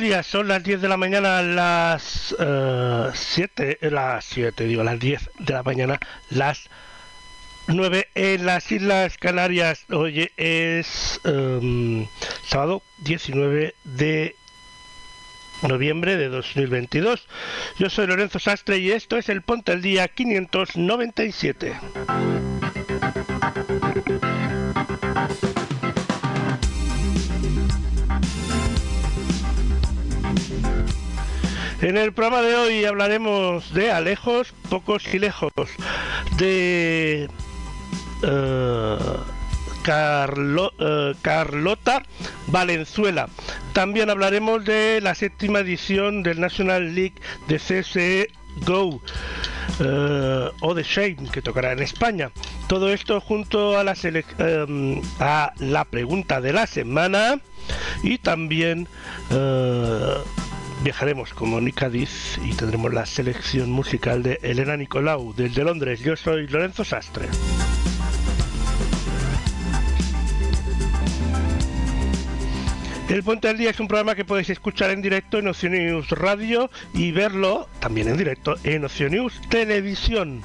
Días, 0.00 0.26
son 0.26 0.48
las 0.48 0.62
10 0.62 0.80
de 0.80 0.88
la 0.88 0.96
mañana, 0.96 1.42
las 1.42 2.34
7, 3.14 3.78
las 3.90 4.24
7, 4.24 4.64
digo, 4.64 4.84
las 4.84 4.98
10 4.98 5.30
de 5.38 5.52
la 5.52 5.62
mañana, 5.62 5.98
las 6.30 6.68
9 7.66 8.08
en 8.14 8.46
las 8.46 8.70
Islas 8.70 9.18
Canarias. 9.18 9.84
Hoy 9.90 10.30
es 10.36 11.20
em, 11.24 12.06
sábado 12.46 12.82
19 12.98 13.74
de 13.84 14.36
noviembre 15.62 16.16
de 16.16 16.28
2022. 16.28 17.26
Yo 17.78 17.90
soy 17.90 18.06
Lorenzo 18.06 18.38
Sastre 18.38 18.78
y 18.78 18.92
esto 18.92 19.16
es 19.16 19.28
el 19.28 19.42
Ponte 19.42 19.72
al 19.72 19.82
Día 19.82 20.06
597. 20.08 21.76
En 31.80 31.96
el 31.96 32.12
programa 32.12 32.42
de 32.42 32.56
hoy 32.56 32.84
hablaremos 32.84 33.72
de 33.72 33.92
Alejos, 33.92 34.52
Pocos 34.68 35.14
y 35.14 35.20
Lejos, 35.20 35.52
de 36.36 37.28
eh, 38.22 38.98
Carlota 41.22 42.02
Valenzuela. 42.48 43.28
También 43.74 44.10
hablaremos 44.10 44.64
de 44.64 45.00
la 45.00 45.14
séptima 45.14 45.60
edición 45.60 46.24
del 46.24 46.40
National 46.40 46.96
League 46.96 47.14
de 47.46 47.58
CSE 47.58 48.28
Go 48.66 49.00
eh, 49.78 50.50
o 50.60 50.74
de 50.74 50.82
Shame 50.82 51.30
que 51.30 51.42
tocará 51.42 51.70
en 51.70 51.78
España. 51.78 52.32
Todo 52.66 52.92
esto 52.92 53.20
junto 53.20 53.78
a 53.78 53.84
la, 53.84 53.94
em, 54.02 55.00
a 55.20 55.52
la 55.58 55.84
pregunta 55.84 56.40
de 56.40 56.52
la 56.52 56.66
semana 56.66 57.40
y 58.02 58.18
también 58.18 58.88
viajaremos 60.82 61.34
con 61.34 61.50
Mónica 61.50 61.88
Diz 61.88 62.38
y 62.44 62.54
tendremos 62.54 62.92
la 62.92 63.06
selección 63.06 63.70
musical 63.70 64.22
de 64.22 64.38
Elena 64.42 64.76
Nicolau 64.76 65.34
desde 65.34 65.64
Londres. 65.64 66.00
Yo 66.00 66.16
soy 66.16 66.46
Lorenzo 66.46 66.84
Sastre. 66.84 67.26
El 73.08 73.22
Puente 73.22 73.48
del 73.48 73.56
Día 73.56 73.70
es 73.70 73.80
un 73.80 73.88
programa 73.88 74.14
que 74.14 74.26
podéis 74.26 74.50
escuchar 74.50 74.90
en 74.90 75.00
directo 75.00 75.38
en 75.38 75.48
Ocio 75.48 75.70
News 75.70 76.10
Radio 76.10 76.70
y 76.92 77.10
verlo 77.10 77.66
también 77.80 78.08
en 78.08 78.18
directo 78.18 78.56
en 78.64 78.84
Ocio 78.84 79.08
News 79.08 79.40
Televisión. 79.48 80.42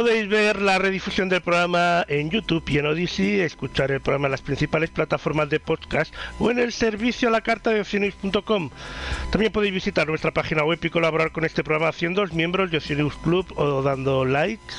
Podéis 0.00 0.30
ver 0.30 0.62
la 0.62 0.78
redifusión 0.78 1.28
del 1.28 1.42
programa 1.42 2.06
en 2.08 2.30
YouTube 2.30 2.64
y 2.70 2.78
en 2.78 2.86
Odyssey, 2.86 3.40
escuchar 3.40 3.90
el 3.90 4.00
programa 4.00 4.28
en 4.28 4.30
las 4.30 4.40
principales 4.40 4.88
plataformas 4.88 5.50
de 5.50 5.60
podcast 5.60 6.14
o 6.38 6.50
en 6.50 6.58
el 6.58 6.72
servicio 6.72 7.28
a 7.28 7.30
la 7.30 7.42
carta 7.42 7.68
de 7.68 7.82
Ocenews.com. 7.82 8.70
También 9.30 9.52
podéis 9.52 9.74
visitar 9.74 10.08
nuestra 10.08 10.30
página 10.30 10.64
web 10.64 10.78
y 10.82 10.88
colaborar 10.88 11.32
con 11.32 11.44
este 11.44 11.62
programa 11.62 11.90
haciendo 11.90 12.24
miembros 12.28 12.70
de 12.70 12.78
Ocenews 12.78 13.14
Club 13.16 13.44
o 13.56 13.82
dando 13.82 14.24
likes 14.24 14.72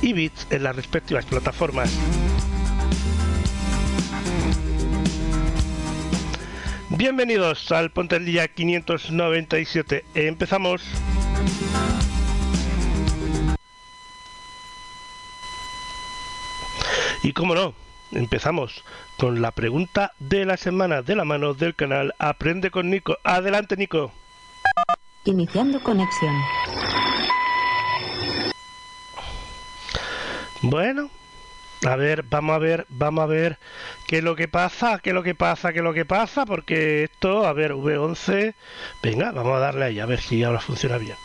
y 0.00 0.14
bits 0.14 0.46
en 0.48 0.62
las 0.62 0.74
respectivas 0.74 1.26
plataformas. 1.26 1.94
Bienvenidos 6.88 7.70
al 7.72 7.90
Ponte 7.90 8.16
el 8.16 8.24
Día 8.24 8.48
597. 8.48 10.06
Empezamos. 10.14 10.82
Y 17.22 17.32
como 17.32 17.54
no, 17.54 17.74
empezamos 18.10 18.84
con 19.16 19.40
la 19.40 19.52
pregunta 19.52 20.12
de 20.18 20.44
la 20.44 20.56
semana 20.56 21.02
de 21.02 21.14
la 21.14 21.24
mano 21.24 21.54
del 21.54 21.74
canal 21.74 22.14
Aprende 22.18 22.70
con 22.70 22.90
Nico. 22.90 23.16
Adelante, 23.22 23.76
Nico. 23.76 24.12
Iniciando 25.24 25.80
conexión. 25.80 26.34
Bueno, 30.62 31.10
a 31.86 31.96
ver, 31.96 32.24
vamos 32.24 32.54
a 32.56 32.58
ver, 32.58 32.86
vamos 32.88 33.22
a 33.22 33.26
ver 33.26 33.58
qué 34.08 34.18
es 34.18 34.24
lo 34.24 34.34
que 34.34 34.48
pasa, 34.48 34.98
qué 34.98 35.10
es 35.10 35.14
lo 35.14 35.22
que 35.22 35.34
pasa, 35.34 35.72
qué 35.72 35.78
es 35.78 35.84
lo 35.84 35.94
que 35.94 36.04
pasa, 36.04 36.44
porque 36.44 37.04
esto, 37.04 37.46
a 37.46 37.52
ver, 37.52 37.72
V11, 37.72 38.54
venga, 39.02 39.32
vamos 39.32 39.56
a 39.56 39.60
darle 39.60 39.84
ahí, 39.86 40.00
a 40.00 40.06
ver 40.06 40.20
si 40.20 40.42
ahora 40.42 40.60
funciona 40.60 40.98
bien. 40.98 41.16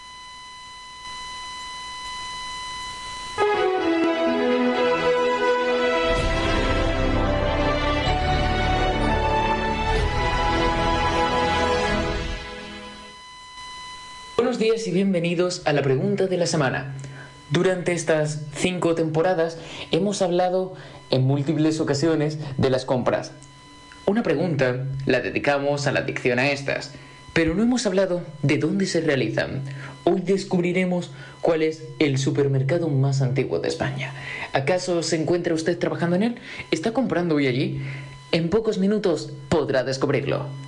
Días 14.67 14.85
y 14.85 14.91
bienvenidos 14.91 15.61
a 15.63 15.71
la 15.71 15.81
pregunta 15.81 16.27
de 16.27 16.35
la 16.35 16.45
semana. 16.45 16.93
Durante 17.51 17.93
estas 17.93 18.41
cinco 18.53 18.95
temporadas 18.95 19.57
hemos 19.91 20.21
hablado 20.21 20.73
en 21.09 21.23
múltiples 21.23 21.79
ocasiones 21.79 22.37
de 22.57 22.69
las 22.69 22.83
compras. 22.83 23.31
Una 24.05 24.23
pregunta 24.23 24.85
la 25.05 25.21
dedicamos 25.21 25.87
a 25.87 25.93
la 25.93 26.01
adicción 26.01 26.37
a 26.37 26.51
estas, 26.51 26.91
pero 27.31 27.55
no 27.55 27.63
hemos 27.63 27.85
hablado 27.85 28.23
de 28.43 28.57
dónde 28.57 28.87
se 28.87 28.99
realizan. 28.99 29.61
Hoy 30.03 30.19
descubriremos 30.19 31.11
cuál 31.39 31.63
es 31.63 31.83
el 31.99 32.17
supermercado 32.17 32.89
más 32.89 33.21
antiguo 33.21 33.59
de 33.59 33.69
España. 33.69 34.11
¿Acaso 34.51 35.01
se 35.01 35.15
encuentra 35.15 35.53
usted 35.53 35.79
trabajando 35.79 36.17
en 36.17 36.23
él? 36.23 36.35
¿Está 36.71 36.91
comprando 36.91 37.35
hoy 37.35 37.47
allí? 37.47 37.79
En 38.33 38.49
pocos 38.49 38.79
minutos 38.79 39.31
podrá 39.47 39.85
descubrirlo. 39.85 40.66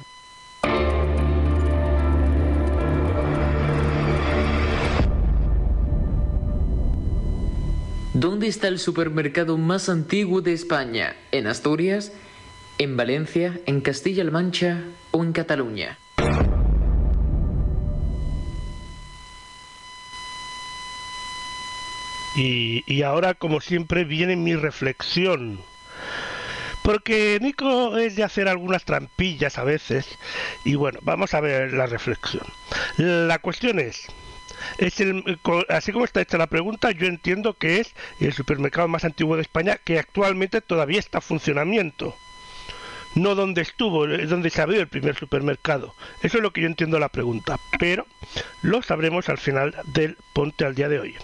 ¿Dónde 8.19 8.49
está 8.49 8.67
el 8.67 8.79
supermercado 8.79 9.57
más 9.57 9.87
antiguo 9.87 10.41
de 10.41 10.51
España? 10.51 11.15
¿En 11.31 11.47
Asturias? 11.47 12.11
¿En 12.77 12.97
Valencia? 12.97 13.57
¿En 13.65 13.79
Castilla-La 13.79 14.29
Mancha? 14.29 14.83
¿O 15.11 15.23
en 15.23 15.31
Cataluña? 15.31 15.97
Y, 22.35 22.83
y 22.93 23.03
ahora, 23.03 23.35
como 23.35 23.61
siempre, 23.61 24.03
viene 24.03 24.35
mi 24.35 24.53
reflexión. 24.53 25.61
porque 26.89 27.37
Nico 27.41 27.97
es 27.97 28.15
de 28.15 28.23
hacer 28.23 28.47
algunas 28.47 28.83
trampillas 28.83 29.57
a 29.57 29.63
veces 29.63 30.17
y 30.65 30.75
bueno, 30.75 30.99
vamos 31.03 31.33
a 31.33 31.39
ver 31.39 31.71
la 31.73 31.85
reflexión. 31.85 32.43
La 32.97 33.39
cuestión 33.39 33.79
es, 33.79 34.07
es 34.77 34.99
el, 34.99 35.39
así 35.69 35.91
como 35.91 36.05
está 36.05 36.21
hecha 36.21 36.37
la 36.37 36.47
pregunta, 36.47 36.91
yo 36.91 37.07
entiendo 37.07 37.53
que 37.53 37.79
es 37.79 37.93
el 38.19 38.33
supermercado 38.33 38.87
más 38.87 39.05
antiguo 39.05 39.35
de 39.35 39.41
España 39.41 39.77
que 39.83 39.99
actualmente 39.99 40.61
todavía 40.61 40.99
está 40.99 41.19
en 41.19 41.23
funcionamiento. 41.23 42.15
No 43.15 43.33
donde 43.33 43.61
estuvo, 43.61 44.05
donde 44.07 44.49
se 44.51 44.61
abrió 44.61 44.79
el 44.79 44.87
primer 44.87 45.15
supermercado. 45.15 45.95
Eso 46.21 46.37
es 46.37 46.43
lo 46.43 46.53
que 46.53 46.61
yo 46.61 46.67
entiendo 46.67 46.99
la 46.99 47.09
pregunta. 47.09 47.59
Pero 47.79 48.05
lo 48.61 48.83
sabremos 48.83 49.29
al 49.29 49.39
final 49.39 49.75
del 49.85 50.15
Ponte 50.33 50.65
al 50.65 50.75
día 50.75 50.89
de 50.89 50.99
hoy. 50.99 51.15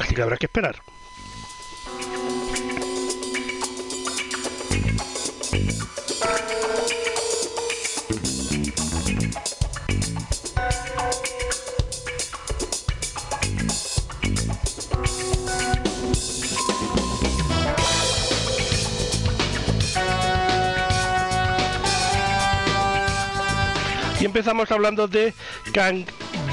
Así 0.00 0.14
que 0.14 0.22
habrá 0.22 0.36
que 0.36 0.46
esperar. 0.46 0.76
Y 24.20 24.26
empezamos 24.26 24.70
hablando 24.70 25.08
de 25.08 25.32
Kang 25.72 26.04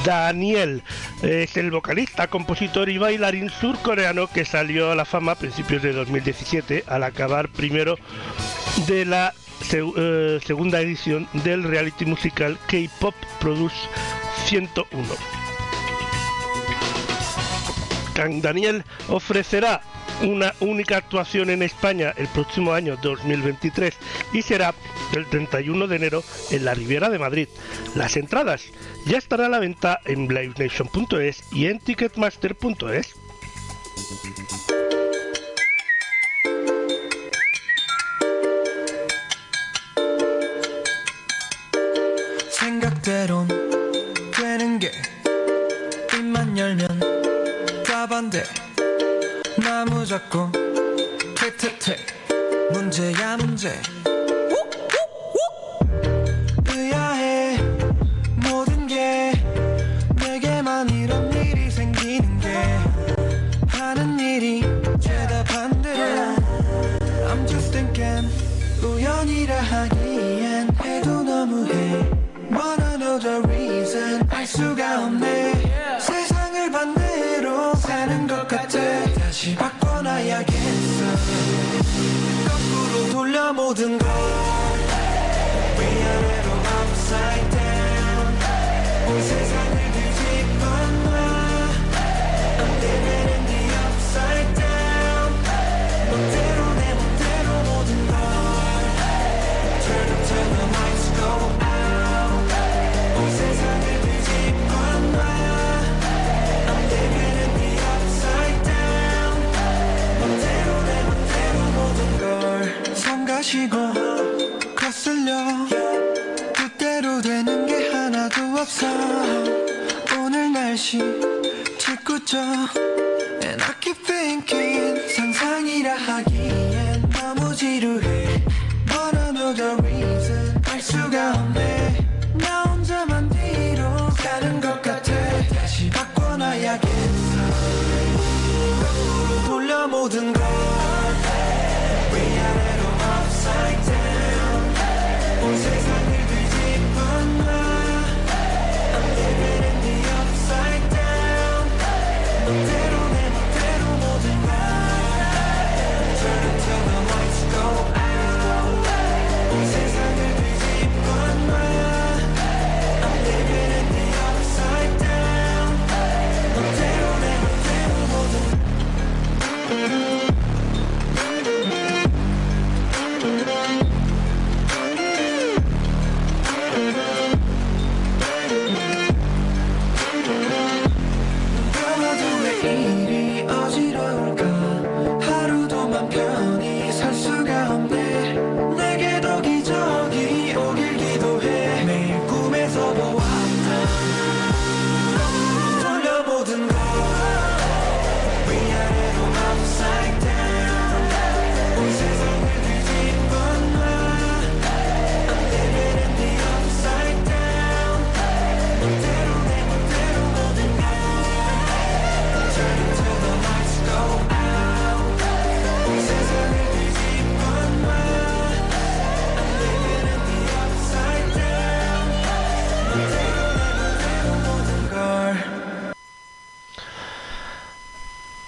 Daniel. 0.06 0.84
Es 1.22 1.58
el 1.58 1.70
vocalista, 1.70 2.28
compositor 2.28 2.88
y 2.88 2.98
bailarín 2.98 3.50
surcoreano 3.50 4.28
que 4.28 4.46
salió 4.46 4.92
a 4.92 4.96
la 4.96 5.04
fama 5.04 5.34
a 5.34 5.36
principios 5.36 5.84
de 5.84 5.92
2017 5.92 6.86
al 6.88 7.04
acabar 7.04 7.50
primero 7.50 7.98
de 8.88 9.04
la 9.04 9.34
eh, 9.74 10.40
segunda 10.46 10.80
edición 10.80 11.28
del 11.34 11.64
reality 11.64 12.06
musical 12.06 12.58
K-Pop 12.68 13.16
Produce 13.42 13.76
101. 14.46 15.06
Kang 18.14 18.42
Daniel 18.42 18.86
ofrecerá 19.10 19.82
una 20.23 20.55
única 20.61 20.97
actuación 20.97 21.51
en 21.51 21.63
España 21.63 22.15
el 22.17 22.29
próximo 22.29 22.73
año 22.73 22.97
2023 22.97 23.95
y 24.33 24.43
será 24.43 24.75
el 25.15 25.27
31 25.27 25.87
de 25.87 25.97
enero 25.97 26.25
en 26.51 26.65
la 26.65 26.75
Riviera 26.75 27.11
de 27.11 27.19
Madrid. 27.19 27.49
Las 27.95 28.17
entradas 28.17 28.65
ya 29.07 29.19
estarán 29.19 29.47
a 29.47 29.51
la 29.51 29.59
venta 29.59 30.01
en 30.05 30.29
livenation.es 30.29 31.45
y 31.53 31.67
en 31.67 31.81
ticketmaster.es. 31.81 33.15
생각대론 42.51 43.49
되는 44.33 44.79
게 44.79 44.91
입만 46.15 46.57
열면 46.57 47.83
답안돼 47.85 48.66
나 49.78 49.86
무조건 49.86 50.52
퇴퇴퇴. 51.36 51.98
문제야 52.72 53.38
문제. 53.38 53.80
의아해. 56.68 57.60
모든 58.38 58.88
게 58.88 59.34
내게만 60.16 60.90
이런 60.90 61.32
일이 61.32 61.70
생기는 61.70 62.40
게 62.40 62.48
하는 63.68 64.20
일이 64.20 64.64
죄다 65.00 65.44
반대로. 65.44 66.36
I'm 67.28 67.48
just 67.48 67.72
thinking 67.72 68.28
우연이라 68.82 69.62
하기엔 69.62 70.76
해도 70.84 71.22
너무해. 71.22 72.10
Wanna 72.50 72.98
know 72.98 73.20
the 73.20 73.44
reason 73.44 74.28
알 74.32 74.48
수가 74.48 75.06
없네 75.06 75.27
모든 83.68 83.98
걸 83.98 84.07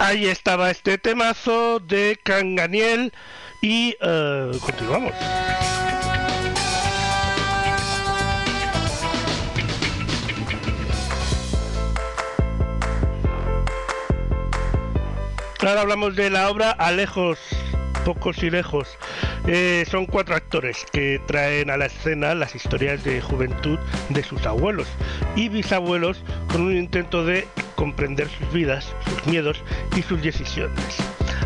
Ahí 0.10 0.26
estaba 0.26 0.72
este 0.72 0.98
temazo 0.98 1.80
de 1.80 2.18
Canganiel 2.24 3.14
y 3.62 3.96
eh, 4.02 4.52
continuamos. 4.60 5.14
Ahora 15.60 15.82
hablamos 15.82 16.16
de 16.16 16.32
la 16.32 16.50
obra 16.50 16.72
A 16.72 16.92
lejos, 16.92 17.38
pocos 18.04 18.42
y 18.42 18.50
lejos. 18.50 18.98
Eh, 19.46 19.86
son 19.92 20.08
cuatro 20.08 20.36
actores 20.36 20.88
que 20.92 21.22
traen 21.28 21.70
a 21.70 21.78
la 21.78 21.86
escena 21.86 22.34
las 22.34 22.56
historias 22.56 23.04
de 23.04 23.22
juventud 23.22 23.78
de 24.10 24.24
sus 24.24 24.44
abuelos 24.48 24.88
y 25.36 25.50
bisabuelos 25.50 26.24
con 26.52 26.62
un 26.62 26.76
intento 26.76 27.24
de 27.24 27.48
comprender 27.80 28.28
sus 28.28 28.52
vidas, 28.52 28.94
sus 29.06 29.26
miedos 29.26 29.64
y 29.96 30.02
sus 30.02 30.22
decisiones. 30.22 30.98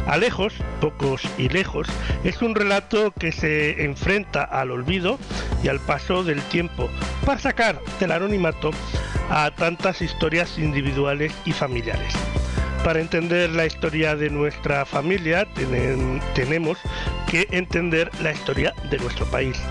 A 0.08 0.18
lejos, 0.18 0.56
pocos 0.82 1.22
y 1.38 1.48
lejos, 1.48 1.88
es 2.24 2.42
un 2.42 2.56
relato 2.56 3.14
que 3.20 3.32
se 3.32 3.86
enfrenta 3.86 4.44
al 4.44 4.72
olvido 4.72 5.20
y 5.64 5.68
al 5.68 5.80
paso 5.80 6.24
del 6.24 6.42
tiempo 6.42 6.90
para 7.24 7.40
sacar 7.40 7.80
del 8.00 8.12
anonimato 8.12 8.72
a 9.30 9.52
tantas 9.52 10.02
historias 10.02 10.58
individuales 10.58 11.32
y 11.46 11.52
familiares. 11.52 12.16
Para 12.84 13.00
entender 13.00 13.52
la 13.52 13.68
historia 13.68 14.16
de 14.16 14.32
nuestra 14.32 14.86
familia 14.86 15.48
tenemos 16.34 16.80
que 17.30 17.48
entender 17.52 18.10
la 18.24 18.32
historia 18.32 18.74
de 18.90 18.98
nuestro 18.98 19.28
país. 19.28 19.62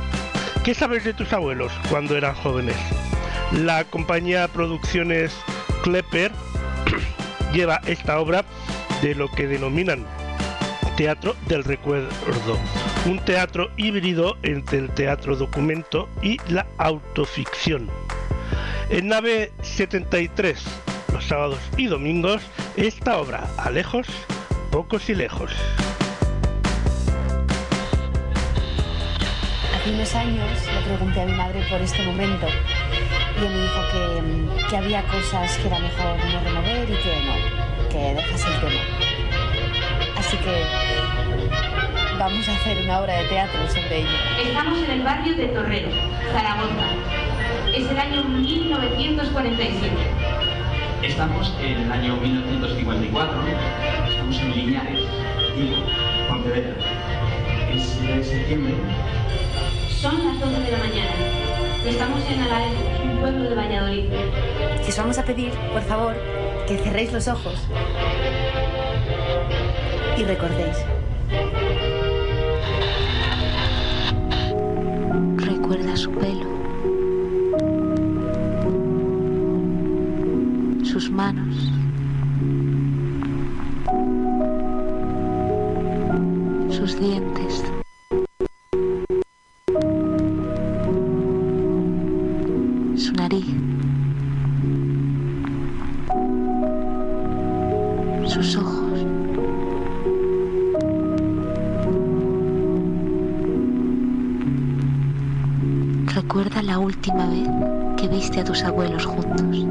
¿Qué 0.63 0.75
sabes 0.75 1.03
de 1.03 1.13
tus 1.13 1.33
abuelos 1.33 1.73
cuando 1.91 2.17
eran 2.17 2.37
jóvenes? 2.37 2.77
La 3.51 3.83
compañía 3.83 4.47
Producciones 4.47 5.35
Klepper 5.83 6.31
lleva 7.53 7.81
esta 7.87 8.19
obra 8.19 8.45
de 9.03 9.15
lo 9.15 9.31
que 9.31 9.47
denominan 9.47 10.07
teatro 10.97 11.35
del 11.49 11.65
recuerdo, 11.65 12.59
un 13.07 13.19
teatro 13.25 13.71
híbrido 13.77 14.37
entre 14.43 14.79
el 14.79 14.91
teatro 14.91 15.37
documento 15.37 16.09
y 16.23 16.39
la 16.49 16.67
autoficción. 16.79 17.89
En 18.91 19.09
nave 19.09 19.53
73, 19.63 20.63
los 21.13 21.25
sábados 21.25 21.61
y 21.77 21.87
domingos, 21.87 22.43
esta 22.77 23.19
obra 23.19 23.49
a 23.57 23.71
lejos, 23.71 24.07
pocos 24.71 25.09
y 25.09 25.15
lejos. 25.15 25.51
Hace 29.83 29.95
unos 29.95 30.15
años 30.15 30.49
le 30.73 30.81
pregunté 30.83 31.23
a 31.23 31.27
mi 31.27 31.33
madre 31.33 31.61
por 31.69 31.81
este 31.81 32.05
momento 32.05 32.47
y 32.47 33.41
me 33.41 33.63
dijo 33.63 33.81
que, 33.91 34.23
mm, 34.23 34.71
que 34.71 34.77
había 34.77 35.03
cosas 35.03 35.59
que 35.59 35.67
era 35.67 35.81
mejor 35.81 36.25
no 36.25 36.41
remover 36.41 36.89
y 36.89 36.95
que 37.03 37.21
no, 37.27 37.35
que 37.91 38.15
dejas 38.15 38.47
el 38.47 38.61
tema. 38.61 38.81
Así 40.17 40.37
que 40.37 40.63
vamos 42.17 42.49
a 42.49 42.53
hacer 42.55 42.85
una 42.85 43.01
obra 43.01 43.15
de 43.17 43.25
teatro 43.25 43.69
sobre 43.69 44.03
ello. 44.03 44.09
Estamos 44.41 44.79
en 44.85 44.91
el 44.93 45.03
barrio 45.03 45.35
de 45.35 45.47
Torrero, 45.49 45.89
Zaragoza. 46.33 46.87
Es 47.75 47.91
el 47.91 47.99
año 47.99 48.23
1947. 48.23 49.91
Estamos 51.03 51.53
en 51.61 51.79
el 51.79 51.91
año 51.91 52.17
1954. 52.19 53.35
Estamos 54.09 54.39
en 54.43 54.55
Liñares, 54.55 55.01
Vigo, 55.57 55.83
Pontevedra. 56.29 56.77
Es 57.75 57.97
el 57.97 58.07
de 58.07 58.25
septiembre. 58.25 58.75
Son 60.03 60.19
las 60.25 60.41
12 60.41 60.63
de 60.63 60.71
la 60.73 60.79
mañana. 60.79 61.13
Estamos 61.87 62.21
en 62.29 62.41
Alaejos, 62.41 63.05
un 63.05 63.21
pueblo 63.21 63.49
de 63.49 63.55
Valladolid. 63.55 64.11
Si 64.83 64.91
os 64.91 64.99
vamos 64.99 65.17
a 65.17 65.25
pedir, 65.25 65.53
por 65.73 65.83
favor, 65.83 66.17
que 66.67 66.77
cerréis 66.79 67.13
los 67.13 67.29
ojos 67.29 67.55
y 70.19 70.25
recordéis. 70.25 70.77
Recuerda 75.37 75.97
su 75.97 76.11
pelo, 76.11 76.49
sus 80.83 81.09
manos, 81.13 81.71
sus 86.71 86.99
dientes. 86.99 87.72
Recuerda 106.15 106.63
la 106.63 106.79
última 106.79 107.27
vez 107.27 107.49
que 107.97 108.07
viste 108.07 108.41
a 108.41 108.45
tus 108.45 108.63
abuelos 108.65 109.07
juntos. 109.07 109.67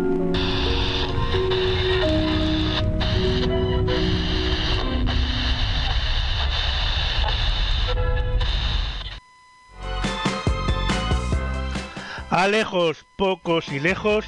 A 12.32 12.48
lejos, 12.48 13.06
pocos 13.18 13.72
y 13.72 13.80
lejos, 13.80 14.26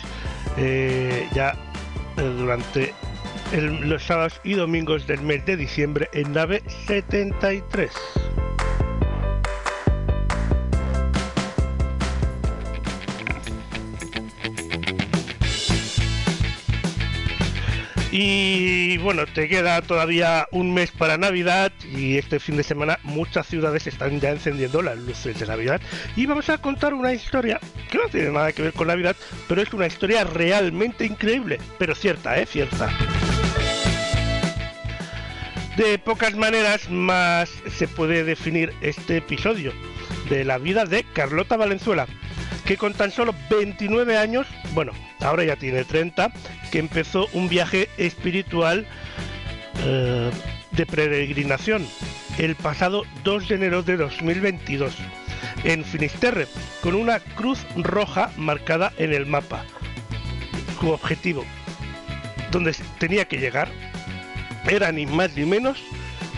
eh, 0.58 1.28
ya 1.34 1.56
eh, 2.18 2.22
durante 2.38 2.94
los 3.82 4.04
sábados 4.04 4.40
y 4.44 4.54
domingos 4.54 5.08
del 5.08 5.22
mes 5.22 5.44
de 5.48 5.58
diciembre 5.58 6.10
en 6.14 6.34
nave 6.34 6.62
73. 6.86 7.92
Y 18.16 19.00
bueno, 19.00 19.26
te 19.26 19.50
queda 19.50 19.82
todavía 19.82 20.48
un 20.52 20.72
mes 20.72 20.92
para 20.92 21.18
Navidad 21.18 21.72
y 21.96 22.20
este 22.20 22.40
fin 22.40 22.56
de 22.58 22.62
semana 22.62 23.00
muchas 23.02 23.48
ciudades 23.48 23.88
están 23.88 24.20
ya 24.20 24.30
encendiendo 24.30 24.84
las 24.84 25.00
luces 25.00 25.40
de 25.40 25.48
Navidad. 25.48 25.82
Y 26.16 26.28
vamos 26.28 26.48
a 26.50 26.60
contar 26.60 26.94
una 26.94 27.12
historia 27.12 27.60
que 27.90 27.98
no 27.98 28.08
tiene 28.10 28.30
nada 28.30 28.52
que 28.52 28.62
ver 28.62 28.74
con 28.74 28.90
Navidad, 28.90 29.16
pero 29.48 29.64
es 29.64 29.74
una 29.74 29.88
historia 29.88 30.26
realmente 30.26 31.08
increíble, 31.08 31.58
pero 31.80 31.96
cierta, 31.96 32.38
¿eh? 32.38 32.46
Cierta. 32.46 32.88
De 35.76 35.98
pocas 35.98 36.36
maneras 36.36 36.92
más 36.92 37.50
se 37.76 37.88
puede 37.88 38.24
definir 38.24 38.76
este 38.82 39.18
episodio 39.18 39.74
de 40.30 40.46
la 40.46 40.60
vida 40.60 40.86
de 40.86 41.04
Carlota 41.04 41.58
Valenzuela, 41.58 42.06
que 42.66 42.78
con 42.78 42.94
tan 42.94 43.12
solo 43.12 43.34
29 43.50 44.18
años, 44.18 44.48
bueno, 44.74 44.94
ahora 45.22 45.44
ya 45.44 45.56
tiene 45.56 45.84
30, 45.84 46.32
que 46.72 46.80
empezó 46.80 47.28
un 47.34 47.50
viaje 47.50 47.90
espiritual 47.98 48.86
eh, 49.86 50.32
de 50.72 50.86
peregrinación 50.86 51.86
el 52.38 52.56
pasado 52.56 53.04
2 53.24 53.48
de 53.48 53.56
enero 53.56 53.84
de 53.84 53.98
2022 53.98 54.96
en 55.64 55.84
Finisterre, 55.84 56.48
con 56.82 56.96
una 56.96 57.20
cruz 57.20 57.60
roja 57.76 58.32
marcada 58.38 58.92
en 58.98 59.14
el 59.14 59.26
mapa. 59.26 59.64
Su 60.80 60.90
objetivo, 60.90 61.46
donde 62.52 62.76
tenía 63.00 63.26
que 63.26 63.38
llegar, 63.38 63.70
era 64.68 64.92
ni 64.92 65.06
más 65.06 65.36
ni 65.36 65.46
menos 65.46 65.82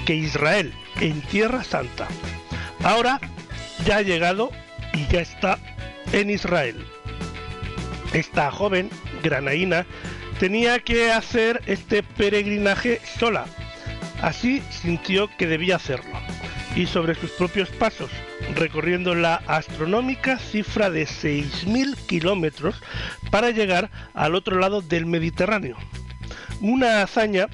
que 0.05 0.15
Israel, 0.15 0.73
en 1.01 1.21
Tierra 1.21 1.63
Santa. 1.63 2.07
Ahora 2.83 3.19
ya 3.85 3.97
ha 3.97 4.01
llegado 4.01 4.51
y 4.93 5.07
ya 5.07 5.21
está 5.21 5.57
en 6.11 6.29
Israel. 6.29 6.85
Esta 8.13 8.51
joven 8.51 8.89
granaína 9.23 9.85
tenía 10.39 10.79
que 10.79 11.11
hacer 11.11 11.61
este 11.65 12.03
peregrinaje 12.03 13.01
sola. 13.19 13.45
Así 14.21 14.61
sintió 14.69 15.29
que 15.37 15.47
debía 15.47 15.75
hacerlo. 15.75 16.17
Y 16.75 16.87
sobre 16.87 17.15
sus 17.15 17.31
propios 17.31 17.69
pasos, 17.69 18.11
recorriendo 18.55 19.15
la 19.15 19.35
astronómica 19.47 20.37
cifra 20.37 20.89
de 20.89 21.05
6.000 21.05 21.95
kilómetros 22.05 22.81
para 23.31 23.51
llegar 23.51 23.89
al 24.13 24.35
otro 24.35 24.59
lado 24.59 24.81
del 24.81 25.05
Mediterráneo. 25.05 25.77
Una 26.59 27.01
hazaña 27.01 27.47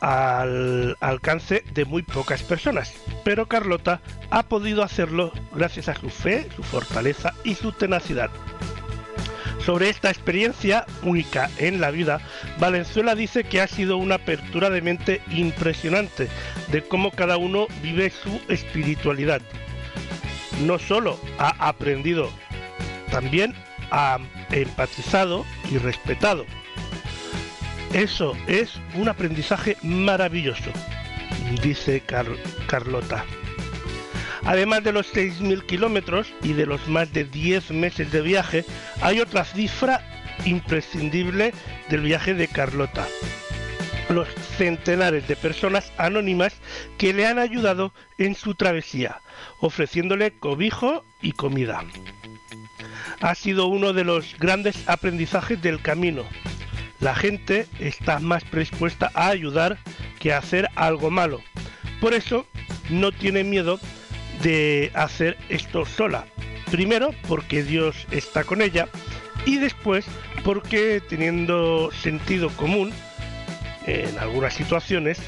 al 0.00 0.96
alcance 1.00 1.64
de 1.72 1.84
muy 1.84 2.02
pocas 2.02 2.42
personas, 2.42 2.94
pero 3.24 3.46
Carlota 3.46 4.00
ha 4.30 4.44
podido 4.44 4.82
hacerlo 4.82 5.32
gracias 5.54 5.88
a 5.88 5.94
su 5.94 6.10
fe, 6.10 6.48
su 6.54 6.62
fortaleza 6.62 7.34
y 7.44 7.54
su 7.54 7.72
tenacidad. 7.72 8.30
Sobre 9.64 9.90
esta 9.90 10.08
experiencia 10.08 10.86
única 11.02 11.50
en 11.58 11.80
la 11.80 11.90
vida, 11.90 12.20
Valenzuela 12.58 13.14
dice 13.14 13.44
que 13.44 13.60
ha 13.60 13.66
sido 13.66 13.98
una 13.98 14.14
apertura 14.14 14.70
de 14.70 14.80
mente 14.80 15.20
impresionante 15.30 16.28
de 16.68 16.82
cómo 16.82 17.10
cada 17.10 17.36
uno 17.36 17.66
vive 17.82 18.10
su 18.10 18.40
espiritualidad. 18.48 19.42
No 20.64 20.78
solo 20.78 21.20
ha 21.38 21.68
aprendido, 21.68 22.30
también 23.10 23.54
ha 23.90 24.18
empatizado 24.50 25.44
y 25.70 25.78
respetado. 25.78 26.46
Eso 27.92 28.36
es 28.46 28.70
un 28.94 29.08
aprendizaje 29.08 29.76
maravilloso, 29.82 30.70
dice 31.62 32.00
Car- 32.00 32.26
Carlota. 32.66 33.24
Además 34.44 34.84
de 34.84 34.92
los 34.92 35.12
6.000 35.14 35.64
kilómetros 35.66 36.28
y 36.42 36.52
de 36.52 36.66
los 36.66 36.86
más 36.88 37.12
de 37.12 37.24
10 37.24 37.70
meses 37.72 38.10
de 38.12 38.22
viaje, 38.22 38.64
hay 39.02 39.20
otra 39.20 39.44
cifra 39.44 40.02
imprescindible 40.44 41.52
del 41.88 42.02
viaje 42.02 42.34
de 42.34 42.48
Carlota. 42.48 43.06
los 44.10 44.26
centenares 44.56 45.28
de 45.28 45.36
personas 45.36 45.92
anónimas 45.98 46.54
que 46.96 47.12
le 47.12 47.26
han 47.26 47.38
ayudado 47.38 47.92
en 48.16 48.34
su 48.34 48.54
travesía, 48.54 49.20
ofreciéndole 49.60 50.30
cobijo 50.30 51.04
y 51.20 51.32
comida. 51.32 51.84
Ha 53.20 53.34
sido 53.34 53.66
uno 53.66 53.92
de 53.92 54.04
los 54.04 54.34
grandes 54.38 54.88
aprendizajes 54.88 55.60
del 55.60 55.82
camino. 55.82 56.24
La 57.00 57.14
gente 57.14 57.66
está 57.78 58.18
más 58.18 58.44
predispuesta 58.44 59.10
a 59.14 59.28
ayudar 59.28 59.78
que 60.18 60.32
a 60.32 60.38
hacer 60.38 60.68
algo 60.74 61.10
malo. 61.10 61.40
Por 62.00 62.14
eso 62.14 62.46
no 62.90 63.12
tiene 63.12 63.44
miedo 63.44 63.78
de 64.42 64.90
hacer 64.94 65.36
esto 65.48 65.84
sola. 65.84 66.26
Primero 66.70 67.14
porque 67.28 67.62
Dios 67.62 68.06
está 68.10 68.44
con 68.44 68.62
ella 68.62 68.88
y 69.46 69.56
después 69.58 70.04
porque 70.44 71.00
teniendo 71.08 71.90
sentido 71.92 72.50
común 72.50 72.92
en 73.86 74.18
algunas 74.18 74.54
situaciones, 74.54 75.18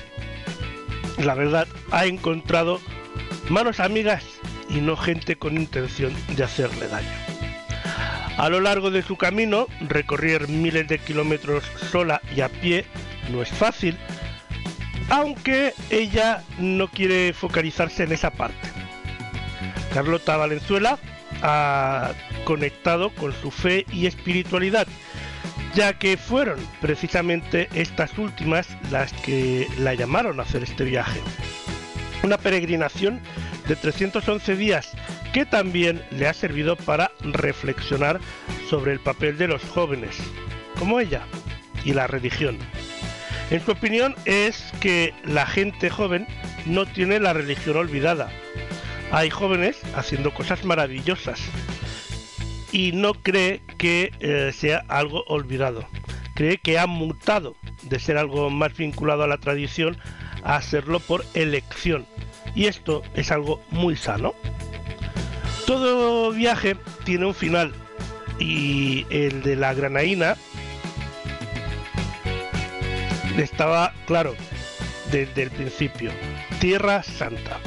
la 1.19 1.35
verdad 1.35 1.67
ha 1.91 2.07
encontrado 2.07 2.81
manos 3.49 3.81
amigas 3.81 4.25
y 4.69 4.81
no 4.81 4.97
gente 4.97 5.37
con 5.37 5.57
intención 5.57 6.13
de 6.37 6.45
hacerle 6.45 6.89
daño. 6.89 7.30
A 8.41 8.49
lo 8.49 8.59
largo 8.59 8.91
de 8.91 9.03
su 9.03 9.19
camino, 9.19 9.67
recorrer 9.83 10.49
miles 10.49 10.89
de 10.89 10.99
kilómetros 10.99 11.63
sola 11.91 12.23
y 12.35 12.41
a 12.41 12.49
pie 12.49 12.87
no 13.31 13.43
es 13.43 13.51
fácil, 13.51 13.99
aunque 15.11 15.75
ella 15.91 16.43
no 16.59 16.89
quiere 16.89 17.35
focalizarse 17.35 18.05
en 18.05 18.13
esa 18.13 18.31
parte. 18.31 18.67
Carlota 19.93 20.39
Valenzuela 20.39 20.99
ha 21.43 22.13
conectado 22.45 23.11
con 23.11 23.35
su 23.35 23.51
fe 23.51 23.85
y 23.93 24.07
espiritualidad, 24.07 24.87
ya 25.75 25.99
que 25.99 26.17
fueron 26.17 26.61
precisamente 26.81 27.69
estas 27.75 28.17
últimas 28.17 28.69
las 28.91 29.13
que 29.13 29.69
la 29.81 29.93
llamaron 29.93 30.41
a 30.41 30.45
hacer 30.45 30.63
este 30.63 30.85
viaje. 30.85 31.21
Una 32.23 32.39
peregrinación 32.39 33.21
de 33.69 33.77
311 33.77 34.57
días 34.57 34.97
que 35.33 35.47
también 35.47 36.03
le 36.11 36.27
ha 36.27 36.35
servido 36.35 36.77
para 36.77 37.13
reflexionar 37.21 38.21
sobre 38.69 38.93
el 38.93 39.01
papel 39.01 39.39
de 39.39 39.49
los 39.49 39.63
jóvenes, 39.63 40.17
como 40.79 41.01
ella, 41.01 41.23
y 41.85 41.93
la 41.93 42.07
religión. 42.07 42.59
En 43.51 43.65
su 43.65 43.73
opinión 43.73 44.15
es 44.27 44.73
que 44.81 45.13
la 45.25 45.47
gente 45.47 45.91
joven 45.91 46.27
no 46.67 46.87
tiene 46.87 47.19
la 47.19 47.33
religión 47.33 47.77
olvidada. 47.77 48.31
Hay 49.11 49.29
jóvenes 49.31 49.81
haciendo 49.97 50.33
cosas 50.33 50.65
maravillosas 50.65 51.41
y 52.71 52.93
no 52.93 53.15
cree 53.15 53.61
que 53.77 54.13
eh, 54.21 54.53
sea 54.55 54.85
algo 54.89 55.25
olvidado. 55.27 55.85
Cree 56.35 56.59
que 56.59 56.79
ha 56.79 56.87
mutado 56.87 57.57
de 57.83 57.99
ser 57.99 58.17
algo 58.17 58.51
más 58.51 58.77
vinculado 58.77 59.25
a 59.25 59.29
la 59.29 59.39
tradición 59.39 59.97
a 60.45 60.57
hacerlo 60.57 61.01
por 61.01 61.25
elección. 61.35 62.07
Y 62.55 62.67
esto 62.67 63.03
es 63.15 63.33
algo 63.33 63.61
muy 63.71 63.97
sano. 63.97 64.35
Todo 65.67 66.33
viaje 66.33 66.77
tiene 67.05 67.27
un 67.27 67.35
final 67.35 67.73
y 68.39 69.07
el 69.11 69.43
de 69.43 69.57
la 69.57 69.75
granaína 69.75 70.37
estaba 73.39 73.93
claro 74.07 74.35
desde 75.11 75.45
el 75.45 75.51
principio, 75.51 76.13
Tierra 76.61 77.03
Santa. 77.03 77.59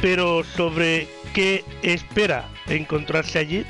Pero 0.00 0.44
sobre 0.44 1.08
qué 1.34 1.64
espera 1.82 2.48
encontrarse 2.68 3.38
allí, 3.38 3.64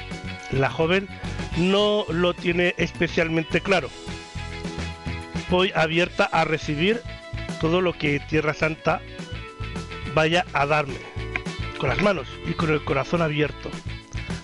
la 0.50 0.70
joven 0.70 1.08
no 1.56 2.04
lo 2.08 2.34
tiene 2.34 2.74
especialmente 2.78 3.60
claro. 3.60 3.88
Voy 5.50 5.72
abierta 5.74 6.24
a 6.24 6.44
recibir 6.44 7.02
todo 7.60 7.80
lo 7.80 7.92
que 7.92 8.20
Tierra 8.20 8.54
Santa 8.54 9.00
vaya 10.14 10.44
a 10.52 10.66
darme, 10.66 10.98
con 11.82 11.88
las 11.88 12.00
manos 12.00 12.28
y 12.48 12.52
con 12.52 12.70
el 12.70 12.84
corazón 12.84 13.22
abierto, 13.22 13.68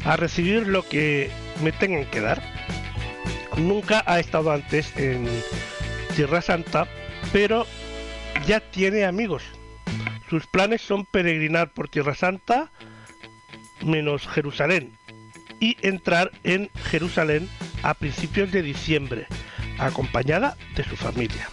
a 0.05 0.17
recibir 0.17 0.67
lo 0.67 0.83
que 0.83 1.31
me 1.63 1.71
tengan 1.71 2.05
que 2.07 2.21
dar. 2.21 2.43
Nunca 3.57 4.03
ha 4.07 4.19
estado 4.19 4.51
antes 4.51 4.93
en 4.97 5.25
Tierra 6.17 6.43
Santa, 6.43 6.89
pero 7.33 7.65
ya 8.45 8.59
tiene 8.59 9.05
amigos. 9.05 9.45
Sus 10.29 10.49
planes 10.49 10.83
son 10.83 11.07
peregrinar 11.07 11.73
por 11.73 11.89
Tierra 11.89 12.17
Santa 12.17 12.73
menos 13.83 14.27
Jerusalén 14.27 14.99
y 15.61 15.77
entrar 15.83 16.33
en 16.43 16.71
Jerusalén 16.91 17.49
a 17.85 17.95
principios 17.95 18.51
de 18.51 18.63
diciembre, 18.63 19.29
acompañada 19.79 20.57
de 20.75 20.83
su 20.83 20.97
familia. 20.97 21.49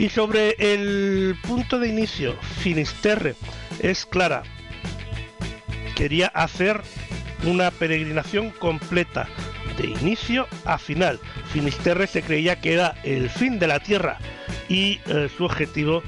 Y 0.00 0.08
sobre 0.08 0.56
el 0.58 1.36
punto 1.42 1.78
de 1.78 1.88
inicio, 1.88 2.34
Finisterre 2.62 3.34
es 3.80 4.06
clara. 4.06 4.44
Quería 5.94 6.28
hacer 6.28 6.80
una 7.44 7.70
peregrinación 7.70 8.48
completa, 8.48 9.28
de 9.76 9.88
inicio 9.88 10.48
a 10.64 10.78
final, 10.78 11.20
Finisterre 11.52 12.06
se 12.06 12.22
creía 12.22 12.62
que 12.62 12.72
era 12.72 12.96
el 13.04 13.28
fin 13.28 13.58
de 13.58 13.66
la 13.66 13.78
tierra 13.78 14.16
y 14.70 15.00
eh, 15.04 15.28
su 15.36 15.44
objetivo 15.44 16.02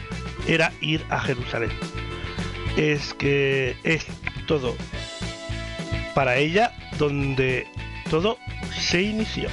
era 0.49 0.73
ir 0.81 1.05
a 1.11 1.21
Jerusalén. 1.21 1.73
Es 2.79 3.13
que 3.13 3.77
es 3.85 4.07
todo 4.47 4.75
para 6.15 6.39
ella 6.39 6.73
donde 6.99 7.67
todo 8.09 8.39
se 8.75 9.03
inició. 9.03 9.51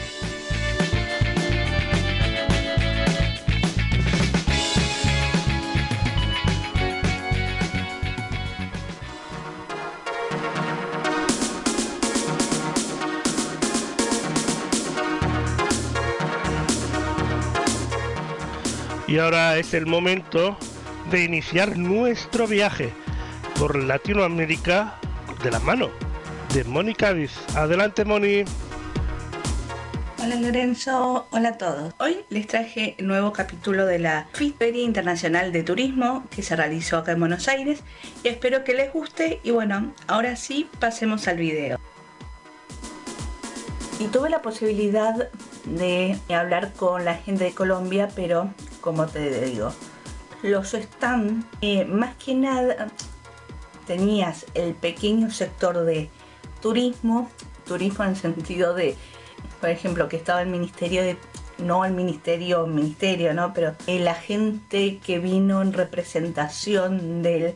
Y 19.09 19.17
ahora 19.17 19.57
es 19.57 19.73
el 19.73 19.87
momento 19.87 20.55
de 21.09 21.23
iniciar 21.23 21.75
nuestro 21.79 22.45
viaje 22.45 22.93
por 23.57 23.75
Latinoamérica 23.75 24.99
de 25.43 25.49
la 25.49 25.57
mano 25.57 25.89
de 26.53 26.63
Mónica 26.63 27.11
Viz. 27.11 27.31
Adelante, 27.55 28.05
Moni. 28.05 28.43
Hola 30.19 30.35
Lorenzo, 30.35 31.25
hola 31.31 31.49
a 31.49 31.57
todos. 31.57 31.91
Hoy 31.97 32.17
les 32.29 32.45
traje 32.45 32.93
el 32.99 33.07
nuevo 33.07 33.33
capítulo 33.33 33.87
de 33.87 33.97
la 33.97 34.27
Feria 34.59 34.83
Internacional 34.83 35.51
de 35.51 35.63
Turismo 35.63 36.25
que 36.29 36.43
se 36.43 36.55
realizó 36.55 36.99
acá 36.99 37.13
en 37.13 37.19
Buenos 37.21 37.47
Aires 37.47 37.81
y 38.21 38.27
espero 38.27 38.63
que 38.63 38.75
les 38.75 38.93
guste 38.93 39.39
y 39.41 39.49
bueno, 39.49 39.91
ahora 40.05 40.35
sí 40.35 40.69
pasemos 40.77 41.27
al 41.27 41.37
video. 41.37 41.79
Y 43.99 44.05
tuve 44.05 44.29
la 44.29 44.43
posibilidad 44.43 45.29
de 45.65 46.15
hablar 46.29 46.73
con 46.73 47.05
la 47.05 47.15
gente 47.15 47.45
de 47.45 47.51
Colombia, 47.53 48.07
pero 48.15 48.53
como 48.81 49.07
te 49.07 49.45
digo, 49.45 49.71
los 50.43 50.73
están 50.73 51.45
eh, 51.61 51.85
más 51.85 52.15
que 52.15 52.33
nada 52.35 52.87
tenías 53.85 54.45
el 54.53 54.75
pequeño 54.75 55.31
sector 55.31 55.83
de 55.83 56.09
turismo, 56.61 57.29
turismo 57.65 58.03
en 58.03 58.11
el 58.11 58.15
sentido 58.15 58.73
de, 58.73 58.95
por 59.59 59.69
ejemplo, 59.69 60.07
que 60.07 60.17
estaba 60.17 60.41
el 60.41 60.49
ministerio 60.49 61.01
de 61.01 61.17
no 61.57 61.83
el 61.85 61.93
ministerio, 61.93 62.67
ministerio, 62.67 63.33
¿no? 63.33 63.53
Pero 63.53 63.75
la 63.87 64.15
gente 64.15 64.99
que 64.99 65.19
vino 65.19 65.61
en 65.61 65.73
representación 65.73 67.21
del 67.21 67.55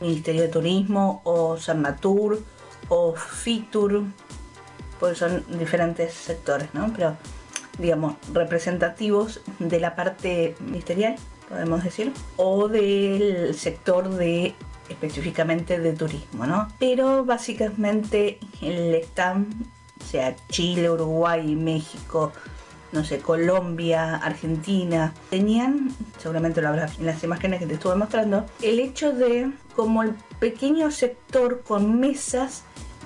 Ministerio 0.00 0.42
de 0.42 0.48
Turismo 0.48 1.22
o 1.24 1.56
Sanmatur 1.56 2.42
o 2.88 3.14
Fitur, 3.14 4.04
pues 5.00 5.18
son 5.18 5.44
diferentes 5.58 6.12
sectores, 6.12 6.68
¿no? 6.74 6.92
Pero 6.94 7.16
digamos, 7.78 8.16
representativos 8.32 9.40
de 9.58 9.80
la 9.80 9.94
parte 9.94 10.54
ministerial, 10.60 11.16
podemos 11.48 11.84
decir, 11.84 12.12
o 12.36 12.68
del 12.68 13.54
sector 13.54 14.08
de 14.10 14.54
específicamente 14.88 15.78
de 15.78 15.92
turismo, 15.92 16.46
¿no? 16.46 16.68
Pero 16.78 17.24
básicamente 17.24 18.38
el 18.60 18.94
stand, 18.94 19.66
sea 20.04 20.36
Chile, 20.48 20.90
Uruguay, 20.90 21.56
México, 21.56 22.32
no 22.92 23.04
sé, 23.04 23.18
Colombia, 23.18 24.16
Argentina, 24.16 25.12
tenían, 25.30 25.90
seguramente 26.18 26.62
lo 26.62 26.68
habrás 26.68 26.98
en 26.98 27.06
las 27.06 27.22
imágenes 27.24 27.60
que 27.60 27.66
te 27.66 27.74
estuve 27.74 27.96
mostrando, 27.96 28.46
el 28.62 28.78
hecho 28.80 29.12
de 29.12 29.50
como 29.74 30.02
el 30.02 30.14
pequeño 30.38 30.90
sector 30.90 31.62
con 31.62 31.98
mesas 31.98 32.62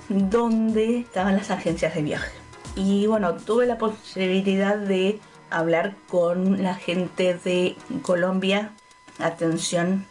donde 0.09 0.99
estaban 0.99 1.37
las 1.37 1.51
agencias 1.51 1.95
de 1.95 2.03
viaje. 2.03 2.40
Y 2.77 3.07
bueno, 3.07 3.35
tuve 3.35 3.67
la 3.67 3.79
posibilidad 3.79 4.77
de 4.77 5.21
hablar 5.51 5.97
con 6.09 6.63
la 6.63 6.75
gente 6.75 7.35
de 7.35 7.77
Colombia. 8.03 8.73
Atención, 9.19 10.07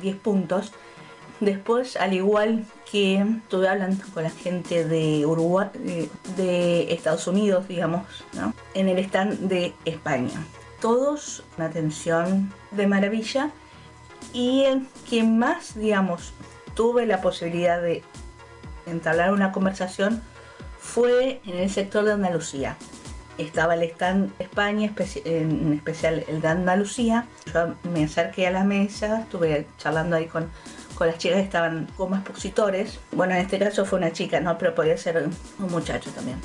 10 0.00 0.16
puntos. 0.16 0.72
Después, 1.40 1.96
al 1.96 2.14
igual 2.14 2.64
que 2.90 3.20
estuve 3.20 3.68
hablando 3.68 4.04
con 4.12 4.24
la 4.24 4.30
gente 4.30 4.84
de 4.84 5.24
Uruguay, 5.24 5.68
de 6.36 6.92
Estados 6.92 7.26
Unidos, 7.26 7.68
digamos, 7.68 8.02
¿no? 8.32 8.54
en 8.74 8.88
el 8.88 8.98
stand 8.98 9.48
de 9.48 9.74
España. 9.84 10.44
todos 10.80 11.42
una 11.56 11.66
atención 11.66 12.52
de 12.70 12.86
maravilla 12.86 13.50
y 14.32 14.62
el 14.62 14.86
que 15.08 15.22
más, 15.22 15.74
digamos, 15.74 16.32
tuve 16.74 17.06
la 17.06 17.20
posibilidad 17.20 17.80
de 17.82 18.02
entablar 18.86 19.32
una 19.32 19.52
conversación 19.52 20.22
fue 20.94 21.40
en 21.44 21.58
el 21.58 21.70
sector 21.70 22.04
de 22.04 22.12
Andalucía. 22.12 22.76
Estaba 23.36 23.74
el 23.74 23.82
stand 23.82 24.32
España, 24.38 24.92
en 25.24 25.74
especial 25.74 26.24
el 26.26 26.40
de 26.40 26.48
Andalucía. 26.48 27.26
Yo 27.52 27.74
me 27.92 28.04
acerqué 28.04 28.46
a 28.46 28.50
la 28.50 28.64
mesa, 28.64 29.20
estuve 29.20 29.66
charlando 29.76 30.16
ahí 30.16 30.26
con, 30.26 30.50
con 30.94 31.06
las 31.06 31.18
chicas 31.18 31.36
que 31.36 31.44
estaban 31.44 31.88
como 31.96 32.16
expositores. 32.16 32.98
Bueno, 33.12 33.34
en 33.34 33.40
este 33.40 33.58
caso 33.58 33.84
fue 33.84 33.98
una 33.98 34.12
chica, 34.12 34.40
¿no? 34.40 34.56
Pero 34.58 34.74
podía 34.74 34.96
ser 34.96 35.28
un 35.58 35.70
muchacho 35.70 36.10
también. 36.10 36.38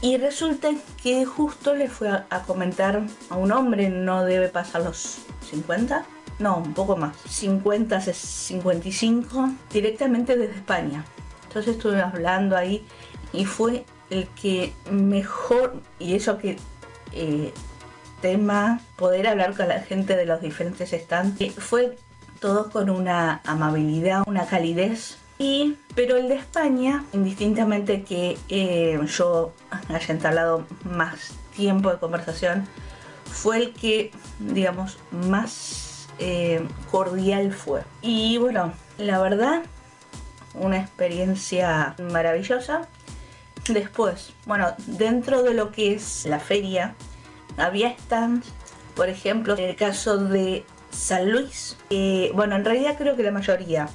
Y 0.00 0.16
resulta 0.16 0.70
que 1.02 1.24
justo 1.26 1.74
le 1.74 1.88
fue 1.88 2.08
a, 2.08 2.26
a 2.30 2.42
comentar 2.44 3.02
a 3.28 3.36
un 3.36 3.50
hombre, 3.50 3.90
no 3.90 4.24
debe 4.24 4.48
pasar 4.48 4.82
los 4.82 5.18
50, 5.50 6.06
no, 6.38 6.58
un 6.58 6.72
poco 6.72 6.96
más, 6.96 7.16
50, 7.28 8.00
55, 8.00 9.50
directamente 9.72 10.36
desde 10.36 10.54
España. 10.54 11.04
Entonces 11.48 11.76
estuve 11.76 12.00
hablando 12.00 12.56
ahí 12.56 12.86
y 13.32 13.44
fue 13.44 13.84
el 14.10 14.26
que 14.28 14.72
mejor, 14.90 15.82
y 15.98 16.14
eso 16.14 16.38
que 16.38 16.56
eh, 17.12 17.52
tema, 18.20 18.80
poder 18.96 19.28
hablar 19.28 19.56
con 19.56 19.68
la 19.68 19.80
gente 19.80 20.16
de 20.16 20.26
los 20.26 20.40
diferentes 20.40 20.90
stands, 20.90 21.40
eh, 21.40 21.50
fue 21.50 21.96
todo 22.40 22.70
con 22.70 22.90
una 22.90 23.40
amabilidad, 23.44 24.22
una 24.26 24.46
calidez. 24.46 25.18
Y, 25.38 25.76
pero 25.94 26.16
el 26.16 26.28
de 26.28 26.34
España, 26.34 27.04
indistintamente 27.12 28.02
que 28.02 28.36
eh, 28.48 28.98
yo 29.06 29.52
haya 29.88 30.12
entablado 30.12 30.66
más 30.82 31.32
tiempo 31.54 31.90
de 31.90 31.98
conversación, 31.98 32.66
fue 33.24 33.58
el 33.58 33.72
que, 33.72 34.10
digamos, 34.40 34.98
más 35.12 36.08
cordial 36.90 37.52
fue. 37.52 37.82
Y 38.02 38.38
bueno, 38.38 38.72
la 38.96 39.20
verdad, 39.20 39.62
una 40.54 40.78
experiencia 40.78 41.94
maravillosa. 42.10 42.88
Después, 43.68 44.32
bueno, 44.46 44.74
dentro 44.86 45.42
de 45.42 45.52
lo 45.52 45.72
que 45.72 45.94
es 45.94 46.24
la 46.24 46.40
feria, 46.40 46.94
había 47.58 47.96
stands, 47.98 48.46
por 48.94 49.08
ejemplo, 49.08 49.54
en 49.56 49.64
el 49.64 49.76
caso 49.76 50.16
de 50.16 50.64
San 50.90 51.30
Luis, 51.30 51.76
bueno, 52.34 52.56
en 52.56 52.64
realidad 52.64 52.96
creo 52.96 53.14
que 53.14 53.22
la 53.22 53.30
mayoría, 53.30 53.88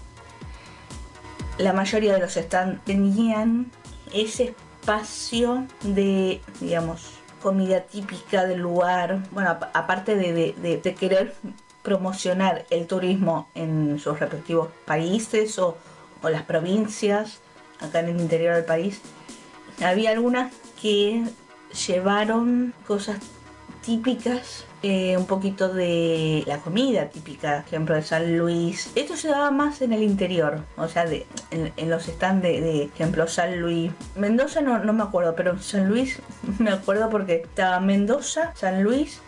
la 1.58 1.74
mayoría 1.74 2.14
de 2.14 2.20
los 2.20 2.34
stands 2.34 2.84
tenían 2.86 3.72
ese 4.14 4.54
espacio 4.80 5.66
de, 5.82 6.40
digamos, 6.60 7.14
comida 7.42 7.82
típica 7.82 8.46
del 8.46 8.60
lugar, 8.60 9.24
bueno, 9.32 9.58
aparte 9.74 10.16
de, 10.16 10.96
querer 11.00 11.34
promocionar 11.82 12.66
el 12.70 12.86
turismo 12.86 13.50
en 13.56 14.00
sus 14.00 14.20
respectivos 14.20 14.70
países 14.86 15.58
o 15.58 15.78
las 16.22 16.44
provincias, 16.44 17.40
acá 17.82 18.00
en 18.00 18.10
el 18.10 18.22
interior 18.22 18.56
del 18.56 18.66
país, 18.66 19.02
había 19.82 20.12
algunas 20.12 20.54
que 20.82 21.24
llevaron 21.88 22.74
cosas 22.86 23.18
típicas, 23.84 24.66
eh, 24.82 25.18
un 25.18 25.26
poquito 25.26 25.74
de 25.74 26.44
la 26.48 26.58
comida 26.60 27.10
típica, 27.10 27.60
por 27.60 27.68
ejemplo 27.68 27.96
de 27.96 28.04
San 28.04 28.38
Luis. 28.38 28.92
Esto 28.96 29.16
se 29.16 29.30
daba 29.30 29.52
más 29.52 29.82
en 29.82 29.94
el 29.94 30.04
interior, 30.04 30.62
o 30.78 30.88
sea, 30.88 31.06
de, 31.06 31.26
en, 31.52 31.90
los 31.90 32.04
stands 32.04 32.44
de, 32.44 32.62
de, 32.62 32.84
ejemplo, 32.84 33.28
San 33.28 33.60
Luis. 33.60 33.92
Mendoza 34.16 34.62
no, 34.62 34.80
no 34.80 34.94
me 34.94 35.04
acuerdo, 35.04 35.36
pero 35.36 35.60
San 35.60 35.90
Luis 35.90 36.20
me 36.60 36.72
acuerdo 36.72 37.10
porque 37.10 37.44
estaba 37.44 37.80
Mendoza, 37.80 38.54
San 38.56 38.84
Luis 38.84 39.20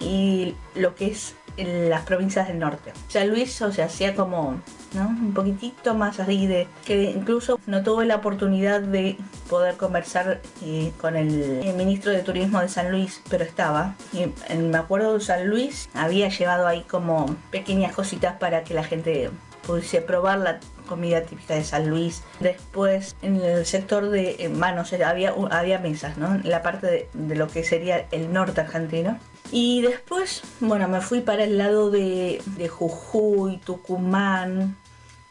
y 0.00 0.54
lo 0.74 0.94
que 0.94 1.06
es 1.06 1.34
las 1.56 2.02
provincias 2.02 2.48
del 2.48 2.58
norte. 2.58 2.92
San 3.08 3.28
Luis, 3.28 3.62
o 3.62 3.72
sea, 3.72 3.86
hacía 3.86 4.14
como 4.14 4.60
¿no? 4.94 5.08
un 5.08 5.34
poquitito 5.34 5.94
más 5.94 6.20
así 6.20 6.46
de 6.46 6.68
que 6.84 7.10
incluso 7.10 7.58
no 7.66 7.82
tuve 7.82 8.06
la 8.06 8.16
oportunidad 8.16 8.80
de 8.80 9.16
poder 9.48 9.76
conversar 9.76 10.40
eh, 10.62 10.92
con 11.00 11.16
el, 11.16 11.62
ministro 11.76 12.12
de 12.12 12.22
turismo 12.22 12.60
de 12.60 12.68
San 12.68 12.90
Luis, 12.90 13.20
pero 13.28 13.44
estaba. 13.44 13.96
Y, 14.12 14.26
me 14.56 14.78
acuerdo 14.78 15.14
de 15.14 15.20
San 15.20 15.48
Luis, 15.48 15.88
había 15.94 16.28
llevado 16.28 16.66
ahí 16.66 16.82
como 16.82 17.34
pequeñas 17.50 17.92
cositas 17.94 18.36
para 18.38 18.64
que 18.64 18.74
la 18.74 18.84
gente 18.84 19.30
pudiese 19.66 20.00
probar 20.00 20.38
la 20.38 20.60
comida 20.86 21.22
típica 21.22 21.54
de 21.54 21.64
San 21.64 21.88
Luis. 21.88 22.22
Después, 22.40 23.16
en 23.22 23.36
el 23.36 23.66
sector 23.66 24.10
de 24.10 24.50
manos, 24.54 24.92
había, 24.92 25.34
había 25.50 25.78
mesas, 25.78 26.16
¿no? 26.16 26.34
En 26.34 26.48
la 26.48 26.62
parte 26.62 26.86
de, 26.86 27.08
de 27.12 27.34
lo 27.34 27.48
que 27.48 27.64
sería 27.64 28.06
el 28.10 28.32
norte 28.32 28.60
argentino 28.60 29.18
y 29.50 29.82
después, 29.82 30.42
bueno, 30.60 30.88
me 30.88 31.00
fui 31.00 31.20
para 31.20 31.44
el 31.44 31.58
lado 31.58 31.90
de, 31.90 32.42
de 32.56 32.68
Jujuy, 32.68 33.58
Tucumán, 33.58 34.76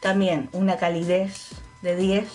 también 0.04 0.50
una 0.52 0.76
calidez 0.76 1.52
de 1.80 1.96
10. 1.96 2.28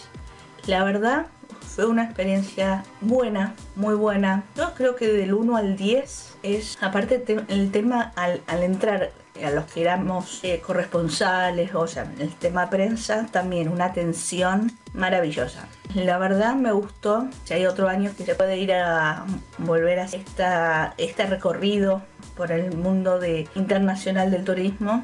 La 0.66 0.84
verdad, 0.84 1.28
fue 1.76 1.86
una 1.86 2.04
experiencia 2.06 2.84
buena, 3.00 3.54
muy 3.76 3.94
buena. 3.94 4.44
Yo 4.56 4.74
creo 4.74 4.96
que 4.96 5.08
del 5.08 5.36
1 5.36 5.56
al 5.56 5.78
10 5.78 6.38
es, 6.42 6.80
aparte 6.82 7.24
el 7.48 7.72
tema 7.72 8.12
al, 8.16 8.42
al 8.48 8.64
entrar 8.64 9.12
a 9.46 9.52
los 9.52 9.66
que 9.66 9.84
éramos 9.84 10.40
eh, 10.44 10.60
corresponsales, 10.66 11.76
o 11.76 11.86
sea, 11.86 12.12
el 12.18 12.34
tema 12.34 12.72
prensa, 12.72 13.28
también 13.32 13.70
una 13.70 13.86
atención 13.86 14.72
maravillosa. 14.94 15.68
La 15.94 16.18
verdad 16.18 16.56
me 16.56 16.72
gustó, 16.72 17.28
si 17.44 17.54
hay 17.54 17.68
otro 17.68 17.88
año 17.88 18.12
que 18.18 18.26
se 18.26 18.34
puede 18.34 18.58
ir 18.58 18.74
a 18.74 19.26
volver 19.60 20.00
a 20.00 20.06
esta, 20.06 20.96
este 20.98 21.28
recorrido 21.28 22.02
por 22.36 22.52
el 22.52 22.76
mundo 22.76 23.20
de, 23.20 23.48
internacional 23.54 24.32
del 24.32 24.44
turismo, 24.44 25.04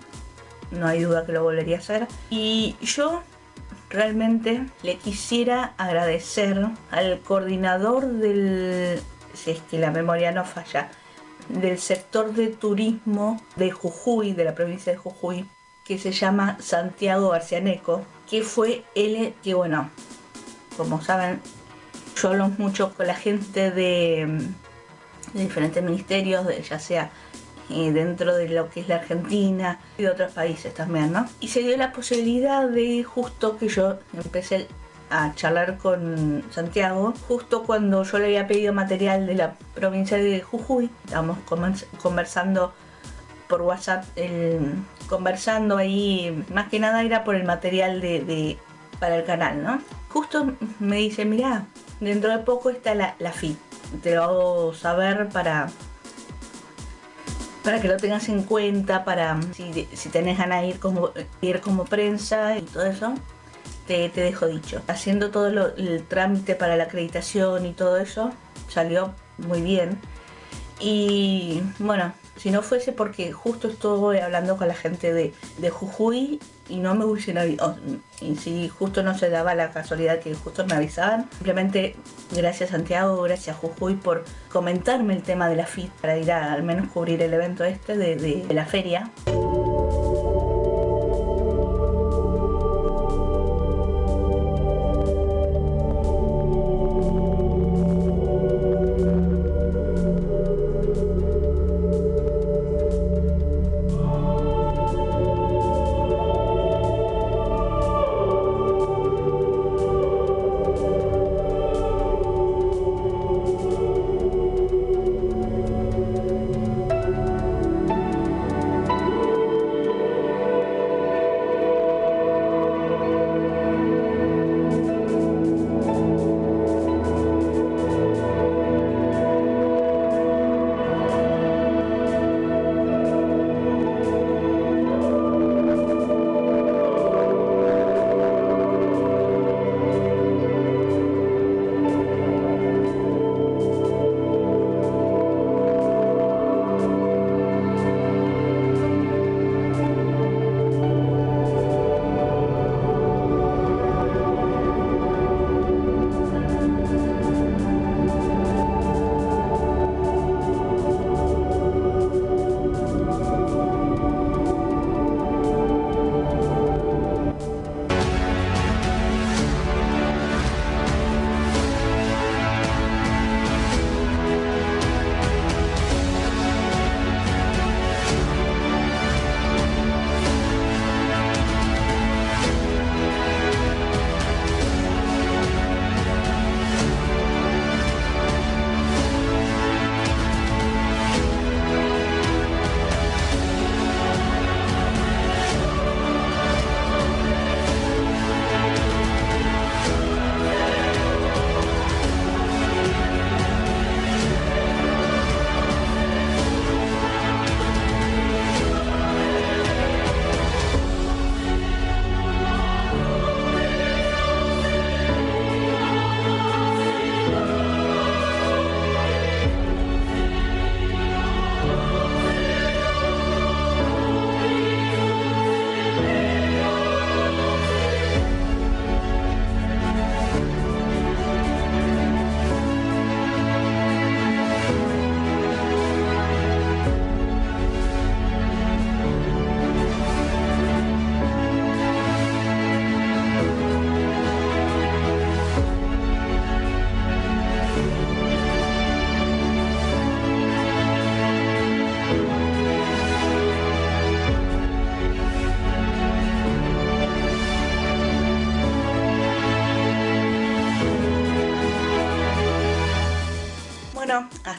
no 0.72 0.88
hay 0.88 1.02
duda 1.04 1.26
que 1.26 1.32
lo 1.32 1.44
volvería 1.44 1.78
a 1.78 1.80
hacer. 1.80 2.08
Y 2.30 2.76
yo 2.82 3.24
realmente 3.90 4.66
le 4.84 4.98
quisiera 4.98 5.74
agradecer 5.78 6.66
al 6.92 7.20
coordinador 7.22 8.06
del, 8.06 9.02
si 9.34 9.52
es 9.52 9.62
que 9.62 9.80
la 9.80 9.92
memoria 9.92 10.32
no 10.32 10.46
falla, 10.46 10.90
del 11.50 11.78
sector 11.80 12.34
de 12.34 12.48
turismo 12.48 13.42
de 13.56 13.72
Jujuy, 13.72 14.34
de 14.34 14.46
la 14.46 14.56
provincia 14.56 14.92
de 14.92 14.98
Jujuy, 14.98 15.48
que 15.86 16.00
se 16.00 16.12
llama 16.12 16.58
Santiago 16.60 17.30
Garcianeco, 17.30 18.02
que 18.30 18.42
fue 18.42 18.84
él 18.96 19.34
que, 19.44 19.54
bueno, 19.54 19.92
como 20.76 21.02
saben, 21.02 21.40
yo 22.16 22.30
hablo 22.30 22.50
mucho 22.58 22.94
con 22.96 23.08
la 23.08 23.16
gente 23.16 23.72
de, 23.72 24.50
diferentes 25.34 25.84
ministerios, 25.84 26.48
ya 26.68 26.80
sea 26.80 27.12
dentro 27.70 28.36
de 28.36 28.50
lo 28.50 28.70
que 28.70 28.82
es 28.82 28.88
la 28.88 28.98
Argentina 28.98 29.80
y 29.98 30.04
de 30.04 30.10
otros 30.10 30.34
países 30.34 30.74
también, 30.74 31.12
¿no? 31.12 31.28
Y 31.40 31.48
se 31.48 31.62
dio 31.62 31.76
la 31.78 31.92
posibilidad 31.92 32.68
de 32.68 33.04
justo 33.04 33.58
que 33.58 33.68
yo 33.68 33.98
empecé 34.14 34.68
a 35.10 35.34
charlar 35.36 35.78
con 35.78 36.44
Santiago 36.52 37.14
justo 37.28 37.64
cuando 37.64 38.04
yo 38.04 38.18
le 38.20 38.26
había 38.26 38.48
pedido 38.48 38.74
material 38.74 39.28
de 39.28 39.36
la 39.36 39.54
provincia 39.74 40.18
de 40.18 40.42
Jujuy. 40.42 40.90
Estábamos 41.06 41.38
conversando 42.02 42.74
por 43.48 43.62
WhatsApp, 43.62 44.06
conversando 45.08 45.78
ahí, 45.78 46.44
más 46.54 46.70
que 46.70 46.80
nada 46.80 47.04
era 47.04 47.24
por 47.24 47.36
el 47.36 47.44
material 47.44 48.02
de, 48.02 48.58
para 49.00 49.18
el 49.18 49.26
canal, 49.26 49.64
¿no? 49.64 49.80
Justo 50.10 50.54
me 50.80 50.98
dice, 50.98 51.26
mira, 51.26 51.66
dentro 52.00 52.32
de 52.32 52.40
poco 52.40 52.70
está 52.70 52.96
la, 52.96 53.16
la 53.20 53.32
FIT, 53.32 53.58
te 54.02 54.16
lo 54.16 54.24
hago 54.24 54.74
saber 54.74 55.30
para 55.30 55.68
para 57.66 57.82
que 57.82 57.88
lo 57.88 57.98
tengas 57.98 58.30
en 58.30 58.44
cuenta, 58.44 59.04
para 59.04 59.40
si, 59.54 59.88
si 59.92 60.10
tenés 60.10 60.38
ganas 60.38 60.62
de 60.62 60.68
ir 60.68 60.80
como, 60.80 61.10
ir 61.42 61.60
como 61.60 61.84
prensa 61.84 62.58
y 62.58 62.62
todo 62.62 62.86
eso 62.86 63.16
te, 63.88 64.10
dejo 64.10 64.48
dicho. 64.48 64.82
Haciendo 64.88 65.32
todo 65.32 65.48
el 65.76 66.04
trámite 66.08 66.56
para 66.56 66.76
la 66.76 66.86
acreditación 66.86 67.66
y 67.66 67.74
todo 67.74 67.98
eso, 67.98 68.32
salió 68.70 69.14
muy 69.38 69.62
bien. 69.62 70.00
Y 70.80 71.62
bueno, 71.80 72.14
si 72.36 72.52
no 72.52 72.62
fuese 72.62 72.92
porque 72.92 73.32
justo 73.32 73.68
estuve 73.68 74.22
hablando 74.22 74.58
con 74.58 74.68
la 74.68 74.76
gente 74.76 75.14
de, 75.14 75.34
de 75.58 75.70
Jujuy 75.70 76.40
y 76.68 76.78
no 76.78 76.96
me 76.96 77.06
hubiesen 77.06 77.38
avisado, 77.38 77.78
y 78.22 78.36
si 78.36 78.70
justo 78.70 79.04
no 79.04 79.18
se 79.18 79.30
daba 79.30 79.54
la 79.54 79.72
casualidad 79.72 80.20
que 80.20 80.34
justo 80.34 80.66
me 80.66 80.74
avisaban, 80.74 81.30
simplemente 81.32 81.96
gracias 82.32 82.72
Santiago, 82.72 83.22
gracias 83.22 83.56
Jujuy 83.58 83.96
por 83.96 84.26
comentarme 84.52 85.14
el 85.14 85.22
tema 85.22 85.48
de 85.48 85.56
la 85.56 85.66
FIT 85.66 85.92
para 86.02 86.18
ir 86.18 86.32
a 86.32 86.54
al 86.54 86.64
menos 86.64 86.90
cubrir 86.92 87.22
el 87.22 87.34
evento 87.34 87.64
este 87.64 87.98
de, 87.98 88.16
de 88.16 88.54
la 88.54 88.66
feria. 88.66 89.12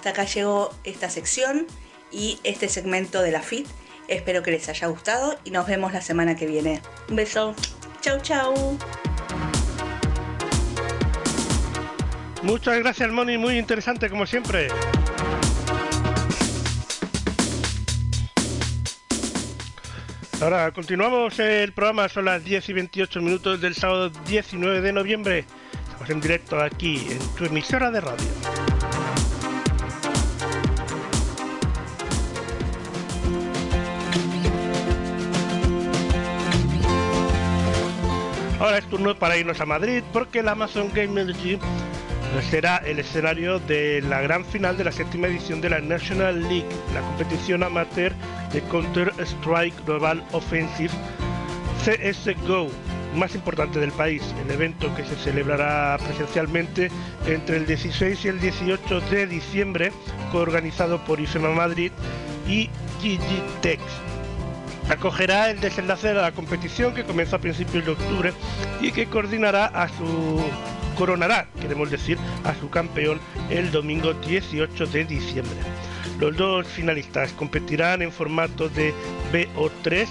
Hasta 0.06 0.22
acá 0.22 0.30
llegó 0.32 0.72
esta 0.84 1.10
sección 1.10 1.66
y 2.12 2.38
este 2.44 2.68
segmento 2.68 3.22
de 3.22 3.32
la 3.32 3.42
FIT. 3.42 3.66
Espero 4.06 4.40
que 4.44 4.52
les 4.52 4.68
haya 4.68 4.86
gustado 4.86 5.36
y 5.42 5.50
nos 5.50 5.66
vemos 5.66 5.92
la 5.92 6.00
semana 6.00 6.36
que 6.36 6.46
viene. 6.46 6.80
Un 7.08 7.16
beso. 7.16 7.56
Chau, 8.02 8.20
chau. 8.20 8.78
Muchas 12.44 12.78
gracias, 12.78 13.10
Moni. 13.10 13.36
Muy 13.36 13.58
interesante, 13.58 14.08
como 14.08 14.26
siempre. 14.26 14.68
Ahora 20.40 20.70
continuamos 20.70 21.36
el 21.40 21.72
programa, 21.72 22.08
son 22.08 22.26
las 22.26 22.44
10 22.44 22.68
y 22.68 22.72
28 22.74 23.20
minutos 23.22 23.60
del 23.60 23.74
sábado 23.74 24.10
19 24.28 24.82
de 24.82 24.92
noviembre. 24.92 25.44
Estamos 25.88 26.10
en 26.10 26.20
directo 26.20 26.60
aquí 26.60 27.08
en 27.10 27.18
tu 27.34 27.46
emisora 27.46 27.90
de 27.90 28.00
radio. 28.00 28.55
Ahora 38.66 38.78
es 38.78 38.86
turno 38.86 39.14
para 39.14 39.36
irnos 39.36 39.60
a 39.60 39.64
Madrid 39.64 40.02
porque 40.12 40.40
el 40.40 40.48
Amazon 40.48 40.90
Game 40.92 41.20
Energy 41.20 41.56
será 42.50 42.78
el 42.78 42.98
escenario 42.98 43.60
de 43.60 44.02
la 44.02 44.20
gran 44.22 44.44
final 44.44 44.76
de 44.76 44.82
la 44.82 44.90
séptima 44.90 45.28
edición 45.28 45.60
de 45.60 45.70
la 45.70 45.78
National 45.78 46.42
League, 46.42 46.66
la 46.92 47.00
competición 47.00 47.62
amateur 47.62 48.12
de 48.52 48.60
Counter 48.62 49.12
Strike 49.20 49.84
Global 49.84 50.20
Offensive 50.32 50.90
CSGO 51.84 52.66
más 53.14 53.36
importante 53.36 53.78
del 53.78 53.92
país, 53.92 54.24
el 54.44 54.50
evento 54.50 54.92
que 54.96 55.04
se 55.04 55.14
celebrará 55.14 55.96
presencialmente 56.04 56.90
entre 57.24 57.58
el 57.58 57.66
16 57.66 58.24
y 58.24 58.28
el 58.28 58.40
18 58.40 59.00
de 59.02 59.28
diciembre, 59.28 59.92
coorganizado 60.32 61.04
por 61.04 61.20
IFEMA 61.20 61.50
Madrid 61.50 61.92
y 62.48 62.68
GGTEX. 63.00 64.15
Acogerá 64.88 65.50
el 65.50 65.60
desenlace 65.60 66.08
de 66.08 66.14
la 66.14 66.32
competición 66.32 66.94
que 66.94 67.04
comienza 67.04 67.36
a 67.36 67.40
principios 67.40 67.84
de 67.84 67.90
octubre 67.92 68.32
y 68.80 68.92
que 68.92 69.06
coordinará 69.06 69.66
a 69.66 69.88
su 69.88 70.40
coronará, 70.96 71.46
queremos 71.60 71.90
decir, 71.90 72.18
a 72.44 72.54
su 72.54 72.70
campeón 72.70 73.20
el 73.50 73.70
domingo 73.70 74.14
18 74.14 74.86
de 74.86 75.04
diciembre. 75.04 75.56
Los 76.18 76.36
dos 76.36 76.66
finalistas 76.66 77.32
competirán 77.32 78.00
en 78.00 78.10
formato 78.10 78.68
de 78.68 78.94
BO3 79.32 80.06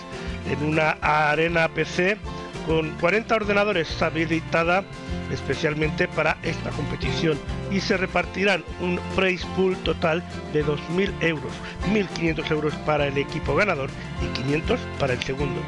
en 0.51 0.63
una 0.63 0.91
arena 1.01 1.67
PC 1.69 2.17
con 2.65 2.91
40 2.99 3.35
ordenadores 3.35 4.01
habilitada 4.01 4.83
especialmente 5.31 6.07
para 6.07 6.37
esta 6.43 6.69
competición 6.71 7.37
y 7.71 7.79
se 7.79 7.97
repartirán 7.97 8.63
un 8.81 8.99
prize 9.15 9.45
pool 9.55 9.75
total 9.77 10.23
de 10.53 10.65
2.000 10.65 11.11
euros, 11.21 11.51
1.500 11.91 12.51
euros 12.51 12.73
para 12.85 13.07
el 13.07 13.17
equipo 13.17 13.55
ganador 13.55 13.89
y 14.23 14.27
500 14.37 14.79
para 14.99 15.13
el 15.13 15.23
segundo. 15.23 15.61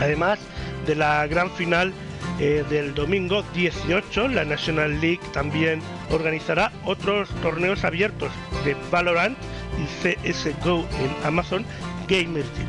Además 0.00 0.38
de 0.86 0.94
la 0.94 1.26
gran 1.26 1.50
final 1.50 1.92
eh, 2.40 2.64
del 2.70 2.94
domingo 2.94 3.42
18, 3.54 4.28
la 4.28 4.44
National 4.44 5.00
League 5.00 5.20
también 5.32 5.80
organizará 6.10 6.72
otros 6.84 7.28
torneos 7.42 7.84
abiertos 7.84 8.30
de 8.64 8.76
Valorant 8.90 9.36
y 9.78 9.84
CSGO 10.22 10.86
en 11.00 11.26
Amazon 11.26 11.64
Gamergy, 12.08 12.64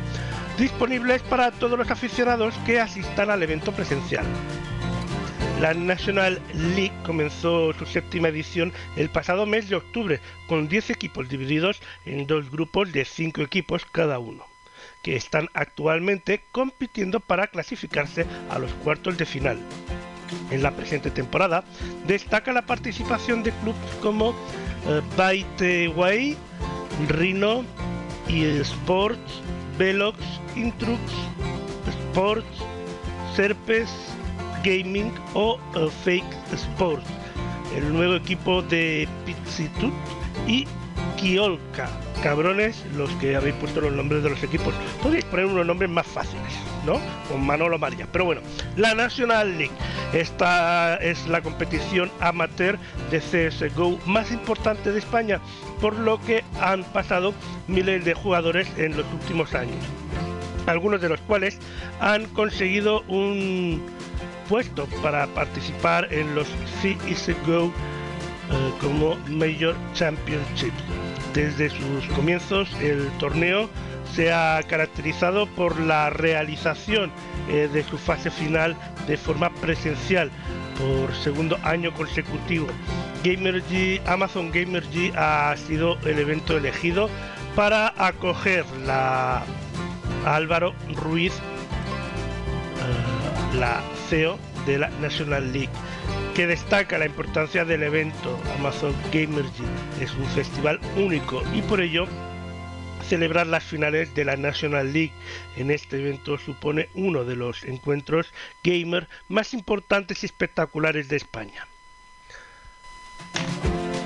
disponibles 0.60 1.22
para 1.22 1.50
todos 1.50 1.78
los 1.78 1.90
aficionados 1.90 2.54
que 2.66 2.78
asistan 2.78 3.30
al 3.30 3.42
evento 3.42 3.72
presencial. 3.72 4.26
La 5.58 5.72
National 5.72 6.40
League 6.54 6.92
comenzó 7.04 7.72
su 7.72 7.86
séptima 7.86 8.28
edición 8.28 8.72
el 8.96 9.08
pasado 9.08 9.46
mes 9.46 9.68
de 9.70 9.76
octubre, 9.76 10.20
con 10.48 10.68
10 10.68 10.90
equipos 10.90 11.28
divididos 11.28 11.80
en 12.04 12.26
dos 12.26 12.50
grupos 12.50 12.92
de 12.92 13.04
5 13.04 13.40
equipos 13.40 13.86
cada 13.90 14.18
uno 14.18 14.44
que 15.02 15.16
están 15.16 15.48
actualmente 15.54 16.42
compitiendo 16.52 17.20
para 17.20 17.46
clasificarse 17.46 18.26
a 18.50 18.58
los 18.58 18.70
cuartos 18.84 19.16
de 19.16 19.24
final. 19.24 19.58
En 20.50 20.62
la 20.62 20.72
presente 20.72 21.10
temporada 21.10 21.64
destaca 22.06 22.52
la 22.52 22.66
participación 22.66 23.42
de 23.42 23.52
clubes 23.52 23.80
como 24.02 24.30
uh, 24.30 25.96
Way, 25.96 26.36
Rhino, 27.08 27.64
Sports, 28.28 29.42
Velox, 29.80 30.18
Intrux, 30.56 31.00
Sports, 31.88 32.46
Serpes, 33.34 33.88
Gaming 34.62 35.10
o 35.32 35.58
eh, 35.74 35.88
Fake 36.04 36.36
Sports, 36.52 37.06
el 37.74 37.90
nuevo 37.90 38.16
equipo 38.16 38.60
de 38.60 39.08
Pizitut 39.24 39.94
y 40.46 40.66
Kiolka 41.16 41.88
cabrones 42.22 42.84
los 42.96 43.10
que 43.12 43.34
habéis 43.34 43.54
puesto 43.56 43.80
los 43.80 43.92
nombres 43.92 44.22
de 44.22 44.30
los 44.30 44.42
equipos. 44.42 44.74
Podéis 45.02 45.24
poner 45.24 45.46
unos 45.46 45.66
nombres 45.66 45.90
más 45.90 46.06
fáciles, 46.06 46.52
¿no? 46.84 47.00
Con 47.28 47.44
Manolo 47.44 47.78
María. 47.78 48.06
Pero 48.12 48.26
bueno, 48.26 48.42
la 48.76 48.94
National 48.94 49.56
League. 49.58 49.72
Esta 50.12 50.96
es 50.96 51.26
la 51.28 51.40
competición 51.40 52.10
amateur 52.20 52.78
de 53.10 53.20
CSGO 53.20 53.98
más 54.06 54.32
importante 54.32 54.92
de 54.92 54.98
España, 54.98 55.40
por 55.80 55.96
lo 55.96 56.20
que 56.20 56.44
han 56.60 56.84
pasado 56.84 57.32
miles 57.68 58.04
de 58.04 58.14
jugadores 58.14 58.68
en 58.76 58.96
los 58.96 59.06
últimos 59.12 59.54
años. 59.54 59.78
Algunos 60.66 61.00
de 61.00 61.08
los 61.08 61.20
cuales 61.22 61.58
han 62.00 62.26
conseguido 62.26 63.02
un 63.02 63.82
puesto 64.48 64.86
para 65.02 65.26
participar 65.28 66.12
en 66.12 66.34
los 66.34 66.48
CSGO 66.82 67.72
como 68.80 69.16
Major 69.28 69.76
Championship. 69.94 70.72
Desde 71.34 71.70
sus 71.70 72.06
comienzos 72.14 72.68
el 72.80 73.08
torneo 73.18 73.68
se 74.14 74.32
ha 74.32 74.60
caracterizado 74.66 75.46
por 75.46 75.78
la 75.78 76.10
realización 76.10 77.12
eh, 77.48 77.68
de 77.72 77.84
su 77.84 77.98
fase 77.98 78.30
final 78.30 78.76
de 79.06 79.16
forma 79.16 79.50
presencial 79.54 80.30
por 80.78 81.14
segundo 81.14 81.58
año 81.62 81.94
consecutivo. 81.94 82.66
Gamergy, 83.22 84.00
Amazon 84.06 84.50
Gamergy 84.50 85.12
ha 85.14 85.54
sido 85.56 85.98
el 86.04 86.18
evento 86.18 86.56
elegido 86.56 87.08
para 87.54 87.94
acoger 87.96 88.64
la 88.86 89.44
Álvaro 90.24 90.74
Ruiz, 90.96 91.34
eh, 91.34 91.40
la 93.58 93.82
CEO 94.08 94.38
de 94.66 94.78
la 94.78 94.88
National 95.00 95.52
League 95.52 95.70
que 96.34 96.46
destaca 96.46 96.98
la 96.98 97.06
importancia 97.06 97.64
del 97.64 97.82
evento 97.82 98.38
Amazon 98.58 98.94
Gamergy. 99.12 99.64
Es 100.00 100.14
un 100.14 100.26
festival 100.26 100.80
único 100.96 101.42
y 101.54 101.62
por 101.62 101.80
ello 101.80 102.06
celebrar 103.08 103.46
las 103.48 103.64
finales 103.64 104.14
de 104.14 104.24
la 104.24 104.36
National 104.36 104.92
League 104.92 105.12
en 105.56 105.70
este 105.70 105.98
evento 105.98 106.38
supone 106.38 106.88
uno 106.94 107.24
de 107.24 107.34
los 107.34 107.64
encuentros 107.64 108.32
gamer 108.62 109.08
más 109.28 109.52
importantes 109.52 110.22
y 110.22 110.26
espectaculares 110.26 111.08
de 111.08 111.16
España. 111.16 111.66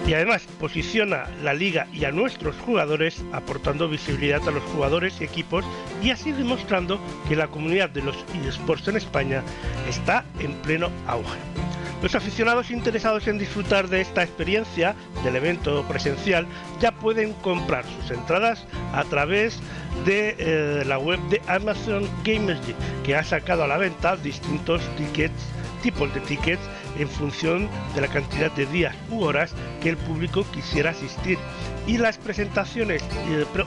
Y 0.06 0.12
además 0.12 0.46
posiciona 0.60 1.28
la 1.42 1.54
liga 1.54 1.86
y 1.92 2.04
a 2.04 2.12
nuestros 2.12 2.56
jugadores 2.56 3.22
aportando 3.32 3.88
visibilidad 3.88 4.46
a 4.46 4.50
los 4.50 4.62
jugadores 4.64 5.20
y 5.20 5.24
equipos 5.24 5.64
y 6.02 6.10
así 6.10 6.32
demostrando 6.32 7.00
que 7.26 7.36
la 7.36 7.48
comunidad 7.48 7.88
de 7.88 8.02
los 8.02 8.16
eSports 8.46 8.88
en 8.88 8.96
España 8.96 9.42
está 9.88 10.24
en 10.40 10.52
pleno 10.62 10.90
auge. 11.06 11.38
Los 12.02 12.14
aficionados 12.14 12.70
interesados 12.70 13.26
en 13.26 13.38
disfrutar 13.38 13.88
de 13.88 14.00
esta 14.00 14.22
experiencia 14.22 14.94
del 15.22 15.36
evento 15.36 15.82
presencial 15.88 16.46
ya 16.80 16.92
pueden 16.92 17.32
comprar 17.34 17.84
sus 17.84 18.10
entradas 18.10 18.66
a 18.92 19.04
través 19.04 19.60
de 20.04 20.36
eh, 20.38 20.84
la 20.84 20.98
web 20.98 21.20
de 21.30 21.40
Amazon 21.46 22.08
Gamersy, 22.24 22.74
que 23.04 23.16
ha 23.16 23.24
sacado 23.24 23.64
a 23.64 23.68
la 23.68 23.78
venta 23.78 24.16
distintos 24.16 24.82
tickets, 24.96 25.48
tipos 25.82 26.12
de 26.12 26.20
tickets 26.20 26.62
en 26.98 27.08
función 27.08 27.68
de 27.94 28.00
la 28.00 28.08
cantidad 28.08 28.50
de 28.52 28.66
días 28.66 28.94
u 29.10 29.22
horas 29.22 29.52
que 29.82 29.90
el 29.90 29.96
público 29.96 30.44
quisiera 30.52 30.90
asistir 30.90 31.38
y 31.86 31.98
las 31.98 32.18
presentaciones 32.18 33.02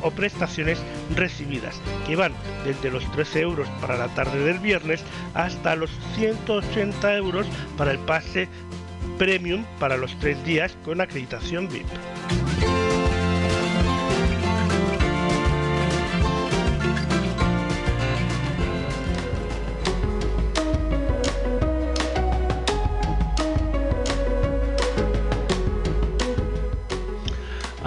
o 0.01 0.11
prestaciones 0.11 0.79
recibidas, 1.15 1.79
que 2.05 2.15
van 2.15 2.33
desde 2.65 2.91
los 2.91 3.09
13 3.11 3.41
euros 3.41 3.67
para 3.81 3.97
la 3.97 4.07
tarde 4.09 4.43
del 4.43 4.59
viernes 4.59 5.03
hasta 5.33 5.75
los 5.75 5.91
180 6.15 7.15
euros 7.15 7.47
para 7.77 7.91
el 7.91 7.99
pase 7.99 8.47
premium 9.17 9.65
para 9.79 9.97
los 9.97 10.17
tres 10.19 10.43
días 10.45 10.77
con 10.83 11.01
acreditación 11.01 11.67
VIP. 11.67 11.87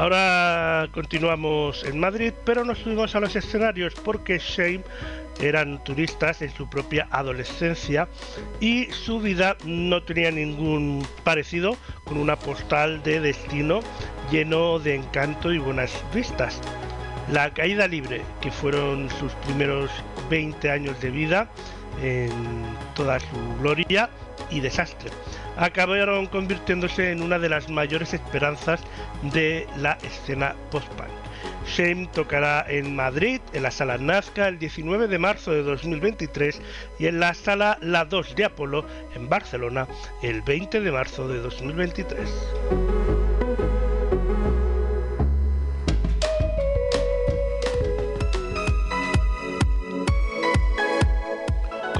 Ahora 0.00 0.88
continuamos 0.94 1.84
en 1.84 2.00
Madrid, 2.00 2.32
pero 2.46 2.64
nos 2.64 2.78
subimos 2.78 3.14
a 3.14 3.20
los 3.20 3.36
escenarios 3.36 3.92
porque 4.02 4.38
Shame 4.38 4.80
eran 5.42 5.84
turistas 5.84 6.40
en 6.40 6.50
su 6.54 6.70
propia 6.70 7.06
adolescencia 7.10 8.08
y 8.60 8.86
su 8.92 9.20
vida 9.20 9.58
no 9.66 10.02
tenía 10.02 10.30
ningún 10.30 11.06
parecido 11.22 11.76
con 12.04 12.16
una 12.16 12.36
postal 12.36 13.02
de 13.02 13.20
destino 13.20 13.80
lleno 14.30 14.78
de 14.78 14.94
encanto 14.94 15.52
y 15.52 15.58
buenas 15.58 15.92
vistas. 16.14 16.62
La 17.30 17.52
caída 17.52 17.86
libre, 17.86 18.22
que 18.40 18.50
fueron 18.50 19.10
sus 19.10 19.32
primeros 19.44 19.90
20 20.30 20.70
años 20.70 20.98
de 21.02 21.10
vida 21.10 21.50
en 22.02 22.30
toda 22.94 23.20
su 23.20 23.58
gloria 23.60 24.08
y 24.50 24.60
desastre, 24.60 25.10
acabaron 25.56 26.26
convirtiéndose 26.26 27.12
en 27.12 27.22
una 27.22 27.38
de 27.38 27.48
las 27.48 27.68
mayores 27.68 28.14
esperanzas 28.14 28.80
de 29.22 29.66
la 29.76 29.98
escena 30.02 30.54
post-punk. 30.70 31.10
Shame 31.66 32.08
tocará 32.12 32.64
en 32.68 32.96
Madrid, 32.96 33.40
en 33.52 33.62
la 33.62 33.70
sala 33.70 33.98
Nazca, 33.98 34.48
el 34.48 34.58
19 34.58 35.08
de 35.08 35.18
marzo 35.18 35.52
de 35.52 35.62
2023 35.62 36.60
y 36.98 37.06
en 37.06 37.20
la 37.20 37.34
sala 37.34 37.78
La 37.80 38.04
2 38.04 38.34
de 38.34 38.44
Apolo, 38.44 38.84
en 39.14 39.28
Barcelona, 39.28 39.86
el 40.22 40.42
20 40.42 40.80
de 40.80 40.92
marzo 40.92 41.28
de 41.28 41.38
2023. 41.38 43.19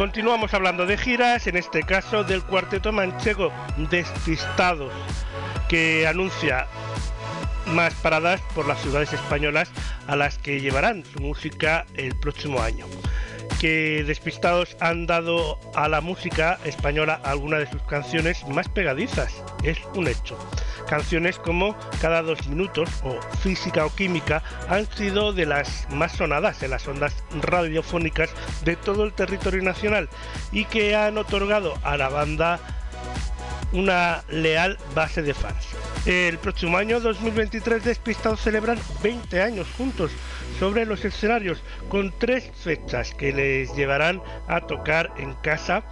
Continuamos 0.00 0.54
hablando 0.54 0.86
de 0.86 0.96
giras, 0.96 1.46
en 1.46 1.58
este 1.58 1.82
caso 1.82 2.24
del 2.24 2.42
cuarteto 2.42 2.90
manchego 2.90 3.52
Despistados, 3.90 4.94
que 5.68 6.06
anuncia 6.06 6.66
más 7.66 7.92
paradas 7.96 8.40
por 8.54 8.66
las 8.66 8.80
ciudades 8.80 9.12
españolas 9.12 9.70
a 10.06 10.16
las 10.16 10.38
que 10.38 10.62
llevarán 10.62 11.04
su 11.04 11.20
música 11.20 11.84
el 11.96 12.18
próximo 12.18 12.62
año. 12.62 12.86
Que 13.58 14.04
despistados 14.04 14.76
han 14.80 15.06
dado 15.06 15.58
a 15.74 15.88
la 15.88 16.00
música 16.00 16.58
española 16.64 17.20
algunas 17.24 17.60
de 17.60 17.70
sus 17.70 17.82
canciones 17.82 18.46
más 18.48 18.68
pegadizas, 18.68 19.42
es 19.62 19.78
un 19.94 20.08
hecho. 20.08 20.38
Canciones 20.88 21.38
como 21.38 21.76
Cada 22.00 22.22
dos 22.22 22.48
minutos 22.48 22.88
o 23.04 23.20
Física 23.38 23.86
o 23.86 23.94
Química 23.94 24.42
han 24.68 24.86
sido 24.92 25.32
de 25.32 25.46
las 25.46 25.86
más 25.90 26.12
sonadas 26.12 26.62
en 26.62 26.70
las 26.70 26.88
ondas 26.88 27.22
radiofónicas 27.42 28.30
de 28.64 28.76
todo 28.76 29.04
el 29.04 29.12
territorio 29.12 29.62
nacional 29.62 30.08
y 30.52 30.64
que 30.64 30.96
han 30.96 31.18
otorgado 31.18 31.74
a 31.82 31.96
la 31.96 32.08
banda 32.08 32.60
una 33.72 34.24
leal 34.28 34.78
base 34.94 35.22
de 35.22 35.35
fans. 35.35 35.66
El 36.06 36.38
próximo 36.38 36.76
año 36.76 37.00
2023 37.00 37.85
Despistados 37.85 38.40
celebran 38.40 38.78
20 39.02 39.42
años 39.42 39.68
juntos 39.76 40.11
sobre 40.59 40.87
los 40.87 41.04
escenarios 41.04 41.62
con 41.88 42.12
tres 42.18 42.50
fechas 42.54 43.14
que 43.14 43.33
les 43.33 43.74
llevarán 43.74 44.22
a 44.48 44.62
tocar 44.62 45.12
en 45.18 45.35
casa 45.35 45.83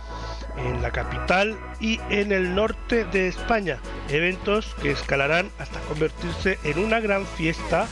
en 0.56 0.82
la 0.82 0.90
capital 0.90 1.56
y 1.80 2.00
en 2.10 2.32
el 2.32 2.54
norte 2.54 3.04
de 3.04 3.28
España, 3.28 3.78
eventos 4.08 4.74
que 4.82 4.90
escalarán 4.90 5.50
hasta 5.58 5.80
convertirse 5.80 6.58
en 6.64 6.78
una 6.78 7.00
gran 7.00 7.26
fiesta 7.26 7.86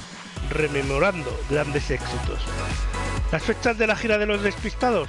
rememorando 0.50 1.38
grandes 1.48 1.90
éxitos. 1.90 2.40
Las 3.32 3.42
fechas 3.42 3.76
de 3.78 3.86
la 3.86 3.96
gira 3.96 4.18
de 4.18 4.26
los 4.26 4.42
despistados 4.42 5.08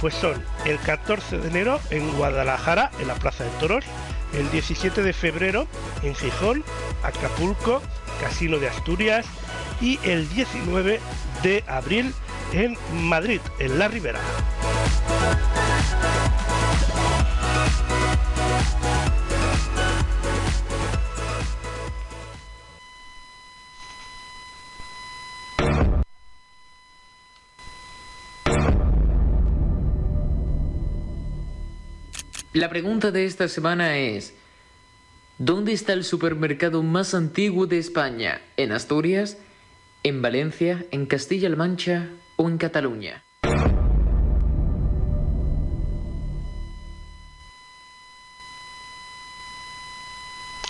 pues 0.00 0.14
son 0.14 0.42
el 0.66 0.78
14 0.80 1.38
de 1.38 1.48
enero 1.48 1.80
en 1.90 2.10
Guadalajara, 2.16 2.90
en 3.00 3.08
la 3.08 3.14
Plaza 3.14 3.44
de 3.44 3.50
Toros, 3.58 3.84
el 4.36 4.50
17 4.50 5.02
de 5.02 5.12
febrero 5.12 5.66
en 6.02 6.14
Gijón, 6.14 6.64
Acapulco, 7.02 7.82
Casino 8.20 8.58
de 8.58 8.68
Asturias 8.68 9.26
y 9.80 9.98
el 10.04 10.28
19 10.28 11.00
de 11.42 11.64
abril 11.66 12.14
en 12.52 12.76
Madrid, 12.92 13.40
en 13.58 13.78
La 13.78 13.88
Ribera. 13.88 14.20
La 32.54 32.68
pregunta 32.68 33.10
de 33.10 33.24
esta 33.24 33.48
semana 33.48 33.98
es, 33.98 34.32
¿dónde 35.38 35.72
está 35.72 35.92
el 35.92 36.04
supermercado 36.04 36.84
más 36.84 37.12
antiguo 37.12 37.66
de 37.66 37.78
España? 37.78 38.42
¿En 38.56 38.70
Asturias? 38.70 39.38
¿En 40.04 40.22
Valencia? 40.22 40.86
¿En 40.92 41.06
Castilla-La 41.06 41.56
Mancha? 41.56 42.10
¿O 42.36 42.48
en 42.48 42.56
Cataluña? 42.56 43.24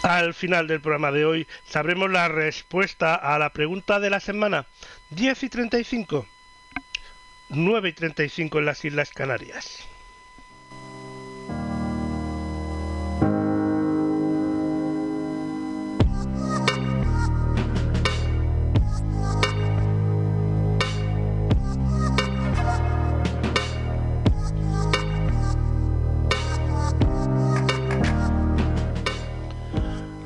Al 0.02 0.32
final 0.32 0.66
del 0.66 0.80
programa 0.80 1.12
de 1.12 1.26
hoy 1.26 1.46
sabremos 1.66 2.10
la 2.10 2.28
respuesta 2.28 3.14
a 3.14 3.38
la 3.38 3.50
pregunta 3.50 4.00
de 4.00 4.08
la 4.08 4.20
semana 4.20 4.66
10 5.10 5.42
y 5.42 5.48
35, 5.50 6.26
9 7.50 7.88
y 7.90 7.92
35 7.92 8.58
en 8.58 8.64
las 8.64 8.82
Islas 8.86 9.10
Canarias. 9.10 9.86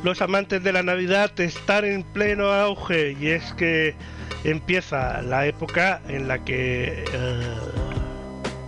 Los 0.08 0.22
amantes 0.22 0.64
de 0.64 0.72
la 0.72 0.82
Navidad 0.82 1.38
están 1.38 1.84
en 1.84 2.02
pleno 2.02 2.50
auge 2.50 3.14
y 3.20 3.26
es 3.26 3.52
que 3.52 3.94
empieza 4.42 5.20
la 5.20 5.46
época 5.46 6.00
en 6.08 6.28
la 6.28 6.42
que 6.46 7.04
eh, 7.12 7.56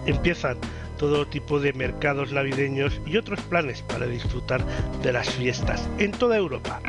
empiezan 0.04 0.58
todo 0.98 1.26
tipo 1.26 1.58
de 1.58 1.72
mercados 1.72 2.30
navideños 2.32 3.00
y 3.06 3.16
otros 3.16 3.40
planes 3.40 3.80
para 3.80 4.04
disfrutar 4.04 4.62
de 5.02 5.14
las 5.14 5.30
fiestas 5.30 5.88
en 5.98 6.12
toda 6.12 6.36
Europa. 6.36 6.82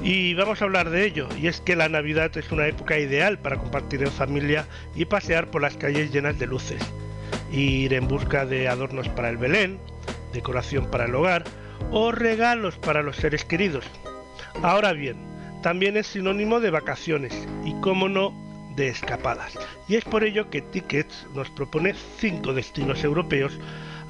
Y 0.00 0.34
vamos 0.34 0.62
a 0.62 0.66
hablar 0.66 0.90
de 0.90 1.04
ello, 1.04 1.26
y 1.36 1.48
es 1.48 1.60
que 1.60 1.74
la 1.74 1.88
Navidad 1.88 2.30
es 2.36 2.52
una 2.52 2.68
época 2.68 3.00
ideal 3.00 3.40
para 3.40 3.56
compartir 3.56 4.04
en 4.04 4.12
familia 4.12 4.64
y 4.94 5.06
pasear 5.06 5.50
por 5.50 5.60
las 5.60 5.76
calles 5.76 6.12
llenas 6.12 6.38
de 6.38 6.46
luces, 6.46 6.82
ir 7.50 7.94
en 7.94 8.06
busca 8.06 8.46
de 8.46 8.68
adornos 8.68 9.08
para 9.08 9.28
el 9.28 9.38
Belén, 9.38 9.80
decoración 10.32 10.88
para 10.88 11.06
el 11.06 11.14
hogar, 11.16 11.42
o 11.90 12.12
regalos 12.12 12.76
para 12.76 13.02
los 13.02 13.16
seres 13.16 13.44
queridos. 13.44 13.84
Ahora 14.62 14.92
bien, 14.92 15.16
también 15.62 15.96
es 15.96 16.08
sinónimo 16.08 16.60
de 16.60 16.70
vacaciones 16.70 17.46
y, 17.64 17.72
como 17.80 18.08
no, 18.08 18.32
de 18.76 18.88
escapadas. 18.88 19.58
Y 19.88 19.96
es 19.96 20.04
por 20.04 20.24
ello 20.24 20.50
que 20.50 20.62
Tickets 20.62 21.26
nos 21.34 21.50
propone 21.50 21.94
cinco 22.18 22.52
destinos 22.52 23.04
europeos 23.04 23.58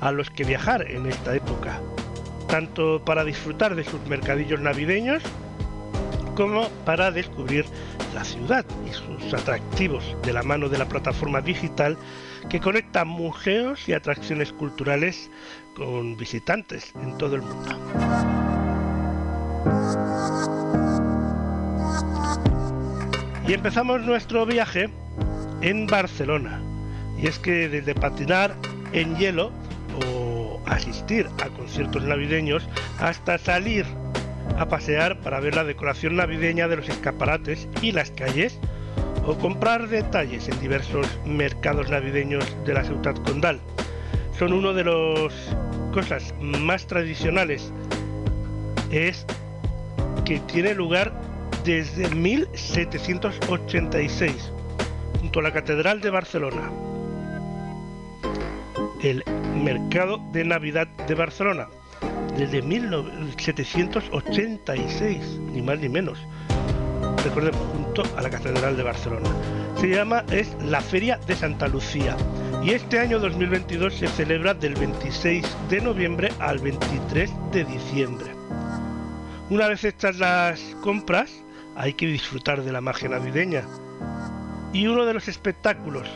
a 0.00 0.12
los 0.12 0.30
que 0.30 0.44
viajar 0.44 0.90
en 0.90 1.06
esta 1.06 1.34
época, 1.34 1.80
tanto 2.48 3.04
para 3.04 3.24
disfrutar 3.24 3.74
de 3.74 3.84
sus 3.84 4.00
mercadillos 4.06 4.60
navideños 4.60 5.22
como 6.34 6.68
para 6.84 7.10
descubrir 7.10 7.66
la 8.14 8.24
ciudad 8.24 8.64
y 8.88 8.92
sus 8.92 9.34
atractivos 9.34 10.16
de 10.22 10.32
la 10.32 10.42
mano 10.42 10.68
de 10.68 10.78
la 10.78 10.88
plataforma 10.88 11.40
digital 11.40 11.96
que 12.48 12.60
conecta 12.60 13.04
museos 13.04 13.88
y 13.88 13.92
atracciones 13.92 14.52
culturales 14.52 15.30
con 15.74 16.16
visitantes 16.16 16.92
en 17.02 17.16
todo 17.18 17.36
el 17.36 17.42
mundo. 17.42 17.70
Y 23.46 23.54
empezamos 23.54 24.02
nuestro 24.02 24.46
viaje 24.46 24.88
en 25.60 25.86
Barcelona. 25.86 26.62
Y 27.18 27.26
es 27.26 27.38
que 27.38 27.68
desde 27.68 27.94
patinar 27.94 28.54
en 28.92 29.16
hielo 29.16 29.52
o 30.06 30.60
asistir 30.66 31.28
a 31.42 31.48
conciertos 31.48 32.02
navideños 32.04 32.68
hasta 32.98 33.38
salir 33.38 33.84
a 34.58 34.66
pasear 34.66 35.20
para 35.20 35.40
ver 35.40 35.54
la 35.54 35.64
decoración 35.64 36.16
navideña 36.16 36.68
de 36.68 36.76
los 36.76 36.88
escaparates 36.88 37.68
y 37.80 37.92
las 37.92 38.10
calles 38.10 38.58
o 39.24 39.36
comprar 39.36 39.88
detalles 39.88 40.48
en 40.48 40.58
diversos 40.60 41.06
mercados 41.24 41.90
navideños 41.90 42.44
de 42.64 42.74
la 42.74 42.84
ciudad 42.84 43.14
condal. 43.16 43.60
Son 44.38 44.52
uno 44.52 44.72
de 44.72 44.84
los 44.84 45.34
cosas 45.92 46.32
más 46.40 46.86
tradicionales. 46.86 47.72
Es 48.90 49.26
que 50.24 50.38
tiene 50.40 50.74
lugar 50.74 51.12
desde 51.64 52.08
1786 52.14 54.52
junto 55.20 55.40
a 55.40 55.42
la 55.42 55.52
Catedral 55.52 56.00
de 56.00 56.10
Barcelona. 56.10 56.70
El 59.02 59.24
Mercado 59.56 60.20
de 60.32 60.44
Navidad 60.44 60.86
de 61.06 61.14
Barcelona 61.14 61.68
desde 62.36 62.62
1786, 62.62 65.38
ni 65.52 65.62
más 65.62 65.78
ni 65.78 65.88
menos 65.88 66.18
recordemos, 67.22 67.60
junto 67.72 68.02
a 68.16 68.22
la 68.22 68.30
Catedral 68.30 68.76
de 68.76 68.82
Barcelona. 68.82 69.30
Se 69.80 69.88
llama, 69.88 70.24
es 70.30 70.54
la 70.60 70.80
Feria 70.80 71.18
de 71.26 71.36
Santa 71.36 71.68
Lucía 71.68 72.16
y 72.64 72.70
este 72.70 73.00
año 73.00 73.18
2022 73.18 73.92
se 73.92 74.06
celebra 74.06 74.54
del 74.54 74.74
26 74.74 75.44
de 75.68 75.80
noviembre 75.80 76.32
al 76.38 76.60
23 76.60 77.28
de 77.50 77.64
diciembre. 77.64 78.32
Una 79.50 79.66
vez 79.66 79.82
hechas 79.82 80.18
las 80.18 80.60
compras, 80.80 81.42
hay 81.74 81.94
que 81.94 82.06
disfrutar 82.06 82.62
de 82.62 82.70
la 82.70 82.80
magia 82.80 83.08
navideña. 83.08 83.64
Y 84.72 84.86
uno 84.86 85.04
de 85.06 85.14
los 85.14 85.26
espectáculos 85.26 86.08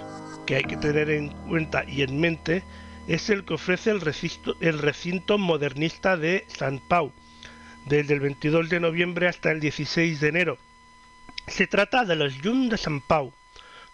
que 0.47 0.55
hay 0.55 0.63
que 0.63 0.77
tener 0.77 1.11
en 1.11 1.31
cuenta 1.49 1.85
y 1.85 2.03
en 2.03 2.21
mente 2.21 2.63
es 3.09 3.29
el 3.29 3.45
que 3.45 3.55
ofrece 3.55 3.91
el 3.91 4.01
recinto, 4.01 5.39
modernista 5.39 6.17
de 6.17 6.45
San 6.47 6.79
Pau, 6.79 7.11
desde 7.87 8.15
el 8.15 8.21
22 8.21 8.69
de 8.69 8.79
noviembre 8.79 9.27
hasta 9.27 9.51
el 9.51 9.59
16 9.59 10.21
de 10.21 10.29
enero. 10.29 10.59
Se 11.49 11.67
trata 11.67 12.05
de 12.05 12.15
los 12.15 12.41
Jun 12.41 12.69
de 12.69 12.79
San 12.79 13.01
Pau, 13.01 13.33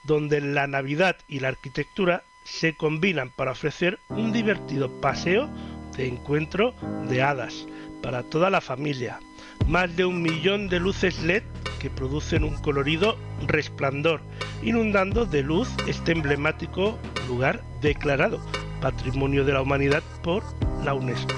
donde 0.04 0.42
la 0.42 0.66
Navidad 0.66 1.16
y 1.28 1.40
la 1.40 1.48
arquitectura 1.48 2.24
se 2.44 2.74
combinan 2.74 3.30
para 3.30 3.52
ofrecer 3.52 3.98
un 4.08 4.32
divertido 4.32 5.00
paseo 5.00 5.48
de 5.96 6.08
encuentro 6.08 6.74
de 7.08 7.22
hadas 7.22 7.66
para 8.02 8.22
toda 8.22 8.50
la 8.50 8.60
familia. 8.60 9.20
Más 9.66 9.94
de 9.96 10.04
un 10.04 10.22
millón 10.22 10.68
de 10.68 10.80
luces 10.80 11.22
LED 11.22 11.42
que 11.78 11.90
producen 11.90 12.44
un 12.44 12.56
colorido 12.62 13.16
resplandor, 13.46 14.20
inundando 14.62 15.24
de 15.26 15.42
luz 15.42 15.68
este 15.86 16.12
emblemático 16.12 16.98
lugar 17.28 17.62
declarado 17.80 18.40
Patrimonio 18.80 19.44
de 19.44 19.52
la 19.52 19.62
Humanidad 19.62 20.02
por 20.22 20.42
la 20.84 20.94
UNESCO. 20.94 21.34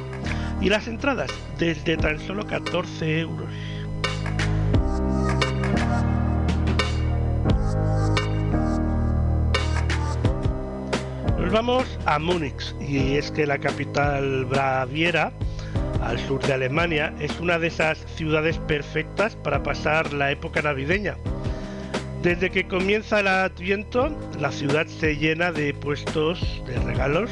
Y 0.61 0.69
las 0.69 0.89
entradas 0.89 1.31
desde 1.59 1.97
tan 1.97 2.19
solo 2.19 2.47
14 2.47 3.21
euros. 3.21 3.49
Vamos 11.55 12.01
a 12.07 12.19
Múnich 12.19 12.75
y 12.81 13.15
es 13.15 13.31
que 13.31 13.47
la 13.47 13.59
capital 13.59 14.45
baviera 14.45 15.33
al 16.03 16.19
sur 16.19 16.43
de 16.43 16.53
Alemania 16.53 17.15
es 17.21 17.39
una 17.39 17.61
de 17.61 17.69
esas 17.69 17.97
ciudades 18.17 18.59
perfectas 18.59 19.37
para 19.37 19.63
pasar 19.63 20.13
la 20.13 20.33
época 20.33 20.63
navideña. 20.63 21.17
Desde 22.23 22.51
que 22.51 22.67
comienza 22.67 23.21
el 23.21 23.29
adviento, 23.29 24.09
la 24.41 24.51
ciudad 24.51 24.89
se 24.89 25.17
llena 25.17 25.53
de 25.53 25.73
puestos 25.73 26.61
de 26.67 26.77
regalos, 26.81 27.31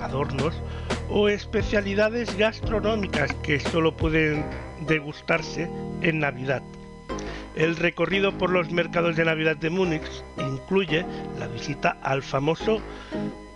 adornos 0.00 0.60
o 1.08 1.28
especialidades 1.28 2.36
gastronómicas 2.36 3.32
que 3.44 3.60
solo 3.60 3.96
pueden 3.96 4.44
degustarse 4.88 5.70
en 6.00 6.18
Navidad. 6.18 6.64
El 7.54 7.76
recorrido 7.76 8.36
por 8.36 8.50
los 8.50 8.72
mercados 8.72 9.14
de 9.14 9.24
Navidad 9.24 9.56
de 9.56 9.70
Múnich 9.70 10.24
incluye 10.38 11.06
la 11.38 11.46
visita 11.46 11.96
al 12.02 12.24
famoso 12.24 12.80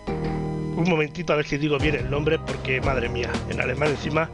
un 0.07 0.85
momentito 0.89 1.33
a 1.33 1.37
ver 1.37 1.47
si 1.47 1.57
digo 1.57 1.79
bien 1.79 1.95
el 1.95 2.11
nombre 2.11 2.39
porque 2.39 2.81
madre 2.81 3.09
mía, 3.09 3.31
en 3.49 3.61
alemán 3.61 3.91
encima 3.91 4.31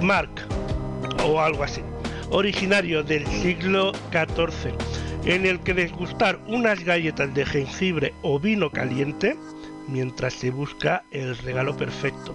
Mark 0.00 0.30
o 1.24 1.40
algo 1.40 1.64
así, 1.64 1.80
originario 2.30 3.02
del 3.02 3.26
siglo 3.26 3.92
XIV, 4.10 4.74
en 5.24 5.46
el 5.46 5.58
que 5.60 5.72
degustar 5.72 6.38
unas 6.46 6.84
galletas 6.84 7.32
de 7.34 7.46
jengibre 7.46 8.12
o 8.22 8.38
vino 8.38 8.70
caliente 8.70 9.36
mientras 9.88 10.34
se 10.34 10.50
busca 10.50 11.04
el 11.10 11.36
regalo 11.38 11.76
perfecto. 11.76 12.34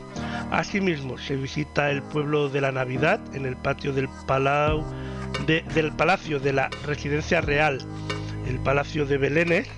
Asimismo, 0.50 1.18
se 1.18 1.36
visita 1.36 1.92
el 1.92 2.02
pueblo 2.02 2.50
de 2.50 2.62
la 2.62 2.72
Navidad 2.72 3.20
en 3.36 3.46
el 3.46 3.56
patio 3.56 3.94
del, 3.94 4.10
del 5.46 5.92
Palacio 5.94 6.40
de 6.40 6.54
la 6.54 6.70
Residencia 6.86 7.42
Real, 7.42 7.80
el 8.48 8.60
Palacio 8.60 9.06
de 9.06 9.18
Belénes 9.18 9.70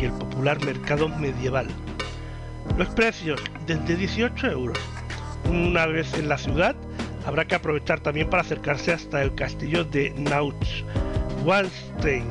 y 0.00 0.04
el 0.04 0.12
popular 0.12 0.64
mercado 0.64 1.08
medieval. 1.08 1.66
Los 2.76 2.88
precios 2.88 3.40
desde 3.66 3.96
18 3.96 4.46
euros. 4.48 4.78
Una 5.50 5.86
vez 5.86 6.12
en 6.14 6.28
la 6.28 6.38
ciudad, 6.38 6.76
habrá 7.26 7.46
que 7.46 7.54
aprovechar 7.54 8.00
también 8.00 8.28
para 8.28 8.42
acercarse 8.42 8.92
hasta 8.92 9.22
el 9.22 9.34
castillo 9.34 9.84
de 9.84 10.14
Nautsch-Wallenstein, 10.14 12.24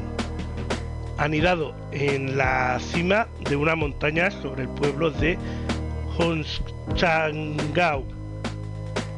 anidado 1.17 1.73
en 1.91 2.37
la 2.37 2.79
cima 2.79 3.27
de 3.49 3.55
una 3.55 3.75
montaña 3.75 4.29
sobre 4.31 4.63
el 4.63 4.69
pueblo 4.69 5.11
de 5.11 5.37
Honschangau. 6.17 8.03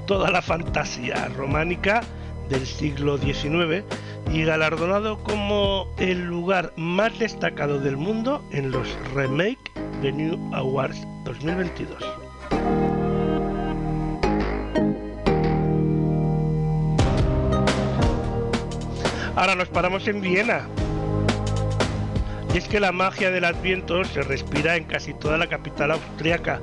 Toda 0.05 0.31
la 0.31 0.41
fantasía 0.41 1.29
románica 1.37 2.01
del 2.49 2.65
siglo 2.65 3.17
XIX 3.17 3.83
y 4.31 4.43
galardonado 4.43 5.17
como 5.23 5.87
el 5.97 6.25
lugar 6.25 6.73
más 6.77 7.17
destacado 7.19 7.79
del 7.79 7.97
mundo 7.97 8.43
en 8.51 8.71
los 8.71 8.87
Remake 9.13 9.59
New 10.01 10.53
Awards 10.53 11.05
2022. 11.25 12.03
Ahora 19.35 19.55
nos 19.55 19.69
paramos 19.69 20.07
en 20.07 20.21
Viena. 20.21 20.67
Y 22.53 22.57
es 22.57 22.67
que 22.67 22.79
la 22.79 22.91
magia 22.91 23.29
del 23.31 23.45
Adviento 23.45 24.03
se 24.03 24.21
respira 24.21 24.75
en 24.75 24.85
casi 24.85 25.13
toda 25.13 25.37
la 25.37 25.47
capital 25.47 25.91
austriaca 25.91 26.59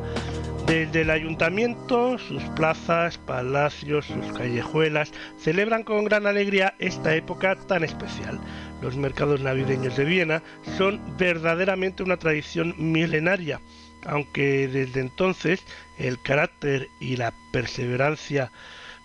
desde 0.67 1.03
el 1.03 1.11
ayuntamiento, 1.11 2.19
sus 2.19 2.43
plazas, 2.57 3.19
palacios, 3.19 4.07
sus 4.07 4.33
callejuelas 4.37 5.13
celebran 5.39 5.85
con 5.85 6.05
gran 6.05 6.27
alegría 6.27 6.75
esta 6.81 7.15
época 7.15 7.55
tan 7.55 7.85
especial. 7.85 8.41
Los 8.83 8.97
mercados 8.97 9.41
navideños 9.41 9.97
de 9.97 10.05
Viena 10.05 10.43
son 10.77 11.01
verdaderamente 11.17 12.03
una 12.03 12.17
tradición 12.17 12.75
milenaria, 12.79 13.61
aunque 14.07 14.67
desde 14.67 15.01
entonces 15.01 15.63
el 15.99 16.21
carácter 16.21 16.89
y 16.99 17.17
la 17.17 17.33
perseverancia 17.53 18.51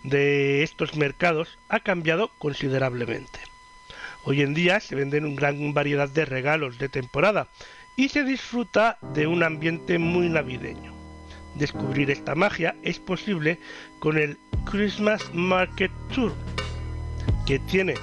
de 0.04 0.64
estos 0.64 0.96
mercados 0.96 1.60
ha 1.70 1.80
cambiado 1.80 2.32
considerablemente. 2.40 3.40
Hoy 4.24 4.42
en 4.42 4.56
día 4.56 4.80
se 4.80 4.96
venden 4.96 5.26
una 5.26 5.36
gran 5.36 5.74
variedad 5.76 6.10
de 6.10 6.26
regalos 6.26 6.80
de 6.80 6.90
temporada 6.90 7.48
y 7.96 8.10
se 8.10 8.24
disfruta 8.24 8.98
de 9.14 9.28
un 9.28 9.44
ambiente 9.44 10.00
muy 10.00 10.28
navideño. 10.28 10.91
Descubrir 11.56 12.10
esta 12.10 12.36
magia 12.36 12.76
es 12.84 13.00
posible 13.00 13.60
con 14.00 14.18
el 14.18 14.38
Christmas 14.70 15.30
Market 15.34 15.92
Tour, 16.14 16.34
que 17.46 17.60
tiene 17.60 17.96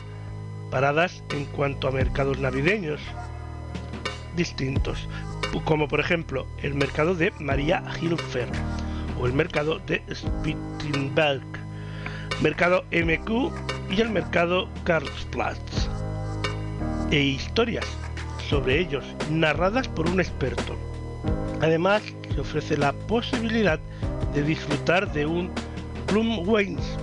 paradas 0.71 1.23
en 1.31 1.47
cuanto 1.47 1.89
a 1.89 1.93
mercados 1.93 2.39
navideños 2.39 3.01
distintos, 4.37 5.09
como 5.65 5.89
por 5.89 6.01
ejemplo 6.01 6.47
el 6.63 6.75
mercado 6.75 7.15
de 7.15 7.33
María 7.41 7.83
Hilfer 8.01 8.49
o 9.19 9.27
el 9.27 9.33
mercado 9.33 9.79
de 9.81 10.03
Spittenberg, 10.15 11.43
mercado 12.43 12.85
MQ 12.93 13.51
y 13.91 14.01
el 14.01 14.11
mercado 14.11 14.69
Karlsplatz, 14.85 15.89
e 17.11 17.21
historias 17.21 17.87
sobre 18.49 18.79
ellos 18.79 19.05
narradas 19.31 19.89
por 19.89 20.09
un 20.09 20.21
experto. 20.21 20.77
Además, 21.61 22.03
se 22.39 22.43
ofrece 22.43 22.77
la 22.77 22.93
posibilidad 22.93 23.81
de 24.33 24.45
disfrutar 24.45 25.13
de 25.13 25.27
un 25.27 25.51
Plum 26.07 26.49
Wines 26.49 26.97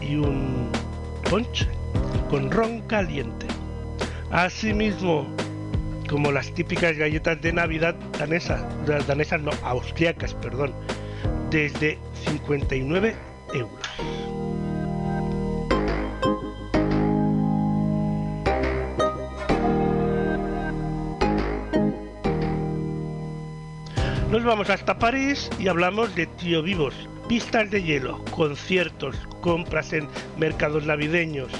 y 0.00 0.14
un 0.14 0.70
ponche 1.28 1.68
con 2.30 2.50
ron 2.50 2.80
caliente. 2.86 3.46
Asimismo, 4.30 5.26
como 6.08 6.32
las 6.32 6.54
típicas 6.54 6.96
galletas 6.96 7.42
de 7.42 7.52
Navidad 7.52 7.94
danesas, 8.18 8.62
danesas 9.06 9.42
no, 9.42 9.50
austriacas, 9.62 10.32
perdón, 10.32 10.72
desde 11.50 11.98
59 12.24 13.14
euros. 13.52 14.39
Nos 24.30 24.44
vamos 24.44 24.70
hasta 24.70 24.96
París 24.96 25.50
y 25.58 25.66
hablamos 25.66 26.14
de 26.14 26.26
Tío 26.26 26.62
Vivos, 26.62 26.94
pistas 27.28 27.68
de 27.68 27.82
hielo, 27.82 28.24
conciertos, 28.26 29.16
compras 29.40 29.92
en 29.92 30.06
mercados 30.38 30.86
navideños, 30.86 31.50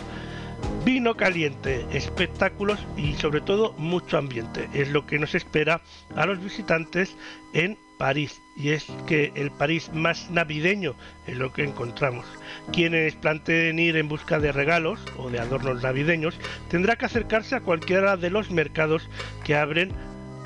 vino 0.84 1.16
caliente, 1.16 1.84
espectáculos 1.92 2.78
y 2.96 3.14
sobre 3.14 3.40
todo 3.40 3.72
mucho 3.72 4.18
ambiente. 4.18 4.68
Es 4.72 4.88
lo 4.90 5.04
que 5.04 5.18
nos 5.18 5.34
espera 5.34 5.80
a 6.14 6.26
los 6.26 6.40
visitantes 6.40 7.16
en 7.54 7.76
París. 7.98 8.40
Y 8.56 8.68
es 8.68 8.86
que 9.08 9.32
el 9.34 9.50
París 9.50 9.90
más 9.92 10.30
navideño 10.30 10.94
es 11.26 11.36
lo 11.36 11.52
que 11.52 11.64
encontramos. 11.64 12.24
Quienes 12.72 13.16
planteen 13.16 13.80
ir 13.80 13.96
en 13.96 14.08
busca 14.08 14.38
de 14.38 14.52
regalos 14.52 15.00
o 15.18 15.28
de 15.28 15.40
adornos 15.40 15.82
navideños 15.82 16.38
tendrá 16.68 16.94
que 16.94 17.06
acercarse 17.06 17.56
a 17.56 17.62
cualquiera 17.62 18.16
de 18.16 18.30
los 18.30 18.52
mercados 18.52 19.10
que 19.42 19.56
abren 19.56 19.90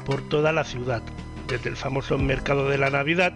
por 0.06 0.26
toda 0.26 0.52
la 0.52 0.64
ciudad 0.64 1.02
desde 1.49 1.70
el 1.70 1.76
famoso 1.76 2.18
mercado 2.18 2.68
de 2.68 2.78
la 2.78 2.90
Navidad, 2.90 3.32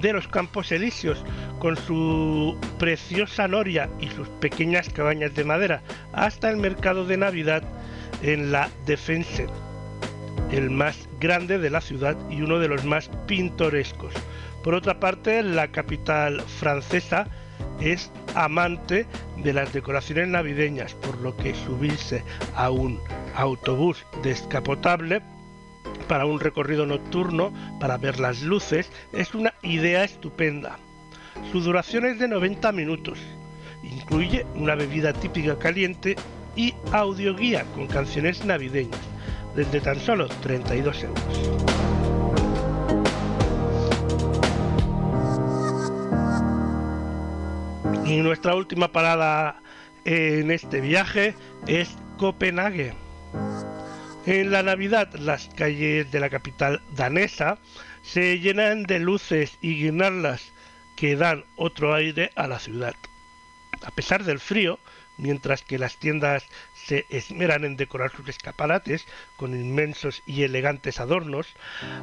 de 0.00 0.12
los 0.12 0.28
Campos 0.28 0.70
Elíseos, 0.70 1.24
con 1.58 1.76
su 1.76 2.56
preciosa 2.78 3.48
noria 3.48 3.88
y 4.00 4.08
sus 4.08 4.28
pequeñas 4.28 4.88
cabañas 4.90 5.34
de 5.34 5.44
madera, 5.44 5.82
hasta 6.12 6.50
el 6.50 6.56
mercado 6.56 7.04
de 7.04 7.16
Navidad 7.16 7.62
en 8.22 8.52
la 8.52 8.68
Defense, 8.86 9.46
el 10.50 10.70
más 10.70 11.08
grande 11.20 11.58
de 11.58 11.70
la 11.70 11.80
ciudad 11.80 12.16
y 12.30 12.42
uno 12.42 12.58
de 12.58 12.68
los 12.68 12.84
más 12.84 13.10
pintorescos. 13.26 14.14
Por 14.62 14.74
otra 14.74 15.00
parte, 15.00 15.42
la 15.42 15.68
capital 15.68 16.40
francesa 16.42 17.26
es 17.80 18.10
amante 18.34 19.06
de 19.36 19.52
las 19.52 19.72
decoraciones 19.72 20.28
navideñas, 20.28 20.94
por 20.94 21.18
lo 21.20 21.36
que 21.36 21.54
subirse 21.54 22.22
a 22.54 22.70
un 22.70 23.00
autobús 23.34 24.04
descapotable 24.22 25.22
para 25.98 26.26
un 26.26 26.40
recorrido 26.40 26.86
nocturno 26.86 27.52
para 27.80 27.96
ver 27.96 28.20
las 28.20 28.42
luces 28.42 28.90
es 29.12 29.34
una 29.34 29.54
idea 29.62 30.04
estupenda. 30.04 30.78
Su 31.52 31.60
duración 31.60 32.04
es 32.06 32.18
de 32.18 32.28
90 32.28 32.72
minutos. 32.72 33.18
Incluye 33.82 34.44
una 34.54 34.74
bebida 34.74 35.12
típica 35.12 35.58
caliente 35.58 36.16
y 36.56 36.74
audioguía 36.92 37.64
con 37.74 37.86
canciones 37.86 38.44
navideñas, 38.44 39.00
desde 39.54 39.80
tan 39.80 39.98
solo 40.00 40.28
32 40.42 41.04
euros. 41.04 41.68
Y 48.04 48.16
nuestra 48.20 48.54
última 48.54 48.88
parada 48.88 49.60
en 50.04 50.50
este 50.50 50.80
viaje 50.80 51.34
es 51.66 51.94
Copenhague. 52.16 53.07
En 54.30 54.50
la 54.50 54.62
Navidad 54.62 55.14
las 55.14 55.48
calles 55.56 56.12
de 56.12 56.20
la 56.20 56.28
capital 56.28 56.82
danesa 56.94 57.56
se 58.02 58.38
llenan 58.38 58.82
de 58.82 58.98
luces 58.98 59.56
y 59.62 59.76
guirnaldas 59.76 60.52
que 60.96 61.16
dan 61.16 61.46
otro 61.56 61.94
aire 61.94 62.30
a 62.36 62.46
la 62.46 62.58
ciudad. 62.58 62.94
A 63.82 63.90
pesar 63.90 64.24
del 64.24 64.38
frío, 64.38 64.78
mientras 65.16 65.62
que 65.62 65.78
las 65.78 65.96
tiendas 65.96 66.44
se 66.74 67.06
esmeran 67.08 67.64
en 67.64 67.78
decorar 67.78 68.12
sus 68.14 68.28
escaparates 68.28 69.06
con 69.38 69.58
inmensos 69.58 70.22
y 70.26 70.42
elegantes 70.42 71.00
adornos, 71.00 71.46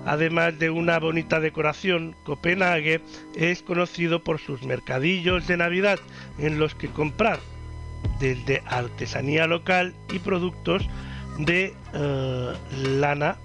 además 0.07 0.57
de 0.57 0.71
una 0.71 0.97
bonita 0.97 1.39
decoración, 1.39 2.15
Copenhague 2.23 3.01
es 3.36 3.61
conocido 3.61 4.23
por 4.23 4.39
sus 4.39 4.63
mercadillos 4.63 5.45
de 5.45 5.57
Navidad 5.57 5.99
en 6.39 6.57
los 6.57 6.73
que 6.73 6.89
comprar 6.89 7.39
desde 8.19 8.63
artesanía 8.65 9.45
local 9.45 9.93
y 10.11 10.17
productos 10.17 10.89
de 11.38 11.73
eh, 11.93 12.53
lana 12.99 13.38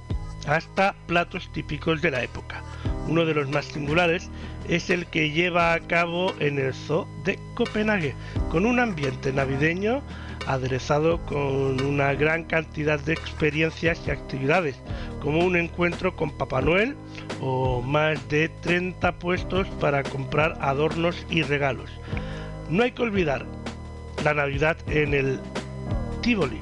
hasta 0.46 0.94
platos 1.06 1.50
típicos 1.52 2.02
de 2.02 2.10
la 2.10 2.22
época. 2.22 2.62
Uno 3.08 3.24
de 3.24 3.34
los 3.34 3.48
más 3.48 3.66
singulares 3.66 4.30
es 4.68 4.90
el 4.90 5.06
que 5.06 5.30
lleva 5.30 5.72
a 5.72 5.80
cabo 5.80 6.32
en 6.38 6.58
el 6.58 6.72
Zoo 6.74 7.08
de 7.24 7.38
Copenhague, 7.54 8.14
con 8.50 8.66
un 8.66 8.78
ambiente 8.78 9.32
navideño 9.32 10.02
aderezado 10.46 11.24
con 11.26 11.80
una 11.82 12.14
gran 12.14 12.44
cantidad 12.44 12.98
de 13.00 13.12
experiencias 13.12 14.00
y 14.06 14.10
actividades, 14.10 14.76
como 15.20 15.44
un 15.44 15.56
encuentro 15.56 16.16
con 16.16 16.30
Papá 16.30 16.60
Noel 16.60 16.96
o 17.40 17.82
más 17.82 18.28
de 18.28 18.48
30 18.48 19.12
puestos 19.18 19.68
para 19.80 20.02
comprar 20.02 20.56
adornos 20.60 21.26
y 21.28 21.42
regalos. 21.42 21.90
No 22.68 22.82
hay 22.82 22.92
que 22.92 23.02
olvidar 23.02 23.44
la 24.24 24.34
Navidad 24.34 24.76
en 24.88 25.14
el 25.14 25.40
Tivoli, 26.22 26.60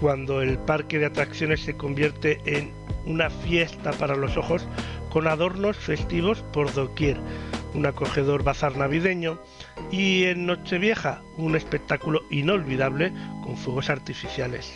cuando 0.00 0.42
el 0.42 0.58
parque 0.58 0.98
de 0.98 1.06
atracciones 1.06 1.60
se 1.60 1.76
convierte 1.76 2.40
en 2.44 2.72
una 3.06 3.30
fiesta 3.30 3.92
para 3.92 4.16
los 4.16 4.36
ojos 4.36 4.66
con 5.10 5.26
adornos 5.26 5.76
festivos 5.76 6.42
por 6.52 6.72
doquier, 6.72 7.18
un 7.74 7.86
acogedor 7.86 8.42
bazar 8.42 8.76
navideño 8.76 9.38
y 9.90 10.24
en 10.24 10.46
Nochevieja 10.46 11.22
un 11.36 11.56
espectáculo 11.56 12.22
inolvidable 12.30 13.12
con 13.42 13.56
fuegos 13.56 13.90
artificiales. 13.90 14.74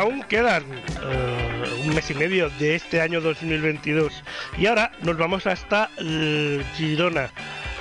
Aún 0.00 0.22
quedan 0.22 0.64
uh, 0.64 1.86
un 1.86 1.94
mes 1.94 2.10
y 2.10 2.14
medio 2.14 2.48
de 2.58 2.74
este 2.74 3.02
año 3.02 3.20
2022 3.20 4.24
y 4.56 4.66
ahora 4.66 4.92
nos 5.02 5.18
vamos 5.18 5.46
hasta 5.46 5.90
uh, 6.00 6.62
Girona, 6.74 7.30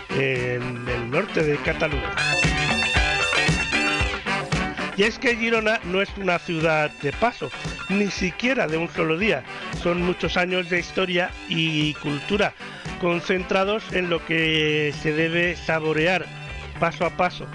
en 0.09 0.85
el 0.87 1.09
norte 1.09 1.43
de 1.43 1.55
Cataluña. 1.57 2.13
Y 4.97 5.03
es 5.03 5.17
que 5.17 5.37
Girona 5.37 5.79
no 5.85 6.01
es 6.01 6.09
una 6.17 6.39
ciudad 6.39 6.91
de 7.01 7.13
paso, 7.13 7.49
ni 7.87 8.07
siquiera 8.07 8.67
de 8.67 8.75
un 8.75 8.89
solo 8.89 9.17
día. 9.17 9.45
Son 9.81 10.01
muchos 10.01 10.35
años 10.35 10.69
de 10.69 10.79
historia 10.79 11.31
y 11.47 11.93
cultura 11.95 12.53
concentrados 12.99 13.83
en 13.93 14.09
lo 14.09 14.25
que 14.25 14.93
se 15.01 15.13
debe 15.13 15.55
saborear 15.55 16.25
paso 16.81 17.05
a 17.05 17.11
paso, 17.11 17.45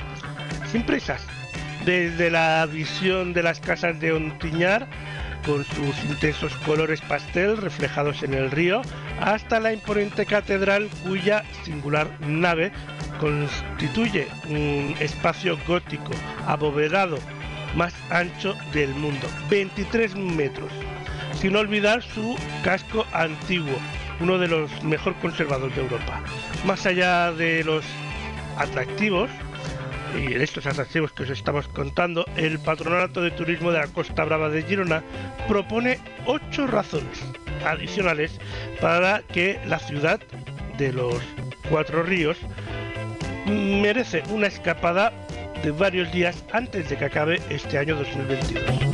sin 0.72 0.86
prisas. 0.86 1.33
Desde 1.84 2.30
la 2.30 2.66
visión 2.66 3.34
de 3.34 3.42
las 3.42 3.60
casas 3.60 4.00
de 4.00 4.12
Ontiñar, 4.12 4.88
con 5.44 5.64
sus 5.64 6.04
intensos 6.04 6.56
colores 6.64 7.00
pastel 7.02 7.58
reflejados 7.58 8.22
en 8.22 8.32
el 8.32 8.50
río, 8.50 8.80
hasta 9.20 9.60
la 9.60 9.72
imponente 9.72 10.24
catedral 10.24 10.88
cuya 11.06 11.44
singular 11.62 12.08
nave 12.20 12.72
constituye 13.20 14.28
un 14.48 14.94
espacio 14.98 15.58
gótico 15.66 16.12
abovedado 16.46 17.18
más 17.76 17.94
ancho 18.10 18.54
del 18.72 18.94
mundo, 18.94 19.26
23 19.50 20.16
metros, 20.16 20.72
sin 21.40 21.56
olvidar 21.56 22.02
su 22.02 22.36
casco 22.62 23.04
antiguo, 23.12 23.76
uno 24.20 24.38
de 24.38 24.48
los 24.48 24.82
mejor 24.82 25.14
conservados 25.16 25.74
de 25.74 25.82
Europa. 25.82 26.22
Más 26.64 26.86
allá 26.86 27.32
de 27.32 27.64
los 27.64 27.84
atractivos, 28.56 29.28
y 30.16 30.34
estos 30.34 30.66
atractivos 30.66 31.12
que 31.12 31.24
os 31.24 31.30
estamos 31.30 31.68
contando, 31.68 32.24
el 32.36 32.58
Patronato 32.58 33.22
de 33.22 33.30
Turismo 33.30 33.72
de 33.72 33.78
la 33.78 33.88
Costa 33.88 34.24
Brava 34.24 34.48
de 34.48 34.62
Girona 34.62 35.02
propone 35.48 35.98
ocho 36.26 36.66
razones 36.66 37.22
adicionales 37.64 38.38
para 38.80 39.22
que 39.22 39.60
la 39.66 39.78
ciudad 39.78 40.20
de 40.78 40.92
los 40.92 41.22
cuatro 41.68 42.02
ríos 42.02 42.38
merece 43.46 44.22
una 44.30 44.46
escapada 44.46 45.12
de 45.62 45.70
varios 45.70 46.12
días 46.12 46.44
antes 46.52 46.88
de 46.88 46.96
que 46.96 47.04
acabe 47.04 47.40
este 47.50 47.78
año 47.78 47.96
2022. 47.96 48.93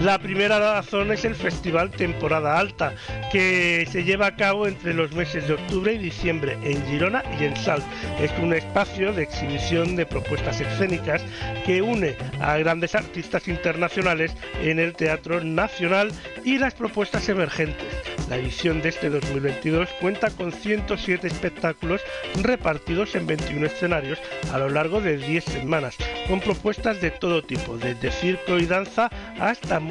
La 0.00 0.18
primera 0.18 0.58
razón 0.58 1.12
es 1.12 1.26
el 1.26 1.34
Festival 1.34 1.90
Temporada 1.90 2.58
Alta, 2.58 2.94
que 3.30 3.86
se 3.92 4.02
lleva 4.02 4.28
a 4.28 4.34
cabo 4.34 4.66
entre 4.66 4.94
los 4.94 5.12
meses 5.12 5.46
de 5.46 5.52
octubre 5.52 5.92
y 5.92 5.98
diciembre 5.98 6.56
en 6.62 6.82
Girona 6.86 7.22
y 7.38 7.44
en 7.44 7.54
Sal. 7.54 7.82
Es 8.18 8.32
un 8.38 8.54
espacio 8.54 9.12
de 9.12 9.24
exhibición 9.24 9.96
de 9.96 10.06
propuestas 10.06 10.58
escénicas 10.58 11.22
que 11.66 11.82
une 11.82 12.16
a 12.40 12.56
grandes 12.56 12.94
artistas 12.94 13.46
internacionales 13.46 14.32
en 14.62 14.78
el 14.78 14.94
Teatro 14.94 15.44
Nacional 15.44 16.10
y 16.46 16.56
las 16.56 16.72
propuestas 16.72 17.28
emergentes. 17.28 17.86
La 18.30 18.36
edición 18.36 18.80
de 18.80 18.90
este 18.90 19.10
2022 19.10 19.88
cuenta 20.00 20.30
con 20.30 20.52
107 20.52 21.26
espectáculos 21.26 22.00
repartidos 22.40 23.16
en 23.16 23.26
21 23.26 23.66
escenarios 23.66 24.18
a 24.52 24.58
lo 24.58 24.70
largo 24.70 25.00
de 25.00 25.16
10 25.18 25.44
semanas, 25.44 25.96
con 26.28 26.40
propuestas 26.40 27.00
de 27.00 27.10
todo 27.10 27.42
tipo, 27.42 27.76
desde 27.76 28.12
circo 28.12 28.56
y 28.58 28.66
danza 28.66 29.10
hasta 29.40 29.80
música 29.80 29.89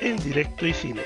en 0.00 0.18
directo 0.18 0.66
y 0.66 0.74
cine. 0.74 1.02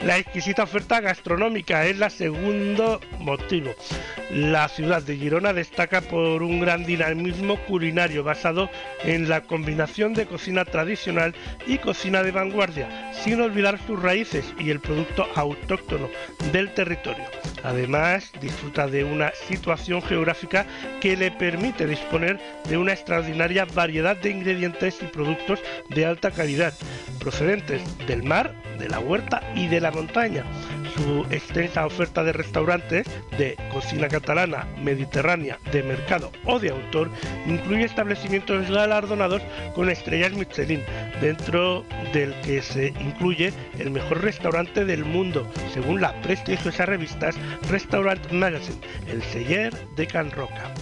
La 0.00 0.16
exquisita 0.16 0.62
oferta 0.62 1.00
gastronómica 1.00 1.84
es 1.84 1.98
la 1.98 2.08
segundo 2.08 3.00
motivo. 3.18 3.74
La 4.30 4.68
ciudad 4.68 5.02
de 5.02 5.16
Girona 5.16 5.52
destaca 5.52 6.00
por 6.00 6.42
un 6.42 6.60
gran 6.60 6.86
dinamismo 6.86 7.58
culinario 7.66 8.24
basado 8.24 8.70
en 9.04 9.28
la 9.28 9.42
combinación 9.42 10.14
de 10.14 10.26
cocina 10.26 10.64
tradicional 10.64 11.34
y 11.66 11.78
cocina 11.78 12.22
de 12.22 12.30
vanguardia, 12.30 13.12
sin 13.12 13.40
olvidar 13.42 13.78
sus 13.86 14.00
raíces 14.00 14.54
y 14.58 14.70
el 14.70 14.80
producto 14.80 15.28
autóctono 15.34 16.08
del 16.50 16.72
territorio. 16.72 17.24
Además, 17.66 18.30
disfruta 18.40 18.86
de 18.86 19.02
una 19.02 19.32
situación 19.48 20.00
geográfica 20.00 20.64
que 21.00 21.16
le 21.16 21.32
permite 21.32 21.84
disponer 21.84 22.38
de 22.68 22.78
una 22.78 22.92
extraordinaria 22.92 23.64
variedad 23.64 24.16
de 24.16 24.30
ingredientes 24.30 25.02
y 25.02 25.06
productos 25.06 25.58
de 25.90 26.06
alta 26.06 26.30
calidad, 26.30 26.72
procedentes 27.18 27.82
del 28.06 28.22
mar, 28.22 28.54
de 28.78 28.88
la 28.88 29.00
huerta 29.00 29.42
y 29.56 29.66
de 29.66 29.80
la 29.80 29.90
montaña 29.90 30.44
su 30.96 31.26
extensa 31.30 31.86
oferta 31.86 32.24
de 32.24 32.32
restaurantes 32.32 33.06
de 33.38 33.56
cocina 33.72 34.08
catalana, 34.08 34.66
mediterránea, 34.82 35.58
de 35.72 35.82
mercado 35.82 36.32
o 36.44 36.58
de 36.58 36.70
autor, 36.70 37.10
incluye 37.46 37.84
establecimientos 37.84 38.70
galardonados 38.70 39.42
con 39.74 39.90
estrellas 39.90 40.32
Michelin, 40.32 40.82
dentro 41.20 41.84
del 42.12 42.34
que 42.42 42.62
se 42.62 42.88
incluye 43.00 43.52
el 43.78 43.90
mejor 43.90 44.22
restaurante 44.22 44.84
del 44.84 45.04
mundo, 45.04 45.50
según 45.72 46.00
la 46.00 46.20
prestigiosa 46.22 46.86
revista 46.86 47.30
Restaurant 47.68 48.30
Magazine, 48.32 48.80
el 49.08 49.22
Seller 49.22 49.74
de 49.96 50.06
Can 50.06 50.30
Roca. 50.30 50.72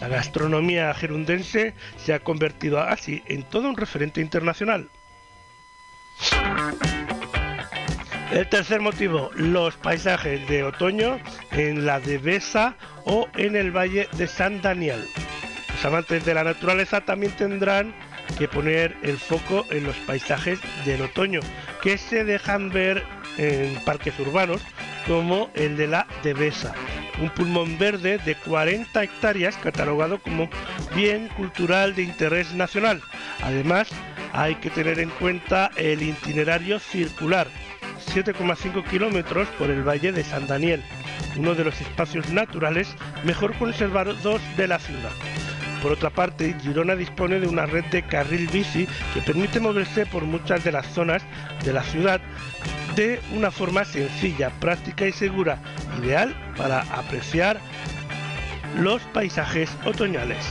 La 0.00 0.08
gastronomía 0.08 0.92
gerundense 0.94 1.74
se 1.96 2.12
ha 2.12 2.20
convertido 2.20 2.80
así 2.80 3.22
en 3.26 3.42
todo 3.44 3.68
un 3.68 3.76
referente 3.76 4.20
internacional. 4.20 4.90
El 8.34 8.48
tercer 8.48 8.80
motivo, 8.80 9.30
los 9.36 9.76
paisajes 9.76 10.48
de 10.48 10.64
otoño 10.64 11.20
en 11.52 11.86
la 11.86 12.00
Devesa 12.00 12.74
o 13.04 13.28
en 13.36 13.54
el 13.54 13.70
Valle 13.70 14.08
de 14.16 14.26
San 14.26 14.60
Daniel. 14.60 15.06
Los 15.68 15.84
amantes 15.84 16.24
de 16.24 16.34
la 16.34 16.42
naturaleza 16.42 17.02
también 17.02 17.30
tendrán 17.36 17.94
que 18.36 18.48
poner 18.48 18.96
el 19.04 19.18
foco 19.18 19.64
en 19.70 19.84
los 19.84 19.94
paisajes 19.98 20.58
del 20.84 21.02
otoño, 21.02 21.38
que 21.80 21.96
se 21.96 22.24
dejan 22.24 22.70
ver 22.70 23.04
en 23.38 23.76
parques 23.84 24.18
urbanos 24.18 24.60
como 25.06 25.48
el 25.54 25.76
de 25.76 25.86
la 25.86 26.08
Devesa, 26.24 26.74
un 27.20 27.30
pulmón 27.30 27.78
verde 27.78 28.18
de 28.18 28.34
40 28.34 29.00
hectáreas 29.00 29.56
catalogado 29.58 30.18
como 30.18 30.50
bien 30.96 31.28
cultural 31.36 31.94
de 31.94 32.02
interés 32.02 32.52
nacional. 32.52 33.00
Además, 33.42 33.90
hay 34.32 34.56
que 34.56 34.70
tener 34.70 34.98
en 34.98 35.10
cuenta 35.10 35.70
el 35.76 36.02
itinerario 36.02 36.80
circular, 36.80 37.46
7,5 38.06 38.84
kilómetros 38.88 39.48
por 39.58 39.70
el 39.70 39.82
Valle 39.82 40.12
de 40.12 40.24
San 40.24 40.46
Daniel, 40.46 40.82
uno 41.36 41.54
de 41.54 41.64
los 41.64 41.80
espacios 41.80 42.30
naturales 42.30 42.94
mejor 43.24 43.54
conservados 43.54 44.22
de 44.56 44.68
la 44.68 44.78
ciudad. 44.78 45.10
Por 45.82 45.92
otra 45.92 46.08
parte, 46.08 46.56
Girona 46.62 46.96
dispone 46.96 47.40
de 47.40 47.46
una 47.46 47.66
red 47.66 47.84
de 47.86 48.02
carril 48.02 48.48
bici 48.48 48.88
que 49.12 49.20
permite 49.20 49.60
moverse 49.60 50.06
por 50.06 50.24
muchas 50.24 50.64
de 50.64 50.72
las 50.72 50.86
zonas 50.86 51.22
de 51.62 51.72
la 51.74 51.82
ciudad 51.82 52.20
de 52.96 53.20
una 53.34 53.50
forma 53.50 53.84
sencilla, 53.84 54.50
práctica 54.60 55.06
y 55.06 55.12
segura, 55.12 55.58
ideal 55.98 56.34
para 56.56 56.80
apreciar 56.82 57.60
los 58.78 59.02
paisajes 59.12 59.70
otoñales. 59.84 60.44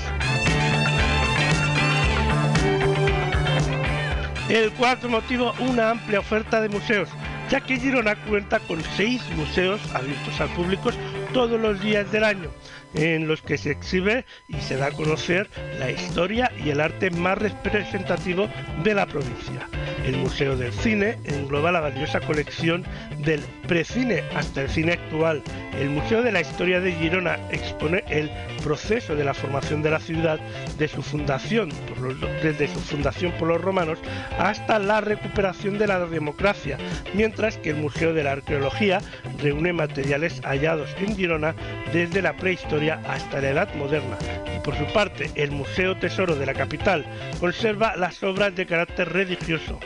El 4.49 4.71
cuarto 4.73 5.09
motivo, 5.09 5.53
una 5.59 5.89
amplia 5.89 6.19
oferta 6.19 6.61
de 6.61 6.69
museos, 6.69 7.09
ya 7.49 7.61
que 7.61 7.77
Girona 7.77 8.15
cuenta 8.15 8.59
con 8.59 8.81
seis 8.95 9.21
museos 9.35 9.81
abiertos 9.93 10.39
al 10.39 10.49
público 10.49 10.91
todos 11.33 11.59
los 11.59 11.79
días 11.81 12.11
del 12.11 12.23
año, 12.23 12.49
en 12.93 13.27
los 13.27 13.41
que 13.41 13.57
se 13.57 13.71
exhibe 13.71 14.25
y 14.47 14.59
se 14.61 14.77
da 14.77 14.87
a 14.87 14.91
conocer 14.91 15.49
la 15.79 15.91
historia 15.91 16.51
y 16.63 16.69
el 16.69 16.79
arte 16.79 17.09
más 17.11 17.37
representativo 17.37 18.49
de 18.83 18.93
la 18.93 19.05
provincia. 19.05 19.67
El 20.05 20.17
Museo 20.17 20.57
del 20.57 20.73
Cine 20.73 21.17
engloba 21.25 21.71
la 21.71 21.79
valiosa 21.79 22.19
colección 22.19 22.83
del 23.19 23.41
precine 23.67 24.23
hasta 24.35 24.61
el 24.61 24.69
cine 24.69 24.93
actual. 24.93 25.41
El 25.79 25.89
Museo 25.89 26.21
de 26.21 26.31
la 26.31 26.41
Historia 26.41 26.79
de 26.81 26.91
Girona 26.91 27.39
expone 27.51 28.03
el 28.09 28.29
proceso 28.63 29.15
de 29.15 29.23
la 29.23 29.33
formación 29.33 29.81
de 29.81 29.91
la 29.91 29.99
ciudad 29.99 30.39
de 30.77 30.87
su 30.87 31.01
fundación, 31.01 31.69
desde 32.41 32.67
su 32.67 32.79
fundación 32.79 33.31
por 33.33 33.47
los 33.47 33.61
romanos 33.61 33.99
hasta 34.37 34.77
la 34.77 35.01
recuperación 35.01 35.77
de 35.77 35.87
la 35.87 36.05
democracia, 36.05 36.77
mientras 37.13 37.57
que 37.57 37.71
el 37.71 37.77
Museo 37.77 38.13
de 38.13 38.23
la 38.23 38.33
Arqueología 38.33 38.99
reúne 39.39 39.73
materiales 39.73 40.41
hallados 40.43 40.89
en 40.99 41.15
Girona 41.15 41.55
desde 41.91 42.21
la 42.21 42.35
prehistoria 42.35 42.82
hasta 42.91 43.41
la 43.41 43.49
Edad 43.49 43.73
Moderna. 43.75 44.17
Y 44.55 44.59
por 44.59 44.77
su 44.77 44.85
parte, 44.93 45.31
el 45.35 45.51
Museo 45.51 45.97
Tesoro 45.97 46.35
de 46.35 46.45
la 46.45 46.53
capital 46.53 47.05
conserva 47.39 47.95
las 47.95 48.21
obras 48.23 48.55
de 48.55 48.65
carácter 48.65 49.11
religioso. 49.11 49.79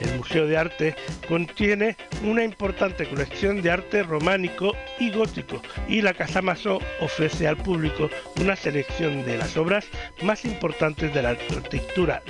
El 0.00 0.16
Museo 0.16 0.46
de 0.46 0.56
Arte 0.56 0.96
contiene 1.28 1.96
una 2.24 2.42
importante 2.42 3.06
colección 3.06 3.62
de 3.62 3.70
arte 3.70 4.02
románico 4.02 4.74
y 4.98 5.10
gótico 5.10 5.62
y 5.88 6.02
la 6.02 6.12
Casa 6.12 6.42
Masó 6.42 6.80
ofrece 7.00 7.46
al 7.46 7.56
público 7.56 8.10
una 8.40 8.56
selección 8.56 9.24
de 9.24 9.38
las 9.38 9.56
obras 9.56 9.86
más 10.22 10.44
importantes 10.44 11.14
de 11.14 11.22
la 11.22 11.30
arquitectura 11.30 12.22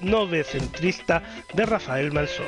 novecentrista 0.00 1.22
de 1.52 1.66
Rafael 1.66 2.10
Malsó. 2.12 2.44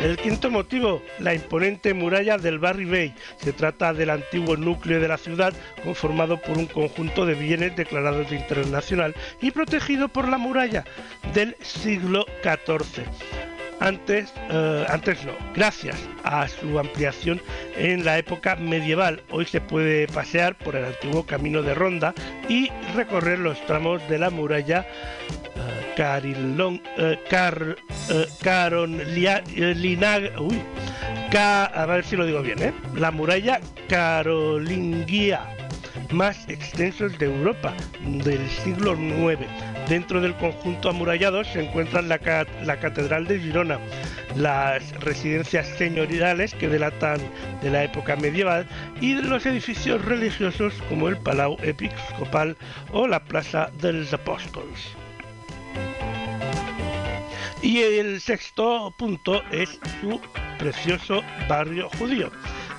El 0.00 0.16
quinto 0.16 0.50
motivo, 0.50 1.02
la 1.18 1.34
imponente 1.34 1.92
muralla 1.92 2.38
del 2.38 2.58
Barry 2.58 2.86
Bay. 2.86 3.14
Se 3.36 3.52
trata 3.52 3.92
del 3.92 4.08
antiguo 4.08 4.56
núcleo 4.56 4.98
de 4.98 5.08
la 5.08 5.18
ciudad 5.18 5.52
conformado 5.84 6.40
por 6.40 6.56
un 6.56 6.64
conjunto 6.64 7.26
de 7.26 7.34
bienes 7.34 7.76
declarados 7.76 8.30
de 8.30 8.36
interés 8.36 8.68
nacional 8.68 9.14
y 9.42 9.50
protegido 9.50 10.08
por 10.08 10.26
la 10.26 10.38
muralla 10.38 10.84
del 11.34 11.54
siglo 11.60 12.24
XIV. 12.42 13.04
Antes, 13.80 14.32
eh, 14.50 14.86
antes 14.88 15.24
no, 15.24 15.32
gracias 15.54 15.96
a 16.24 16.48
su 16.48 16.78
ampliación 16.78 17.40
en 17.76 18.04
la 18.04 18.18
época 18.18 18.56
medieval. 18.56 19.22
Hoy 19.30 19.44
se 19.44 19.60
puede 19.60 20.06
pasear 20.06 20.56
por 20.56 20.76
el 20.76 20.84
antiguo 20.86 21.24
camino 21.24 21.62
de 21.62 21.74
ronda 21.74 22.14
y 22.48 22.70
recorrer 22.94 23.38
los 23.38 23.64
tramos 23.66 24.06
de 24.08 24.18
la 24.18 24.30
muralla 24.30 24.86
Carilón, 25.96 26.80
eh, 26.96 27.18
Car, 27.28 27.76
eh, 28.08 28.26
uy, 30.38 30.62
a 31.36 31.86
ver 31.86 32.04
si 32.04 32.16
lo 32.16 32.26
digo 32.26 32.42
bien, 32.42 32.62
¿eh? 32.62 32.72
la 32.96 33.10
muralla 33.10 33.60
carolingia 33.88 35.40
más 36.10 36.48
extensos 36.48 37.18
de 37.18 37.26
Europa 37.26 37.72
del 38.04 38.48
siglo 38.48 38.94
IX. 38.94 39.40
Dentro 39.88 40.20
del 40.20 40.34
conjunto 40.36 40.90
amurallado 40.90 41.44
se 41.44 41.64
encuentran 41.64 42.08
la, 42.08 42.46
la, 42.64 42.78
Catedral 42.78 43.26
de 43.26 43.40
Girona, 43.40 43.78
las 44.36 44.92
residencias 45.00 45.66
señoriales 45.78 46.54
que 46.54 46.68
delatan 46.68 47.20
de 47.62 47.70
la 47.70 47.84
época 47.84 48.16
medieval 48.16 48.66
y 49.00 49.14
los 49.14 49.46
edificios 49.46 50.04
religiosos 50.04 50.74
como 50.88 51.08
el 51.08 51.16
Palau 51.16 51.56
Episcopal 51.62 52.56
o 52.92 53.06
la 53.06 53.24
Plaza 53.24 53.70
de 53.80 53.92
los 53.92 54.12
Apóstoles. 54.12 54.99
Y 57.62 57.78
el 57.80 58.20
sexto 58.20 58.92
punto 58.96 59.42
es 59.50 59.78
su 60.00 60.20
precioso 60.58 61.22
barrio 61.48 61.90
judío. 61.98 62.30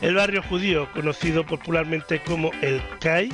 El 0.02 0.16
barrio 0.16 0.42
judío, 0.42 0.92
conocido 0.94 1.46
popularmente 1.46 2.22
como 2.24 2.52
el 2.62 2.82
CAI, 3.00 3.30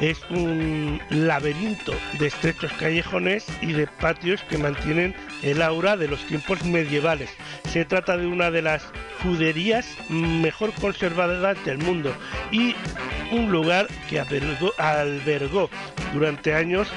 es 0.00 0.20
un 0.30 1.00
laberinto 1.10 1.94
de 2.18 2.26
estrechos 2.26 2.72
callejones 2.72 3.46
y 3.60 3.72
de 3.72 3.86
patios 3.86 4.42
que 4.44 4.58
mantienen 4.58 5.14
el 5.42 5.62
aura 5.62 5.96
de 5.96 6.08
los 6.08 6.26
tiempos 6.26 6.64
medievales. 6.64 7.30
Se 7.68 7.84
trata 7.84 8.16
de 8.16 8.26
una 8.26 8.50
de 8.50 8.62
las 8.62 8.82
juderías 9.22 9.86
mejor 10.08 10.72
conservadas 10.74 11.64
del 11.64 11.78
mundo 11.78 12.12
y 12.50 12.74
un 13.30 13.52
lugar 13.52 13.86
que 14.10 14.18
albergó 14.18 15.70
durante 16.12 16.54
años 16.54 16.88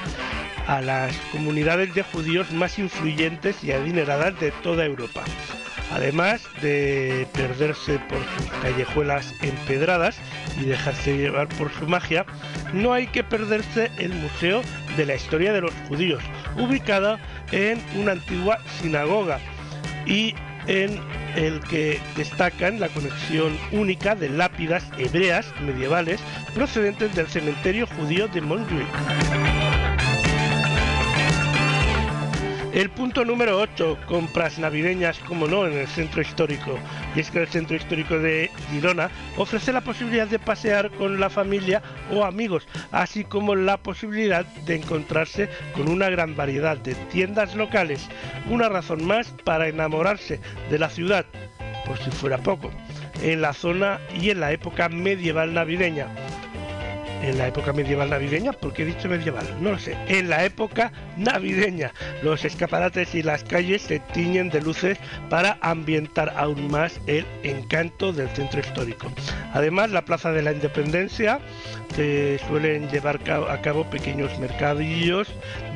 a 0.66 0.80
las 0.80 1.16
comunidades 1.32 1.94
de 1.94 2.02
judíos 2.02 2.50
más 2.52 2.78
influyentes 2.78 3.62
y 3.62 3.72
adineradas 3.72 4.38
de 4.40 4.50
toda 4.62 4.84
Europa. 4.84 5.22
Además 5.92 6.42
de 6.62 7.28
perderse 7.32 8.00
por 8.08 8.18
sus 8.18 8.50
callejuelas 8.60 9.34
empedradas 9.40 10.18
y 10.60 10.64
dejarse 10.64 11.16
llevar 11.16 11.48
por 11.50 11.70
su 11.72 11.86
magia, 11.86 12.26
no 12.72 12.92
hay 12.92 13.06
que 13.06 13.22
perderse 13.22 13.90
el 13.98 14.12
Museo 14.12 14.62
de 14.96 15.06
la 15.06 15.14
Historia 15.14 15.52
de 15.52 15.60
los 15.60 15.72
Judíos, 15.88 16.22
ubicado 16.56 17.18
en 17.52 17.80
una 17.94 18.12
antigua 18.12 18.58
sinagoga 18.80 19.38
y 20.06 20.34
en 20.66 20.98
el 21.36 21.60
que 21.60 22.00
destacan 22.16 22.80
la 22.80 22.88
conexión 22.88 23.56
única 23.70 24.16
de 24.16 24.28
lápidas 24.28 24.84
hebreas 24.98 25.46
medievales 25.60 26.20
procedentes 26.54 27.14
del 27.14 27.28
cementerio 27.28 27.86
judío 27.86 28.26
de 28.28 28.40
Montjuic. 28.40 29.65
El 32.76 32.90
punto 32.90 33.24
número 33.24 33.58
8, 33.58 34.00
compras 34.06 34.58
navideñas, 34.58 35.18
como 35.20 35.46
no, 35.46 35.66
en 35.66 35.78
el 35.78 35.86
centro 35.86 36.20
histórico. 36.20 36.78
Y 37.14 37.20
es 37.20 37.30
que 37.30 37.40
el 37.40 37.48
centro 37.48 37.74
histórico 37.74 38.18
de 38.18 38.50
Girona 38.70 39.08
ofrece 39.38 39.72
la 39.72 39.80
posibilidad 39.80 40.26
de 40.26 40.38
pasear 40.38 40.90
con 40.90 41.18
la 41.18 41.30
familia 41.30 41.82
o 42.12 42.22
amigos, 42.22 42.68
así 42.92 43.24
como 43.24 43.54
la 43.54 43.78
posibilidad 43.78 44.44
de 44.44 44.76
encontrarse 44.76 45.48
con 45.74 45.88
una 45.88 46.10
gran 46.10 46.36
variedad 46.36 46.76
de 46.76 46.94
tiendas 47.10 47.54
locales. 47.54 48.10
Una 48.50 48.68
razón 48.68 49.06
más 49.06 49.28
para 49.42 49.68
enamorarse 49.68 50.38
de 50.68 50.78
la 50.78 50.90
ciudad, 50.90 51.24
por 51.86 51.96
si 51.96 52.10
fuera 52.10 52.36
poco, 52.36 52.70
en 53.22 53.40
la 53.40 53.54
zona 53.54 54.00
y 54.20 54.28
en 54.28 54.40
la 54.40 54.52
época 54.52 54.90
medieval 54.90 55.54
navideña. 55.54 56.08
En 57.22 57.38
la 57.38 57.48
época 57.48 57.72
medieval 57.72 58.10
navideña, 58.10 58.52
porque 58.52 58.82
he 58.82 58.86
dicho 58.86 59.08
medieval, 59.08 59.46
no 59.60 59.72
lo 59.72 59.78
sé, 59.78 59.96
en 60.08 60.28
la 60.28 60.44
época 60.44 60.92
navideña 61.16 61.92
los 62.22 62.44
escaparates 62.44 63.14
y 63.14 63.22
las 63.22 63.44
calles 63.44 63.82
se 63.82 64.00
tiñen 64.00 64.50
de 64.50 64.60
luces 64.60 64.98
para 65.30 65.58
ambientar 65.60 66.32
aún 66.36 66.70
más 66.70 67.00
el 67.06 67.26
encanto 67.42 68.12
del 68.12 68.28
centro 68.30 68.60
histórico. 68.60 69.10
Además, 69.52 69.90
la 69.90 70.04
Plaza 70.04 70.32
de 70.32 70.42
la 70.42 70.52
Independencia 70.52 71.40
se 71.94 72.38
suelen 72.46 72.88
llevar 72.90 73.20
a 73.48 73.60
cabo 73.62 73.88
pequeños 73.88 74.38
mercadillos 74.38 75.28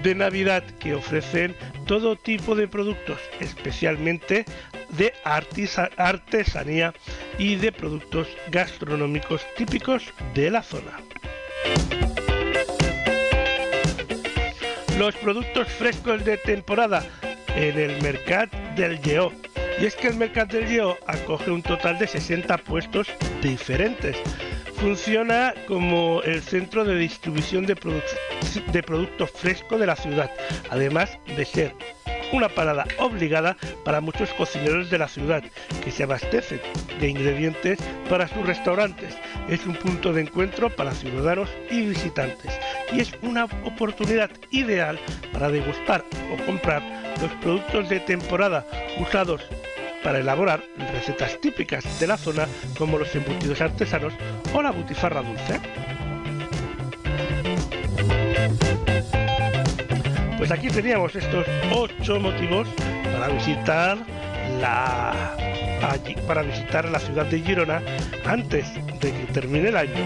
de 0.03 0.15
Navidad 0.15 0.63
que 0.79 0.95
ofrecen 0.95 1.55
todo 1.87 2.17
tipo 2.17 2.55
de 2.55 2.69
productos, 2.69 3.19
especialmente 3.41 4.45
de 4.91 5.13
artesanía 5.25 6.93
y 7.39 7.57
de 7.57 7.73
productos 7.73 8.29
gastronómicos 8.51 9.43
típicos 9.57 10.05
de 10.35 10.51
la 10.51 10.63
zona. 10.63 10.99
Los 14.99 15.15
productos 15.17 15.69
frescos 15.69 16.25
de 16.25 16.37
temporada 16.37 17.05
en 17.57 17.79
el 17.79 18.03
Mercat 18.03 18.53
del 18.77 19.01
Yeo. 19.01 19.33
Y 19.81 19.87
es 19.87 19.97
que 19.97 20.09
el 20.09 20.17
Mercat 20.17 20.53
del 20.53 20.69
Yeo 20.69 20.99
acoge 21.07 21.51
un 21.51 21.63
total 21.63 21.99
de 21.99 22.07
60 22.07 22.59
puestos 22.59 23.09
diferentes. 23.43 24.17
Funciona 24.81 25.53
como 25.69 26.23
el 26.23 26.41
centro 26.41 26.87
de 26.87 26.97
distribución 26.97 27.67
de, 27.67 27.77
de 28.73 28.83
productos 28.83 29.31
frescos 29.31 29.79
de 29.79 29.87
la 29.87 29.95
ciudad, 29.95 30.31
además 30.71 31.19
de 31.37 31.45
ser 31.45 31.75
una 32.33 32.49
parada 32.49 32.87
obligada 32.99 33.59
para 33.85 34.01
muchos 34.01 34.33
cocineros 34.33 34.91
de 34.91 34.97
la 34.97 35.09
ciudad 35.09 35.43
que 35.85 35.91
se 35.91 36.05
abastecen 36.05 36.63
de 36.99 37.09
ingredientes 37.09 37.79
para 38.09 38.27
sus 38.27 38.47
restaurantes. 38.47 39.15
Es 39.51 39.67
un 39.67 39.75
punto 39.75 40.15
de 40.15 40.23
encuentro 40.23 40.75
para 40.75 40.93
ciudadanos 40.93 41.51
y 41.71 41.83
visitantes 41.83 42.59
y 42.91 43.01
es 43.01 43.13
una 43.21 43.45
oportunidad 43.65 44.31
ideal 44.51 44.99
para 45.33 45.51
degustar 45.51 46.05
o 46.33 46.47
comprar 46.47 46.83
los 47.21 47.31
productos 47.33 47.89
de 47.91 48.01
temporada 48.01 48.67
usados 48.99 49.43
para 50.03 50.19
elaborar 50.19 50.63
recetas 50.93 51.41
típicas 51.41 52.01
de 52.01 52.07
la 52.07 52.17
zona 52.17 52.47
como 52.79 52.99
los 52.99 53.15
embutidos 53.15 53.61
artesanos 53.61 54.15
o 54.55 54.63
la 54.63 54.71
butifarra 54.71 55.23
dulce. 55.23 55.61
Pues 60.39 60.51
aquí 60.51 60.69
teníamos 60.69 61.15
estos 61.15 61.47
ocho 61.71 62.19
motivos 62.19 62.69
para 63.13 63.29
visitar 63.29 63.99
la 64.61 65.37
para 66.27 66.43
visitar 66.43 66.89
la 66.89 66.99
ciudad 66.99 67.27
de 67.27 67.41
Girona 67.41 67.83
antes 68.25 68.67
de 69.01 69.13
que 69.13 69.33
termine 69.33 69.69
el 69.69 69.77
año. 69.77 70.05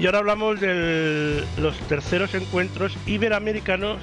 Y 0.00 0.06
ahora 0.06 0.20
hablamos 0.20 0.58
de 0.60 1.44
los 1.58 1.78
terceros 1.80 2.34
encuentros 2.34 2.96
iberoamericanos 3.04 3.98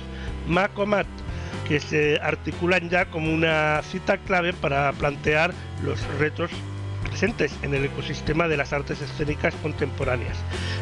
MACOMAT, 0.48 1.08
que 1.68 1.80
se 1.80 2.20
articulan 2.22 2.88
ya 2.88 3.06
como 3.06 3.34
una 3.34 3.82
cita 3.82 4.20
clave 4.20 4.54
para 4.54 4.93
plantear 4.93 5.56
los 5.84 6.00
retos 6.20 6.52
presentes 6.98 7.52
en 7.62 7.74
el 7.74 7.86
ecosistema 7.86 8.48
de 8.48 8.58
las 8.58 8.74
artes 8.74 9.02
escénicas 9.02 9.54
contemporáneas. 9.56 10.38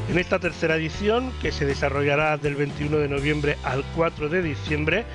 En 0.09 0.20
esta 0.20 0.39
tercera 0.39 0.76
edición, 0.76 1.32
que 1.41 1.51
se 1.51 1.66
desarrollará 1.66 2.38
del 2.38 2.55
21 2.55 2.97
de 2.97 3.09
noviembre 3.09 3.57
al 3.63 3.84
4 3.95 4.30
de 4.30 4.41
diciembre, 4.41 5.05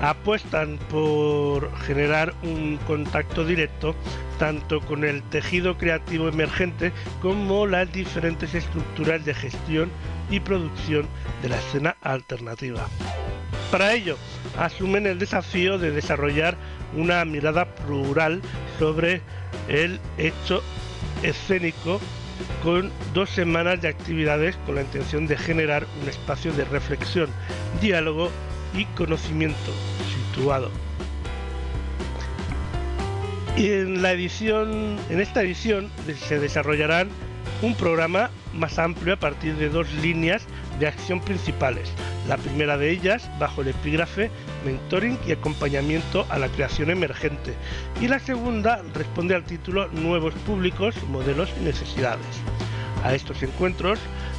apuestan 0.00 0.78
por 0.90 1.74
generar 1.78 2.34
un 2.42 2.78
contacto 2.86 3.44
directo 3.44 3.94
tanto 4.38 4.80
con 4.80 5.04
el 5.04 5.22
tejido 5.22 5.78
creativo 5.78 6.28
emergente 6.28 6.92
como 7.22 7.66
las 7.66 7.90
diferentes 7.92 8.54
estructuras 8.54 9.24
de 9.24 9.34
gestión 9.34 9.90
y 10.30 10.40
producción 10.40 11.06
de 11.42 11.48
la 11.50 11.58
escena 11.58 11.96
alternativa. 12.02 12.88
Para 13.70 13.94
ello, 13.94 14.16
asumen 14.58 15.06
el 15.06 15.18
desafío 15.18 15.78
de 15.78 15.90
desarrollar 15.90 16.56
una 16.96 17.24
mirada 17.24 17.64
plural 17.64 18.40
sobre 18.78 19.20
el 19.68 20.00
hecho 20.18 20.62
escénico 21.22 22.00
con 22.62 22.90
dos 23.12 23.30
semanas 23.30 23.80
de 23.80 23.88
actividades 23.88 24.56
con 24.66 24.74
la 24.74 24.82
intención 24.82 25.26
de 25.26 25.36
generar 25.36 25.86
un 26.02 26.08
espacio 26.08 26.52
de 26.52 26.64
reflexión, 26.64 27.30
diálogo 27.80 28.30
y 28.74 28.84
conocimiento 28.96 29.72
situado. 30.32 30.70
Y 33.56 33.70
en 33.70 34.02
la 34.02 34.12
edición, 34.12 34.98
en 35.10 35.20
esta 35.20 35.42
edición 35.42 35.90
se 36.18 36.40
desarrollarán 36.40 37.08
un 37.62 37.74
programa 37.74 38.30
más 38.52 38.78
amplio 38.78 39.14
a 39.14 39.18
partir 39.18 39.54
de 39.56 39.68
dos 39.68 39.92
líneas 39.94 40.44
de 40.80 40.88
acción 40.88 41.20
principales. 41.20 41.92
La 42.28 42.36
primera 42.36 42.76
de 42.76 42.90
ellas 42.90 43.30
bajo 43.38 43.62
el 43.62 43.68
epígrafe 43.68 44.30
Mentoring 44.64 45.18
y 45.26 45.32
acompañamiento 45.32 46.26
a 46.30 46.38
la 46.38 46.48
creación 46.48 46.90
emergente. 46.90 47.54
Y 48.00 48.08
la 48.08 48.18
segunda 48.18 48.82
responde 48.94 49.34
al 49.34 49.44
título 49.44 49.88
Nuevos 49.88 50.34
públicos, 50.46 50.94
modelos 51.08 51.52
y 51.60 51.64
necesidades. 51.64 52.26
A 53.04 53.14
estos 53.14 53.42
encuentros 53.42 53.98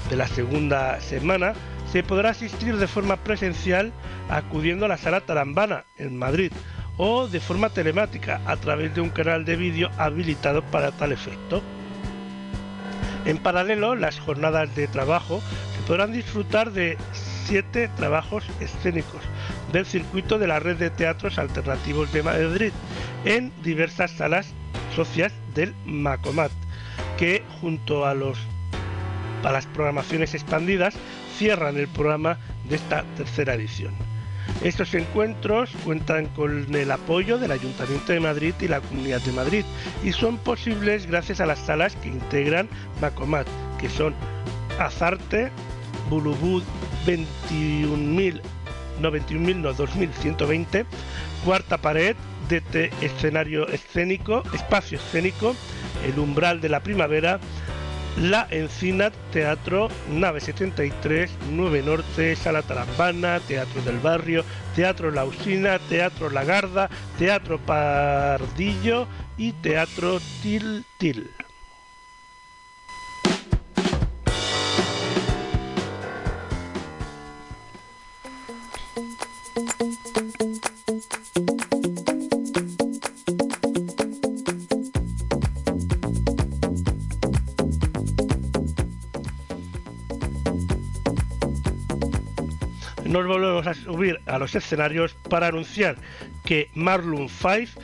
de 0.09 0.15
la 0.15 0.27
segunda 0.27 0.99
semana 0.99 1.53
se 1.91 2.03
podrá 2.03 2.31
asistir 2.31 2.77
de 2.77 2.87
forma 2.87 3.17
presencial 3.17 3.93
acudiendo 4.29 4.85
a 4.85 4.89
la 4.89 4.97
sala 4.97 5.21
Tarambana 5.21 5.85
en 5.97 6.17
Madrid 6.17 6.51
o 6.97 7.27
de 7.27 7.39
forma 7.39 7.69
telemática 7.69 8.41
a 8.45 8.55
través 8.57 8.95
de 8.95 9.01
un 9.01 9.09
canal 9.09 9.45
de 9.45 9.55
vídeo 9.55 9.89
habilitado 9.97 10.63
para 10.63 10.91
tal 10.91 11.11
efecto. 11.11 11.61
En 13.25 13.37
paralelo, 13.37 13.95
las 13.95 14.19
jornadas 14.19 14.75
de 14.75 14.87
trabajo 14.87 15.41
se 15.75 15.87
podrán 15.87 16.11
disfrutar 16.11 16.71
de 16.71 16.97
siete 17.45 17.89
trabajos 17.95 18.45
escénicos 18.59 19.21
del 19.75 19.85
circuito 19.85 20.39
de 20.39 20.47
la 20.47 20.59
red 20.59 20.77
de 20.77 20.89
teatros 20.89 21.37
alternativos 21.37 22.09
de 22.13 22.23
Madrid 22.23 22.71
en 23.25 23.51
diversas 23.61 24.11
salas 24.11 24.53
socias 24.95 25.33
del 25.53 25.75
Macomat, 25.85 26.51
que 27.17 27.43
junto 27.59 28.05
a 28.05 28.13
los 28.13 28.39
a 29.43 29.51
las 29.51 29.65
programaciones 29.65 30.33
expandidas 30.33 30.95
cierran 31.37 31.75
el 31.75 31.89
programa 31.89 32.37
de 32.69 32.77
esta 32.77 33.03
tercera 33.17 33.53
edición. 33.53 33.93
Estos 34.63 34.93
encuentros 34.93 35.71
cuentan 35.83 36.27
con 36.27 36.73
el 36.73 36.89
apoyo 36.89 37.37
del 37.37 37.51
Ayuntamiento 37.51 38.13
de 38.13 38.21
Madrid 38.21 38.53
y 38.61 38.69
la 38.69 38.79
Comunidad 38.79 39.21
de 39.21 39.33
Madrid 39.33 39.65
y 40.05 40.13
son 40.13 40.37
posibles 40.37 41.05
gracias 41.05 41.41
a 41.41 41.45
las 41.45 41.59
salas 41.59 41.97
que 41.97 42.07
integran 42.07 42.69
Macomat, 43.01 43.45
que 43.77 43.89
son 43.89 44.15
Azarte, 44.79 45.51
Bulubud 46.09 46.63
21.000, 47.05 48.41
no 48.99 49.11
21.000, 49.11 49.55
no 49.55 49.73
2.120, 49.73 50.85
Cuarta 51.43 51.77
Pared, 51.77 52.15
DT 52.49 52.91
Escenario 53.01 53.67
Escénico, 53.67 54.43
Espacio 54.53 54.97
Escénico, 54.97 55.55
El 56.05 56.19
Umbral 56.19 56.61
de 56.61 56.69
la 56.69 56.81
Primavera, 56.81 57.39
la 58.17 58.47
Encina, 58.49 59.11
Teatro 59.31 59.89
Nave 60.09 60.39
73, 60.39 61.31
9 61.51 61.83
Norte, 61.83 62.35
Sala 62.35 62.61
Tarambana, 62.61 63.39
Teatro 63.41 63.81
del 63.81 63.99
Barrio, 63.99 64.45
Teatro 64.75 65.11
La 65.11 65.25
Usina, 65.25 65.79
Teatro 65.79 66.29
La 66.29 66.45
Garda, 66.45 66.89
Teatro 67.17 67.59
Pardillo 67.59 69.07
y 69.37 69.51
Teatro 69.53 70.19
Til 70.41 70.85
Til. 70.97 71.29
Nos 93.15 93.27
volvemos 93.27 93.65
a 93.65 93.73
subir 93.73 94.19
a 94.25 94.37
los 94.37 94.55
escenarios 94.55 95.13
para 95.29 95.47
anunciar 95.47 95.95
que 96.43 96.69
Marlon 96.75 97.29
5 97.29 97.81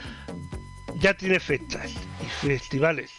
ya 0.95 1.13
tiene 1.13 1.39
fechas 1.39 1.93
y 2.21 2.45
festivales 2.45 3.11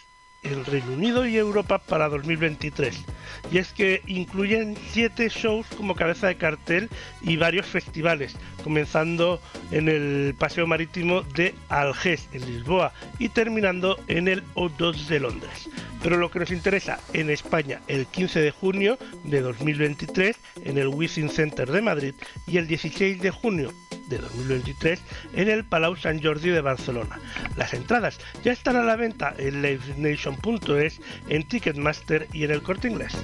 en 0.42 0.62
Reino 0.66 0.92
Unido 0.92 1.26
y 1.26 1.38
Europa 1.38 1.78
para 1.78 2.10
2023. 2.10 3.02
Y 3.50 3.56
es 3.56 3.72
que 3.72 4.02
incluyen 4.06 4.76
7 4.90 5.30
shows 5.30 5.66
como 5.74 5.94
cabeza 5.94 6.26
de 6.26 6.36
cartel 6.36 6.90
y 7.22 7.38
varios 7.38 7.64
festivales, 7.64 8.36
comenzando 8.62 9.40
en 9.70 9.88
el 9.88 10.34
Paseo 10.38 10.66
Marítimo 10.66 11.22
de 11.22 11.54
Algés, 11.70 12.28
en 12.34 12.44
Lisboa, 12.44 12.92
y 13.18 13.30
terminando 13.30 13.98
en 14.08 14.28
el 14.28 14.44
O2 14.54 15.06
de 15.06 15.20
Londres. 15.20 15.70
Pero 16.02 16.16
lo 16.16 16.30
que 16.30 16.40
nos 16.40 16.50
interesa 16.50 16.98
en 17.12 17.30
España, 17.30 17.80
el 17.86 18.06
15 18.06 18.40
de 18.40 18.50
junio 18.50 18.98
de 19.24 19.40
2023 19.40 20.36
en 20.64 20.78
el 20.78 20.88
Wizzing 20.88 21.28
Center 21.28 21.70
de 21.70 21.80
Madrid 21.80 22.14
y 22.46 22.58
el 22.58 22.66
16 22.66 23.20
de 23.20 23.30
junio 23.30 23.72
de 24.08 24.18
2023 24.18 25.00
en 25.34 25.48
el 25.48 25.64
Palau 25.64 25.96
Sant 25.96 26.22
Jordi 26.22 26.50
de 26.50 26.60
Barcelona. 26.60 27.20
Las 27.56 27.72
entradas 27.74 28.18
ya 28.44 28.52
están 28.52 28.76
a 28.76 28.82
la 28.82 28.96
venta 28.96 29.34
en 29.38 29.62
livenation.es, 29.62 31.00
en 31.28 31.48
Ticketmaster 31.48 32.28
y 32.32 32.44
en 32.44 32.50
el 32.50 32.62
Corte 32.62 32.88
Inglés. 32.88 33.16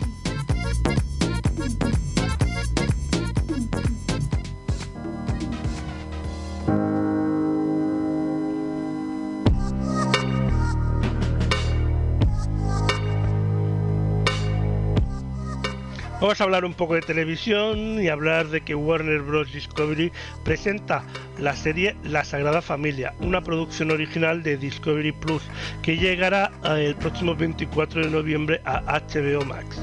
Vamos 16.29 16.43
a 16.43 16.45
hablar 16.45 16.67
un 16.67 16.75
poco 16.75 16.93
de 16.93 17.01
televisión 17.01 18.03
y 18.03 18.09
hablar 18.09 18.49
de 18.49 18.61
que 18.61 18.75
Warner 18.75 19.23
Bros. 19.23 19.51
Discovery 19.51 20.13
presenta 20.45 21.03
la 21.39 21.57
serie 21.57 21.97
La 22.05 22.23
Sagrada 22.23 22.61
Familia, 22.61 23.15
una 23.21 23.41
producción 23.41 23.91
original 23.91 24.43
de 24.43 24.59
Discovery 24.59 25.13
Plus 25.13 25.43
que 25.81 25.97
llegará 25.97 26.53
el 26.65 26.95
próximo 26.97 27.35
24 27.35 28.03
de 28.05 28.11
noviembre 28.11 28.61
a 28.67 29.01
HBO 29.01 29.43
Max. 29.47 29.81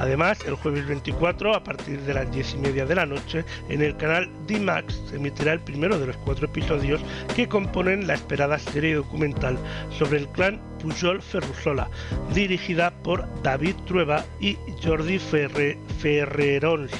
Además, 0.00 0.38
el 0.46 0.54
jueves 0.54 0.86
24, 0.86 1.54
a 1.54 1.62
partir 1.62 2.00
de 2.00 2.14
las 2.14 2.32
10 2.32 2.54
y 2.54 2.56
media 2.56 2.86
de 2.86 2.94
la 2.94 3.04
noche, 3.04 3.44
en 3.68 3.82
el 3.82 3.94
canal 3.98 4.30
D-Max 4.46 4.98
se 5.10 5.16
emitirá 5.16 5.52
el 5.52 5.60
primero 5.60 5.98
de 5.98 6.06
los 6.06 6.16
cuatro 6.16 6.46
episodios 6.46 7.02
que 7.36 7.46
componen 7.46 8.06
la 8.06 8.14
esperada 8.14 8.58
serie 8.58 8.94
documental 8.94 9.58
sobre 9.98 10.20
el 10.20 10.28
clan 10.28 10.58
Pujol 10.80 11.20
Ferrusola, 11.20 11.90
dirigida 12.32 12.90
por 13.02 13.28
David 13.42 13.74
Trueba 13.86 14.24
y 14.40 14.56
Jordi 14.82 15.18
Ferre 15.18 15.78
Ferrerons 15.98 16.92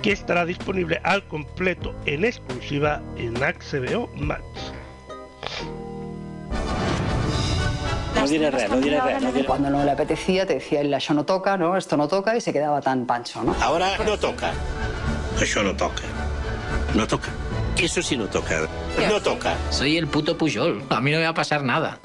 que 0.00 0.12
estará 0.12 0.44
disponible 0.44 1.00
al 1.02 1.26
completo 1.28 1.94
en 2.04 2.26
exclusiva 2.26 3.02
en 3.16 3.34
HBO 3.34 4.08
Max. 4.16 4.73
No 8.24 8.30
diré 8.30 8.50
res, 8.50 8.70
no 8.70 8.76
diré 8.80 9.00
res. 9.00 9.22
No 9.22 9.32
diré... 9.32 9.44
Cuando 9.44 9.68
no 9.68 9.84
le 9.84 9.90
apetecía 9.90 10.46
te 10.46 10.54
decía, 10.54 10.80
el 10.80 10.94
això 10.94 11.12
no 11.12 11.24
toca, 11.24 11.58
no? 11.58 11.76
esto 11.76 11.96
no 11.98 12.08
toca, 12.08 12.34
y 12.34 12.40
se 12.40 12.54
quedaba 12.54 12.80
tan 12.80 13.04
pancho, 13.04 13.42
¿no? 13.44 13.54
Ahora 13.60 13.98
no 13.98 14.16
toca. 14.18 14.52
Això 15.38 15.62
no 15.62 15.76
toca. 15.76 16.04
No 16.94 17.06
toca. 17.06 17.28
Eso 17.76 18.00
sí 18.00 18.16
no 18.16 18.26
toca. 18.28 18.62
No 19.10 19.20
toca. 19.20 19.54
Soy 19.70 19.98
el 19.98 20.06
puto 20.06 20.38
Pujol. 20.38 20.82
A 20.88 21.00
mí 21.02 21.10
no 21.10 21.18
me 21.18 21.24
va 21.24 21.30
a 21.30 21.34
pasar 21.34 21.62
nada. 21.62 21.98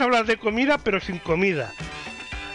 Vamos 0.00 0.16
hablar 0.16 0.26
de 0.28 0.38
comida, 0.38 0.78
pero 0.78 0.98
sin 0.98 1.18
comida. 1.18 1.74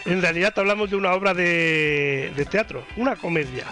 En 0.04 0.20
realidad 0.20 0.52
hablamos 0.56 0.90
de 0.90 0.96
una 0.96 1.12
obra 1.12 1.32
de, 1.32 2.44
teatro, 2.50 2.84
una 2.96 3.14
comedia. 3.14 3.66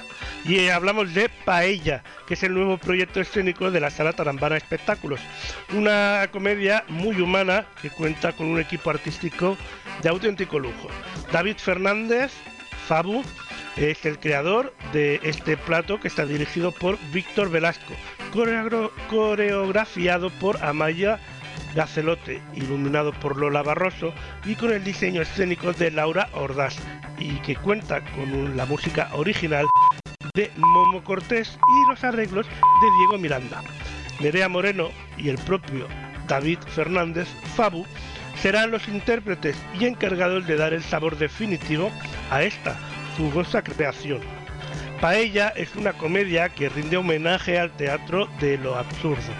Y 0.45 0.61
eh, 0.61 0.71
hablamos 0.71 1.13
de 1.13 1.29
Paella, 1.45 2.05
que 2.25 2.35
es 2.35 2.45
el 2.45 2.55
nuevo 2.55 2.79
proyecto 2.79 3.21
escénico 3.21 3.73
de 3.73 3.81
la 3.81 3.91
Sala 3.91 4.13
Tarambana 4.13 4.57
Espectáculos. 4.57 5.19
Una 5.73 6.29
comedia 6.31 6.85
muy 6.87 7.21
humana 7.21 7.67
que 7.83 7.91
cuenta 7.91 8.31
con 8.31 8.47
un 8.47 8.61
equipo 8.61 8.91
artístico 8.91 9.57
de 10.05 10.09
auténtico 10.09 10.61
lujo. 10.61 10.89
David 11.33 11.57
Fernández, 11.57 12.31
Fabu, 12.87 13.25
es 13.77 14.07
el 14.07 14.21
creador 14.21 14.73
de 14.93 15.19
este 15.25 15.57
plato 15.57 15.99
que 15.99 16.07
está 16.07 16.27
dirigido 16.27 16.71
por 16.71 16.97
Víctor 17.13 17.51
Velasco, 17.51 17.93
coreografiado 19.11 20.31
por 20.31 20.63
Amaya 20.63 21.19
Gacelote, 21.75 22.41
iluminado 22.55 23.13
por 23.13 23.37
Lola 23.37 23.63
Barroso 23.63 24.13
y 24.45 24.55
con 24.55 24.73
el 24.73 24.85
diseño 24.85 25.23
escénico 25.23 25.73
de 25.73 25.91
Laura 25.91 26.29
Ordaz, 26.33 26.77
y 27.19 27.41
que 27.41 27.57
cuenta 27.57 28.03
con 28.13 28.57
la 28.57 28.67
música 28.67 29.11
original 29.15 29.67
de 30.35 30.51
Momo 30.57 31.03
Cortés 31.03 31.59
y 31.67 31.91
los 31.91 32.03
arreglos 32.05 32.47
de 32.47 32.97
Diego 32.99 33.19
Miranda. 33.19 33.63
Nerea 34.21 34.49
Moreno 34.49 34.91
y 35.17 35.29
el 35.29 35.39
propio 35.39 35.89
David 36.29 36.59
Fernández 36.67 37.29
Fabu 37.57 37.85
serán 38.41 38.71
los 38.71 38.89
intérpretes 38.89 39.57
y 39.79 39.87
encargados 39.87 40.47
de 40.47 40.57
dar 40.57 40.73
el 40.73 40.83
sabor 40.83 41.19
definitivo 41.19 41.91
a 42.31 42.43
esta 42.43 42.77
jugosa 43.17 43.63
creación. 43.63 44.21
Paella 45.01 45.49
es 45.49 45.75
una 45.77 45.93
comedia 45.93 46.49
que 46.49 46.69
rinde 46.69 46.97
homenaje 46.97 47.59
al 47.59 47.71
teatro 47.77 48.29
de 48.41 48.59
lo 48.59 48.77
absurdo 48.77 49.33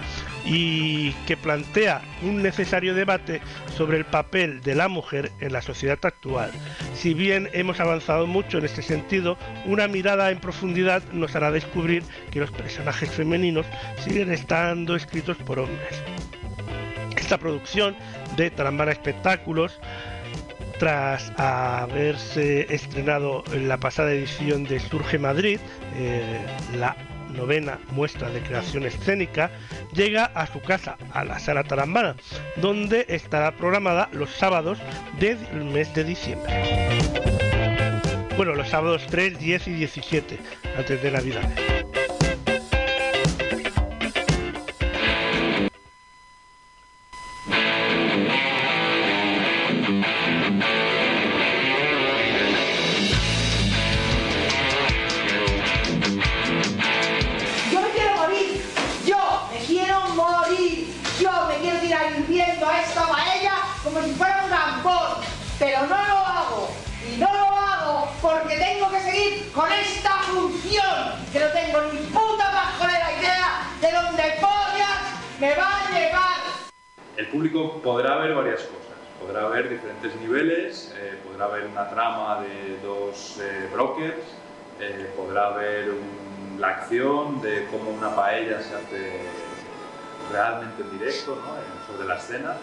y 0.45 1.11
que 1.25 1.35
plantea 1.37 2.01
un 2.21 2.41
necesario 2.41 2.93
debate 2.93 3.41
sobre 3.75 3.97
el 3.97 4.05
papel 4.05 4.61
de 4.61 4.75
la 4.75 4.87
mujer 4.87 5.31
en 5.39 5.53
la 5.53 5.61
sociedad 5.61 5.99
actual. 6.03 6.51
Si 6.93 7.13
bien 7.13 7.49
hemos 7.53 7.79
avanzado 7.79 8.27
mucho 8.27 8.59
en 8.59 8.65
este 8.65 8.81
sentido, 8.81 9.37
una 9.65 9.87
mirada 9.87 10.29
en 10.31 10.39
profundidad 10.39 11.03
nos 11.11 11.35
hará 11.35 11.51
descubrir 11.51 12.03
que 12.31 12.39
los 12.39 12.51
personajes 12.51 13.09
femeninos 13.09 13.65
siguen 14.03 14.31
estando 14.31 14.95
escritos 14.95 15.37
por 15.37 15.59
hombres. 15.59 16.03
Esta 17.17 17.37
producción 17.37 17.95
de 18.37 18.51
Tarambana 18.51 18.91
Espectáculos 18.91 19.79
tras 20.79 21.31
haberse 21.37 22.73
estrenado 22.73 23.43
en 23.53 23.67
la 23.67 23.77
pasada 23.77 24.11
edición 24.11 24.65
de 24.65 24.79
Surge 24.79 25.17
Madrid, 25.17 25.59
eh, 25.95 26.39
la 26.77 26.95
novena 27.35 27.79
muestra 27.91 28.29
de 28.29 28.41
creación 28.41 28.85
escénica, 28.85 29.51
llega 29.93 30.25
a 30.25 30.47
su 30.47 30.61
casa, 30.61 30.97
a 31.11 31.23
la 31.23 31.39
Sala 31.39 31.63
Tarambana, 31.63 32.15
donde 32.57 33.05
estará 33.09 33.51
programada 33.55 34.09
los 34.11 34.29
sábados 34.31 34.79
del 35.19 35.37
mes 35.65 35.93
de 35.93 36.03
diciembre. 36.03 36.53
Bueno, 38.37 38.53
los 38.53 38.67
sábados 38.67 39.05
3, 39.09 39.39
10 39.39 39.67
y 39.67 39.73
17, 39.73 40.39
antes 40.77 41.01
de 41.01 41.11
Navidad. 41.11 41.49
Pero 65.57 65.81
no 65.87 65.87
lo 65.95 66.17
hago, 66.17 66.69
y 67.11 67.17
no 67.17 67.27
lo 67.33 67.45
hago 67.57 68.11
porque 68.21 68.55
tengo 68.57 68.89
que 68.91 69.01
seguir 69.01 69.51
con 69.51 69.71
esta 69.71 70.11
función, 70.23 71.13
que 71.33 71.39
no 71.39 71.47
tengo 71.47 71.81
ni 71.91 71.99
puta 72.07 72.51
pajolera 72.51 73.11
idea 73.19 73.71
de 73.81 73.91
dónde 73.91 74.23
pollas 74.39 74.99
me 75.39 75.55
va 75.55 75.69
a 75.87 75.89
llevar. 75.91 76.37
El 77.17 77.27
público 77.29 77.81
podrá 77.81 78.17
ver 78.17 78.35
varias 78.35 78.61
cosas. 78.61 78.75
Podrá 79.19 79.47
ver 79.47 79.69
diferentes 79.69 80.15
niveles, 80.17 80.93
eh, 80.97 81.17
podrá 81.25 81.47
ver 81.47 81.65
una 81.65 81.89
trama 81.89 82.41
de 82.41 82.77
dos 82.83 83.37
eh, 83.41 83.69
brokers, 83.73 84.23
eh, 84.79 85.11
podrá 85.15 85.49
ver 85.51 85.89
un- 85.89 86.57
la 86.59 86.67
acción 86.69 87.41
de 87.41 87.65
cómo 87.71 87.89
una 87.91 88.15
paella 88.15 88.61
se 88.61 88.75
hace 88.75 89.21
realmente 90.31 90.83
en 90.83 90.99
directo, 90.99 91.35
¿no? 91.43 91.93
Sobre 91.93 92.07
la 92.07 92.15
escena. 92.17 92.57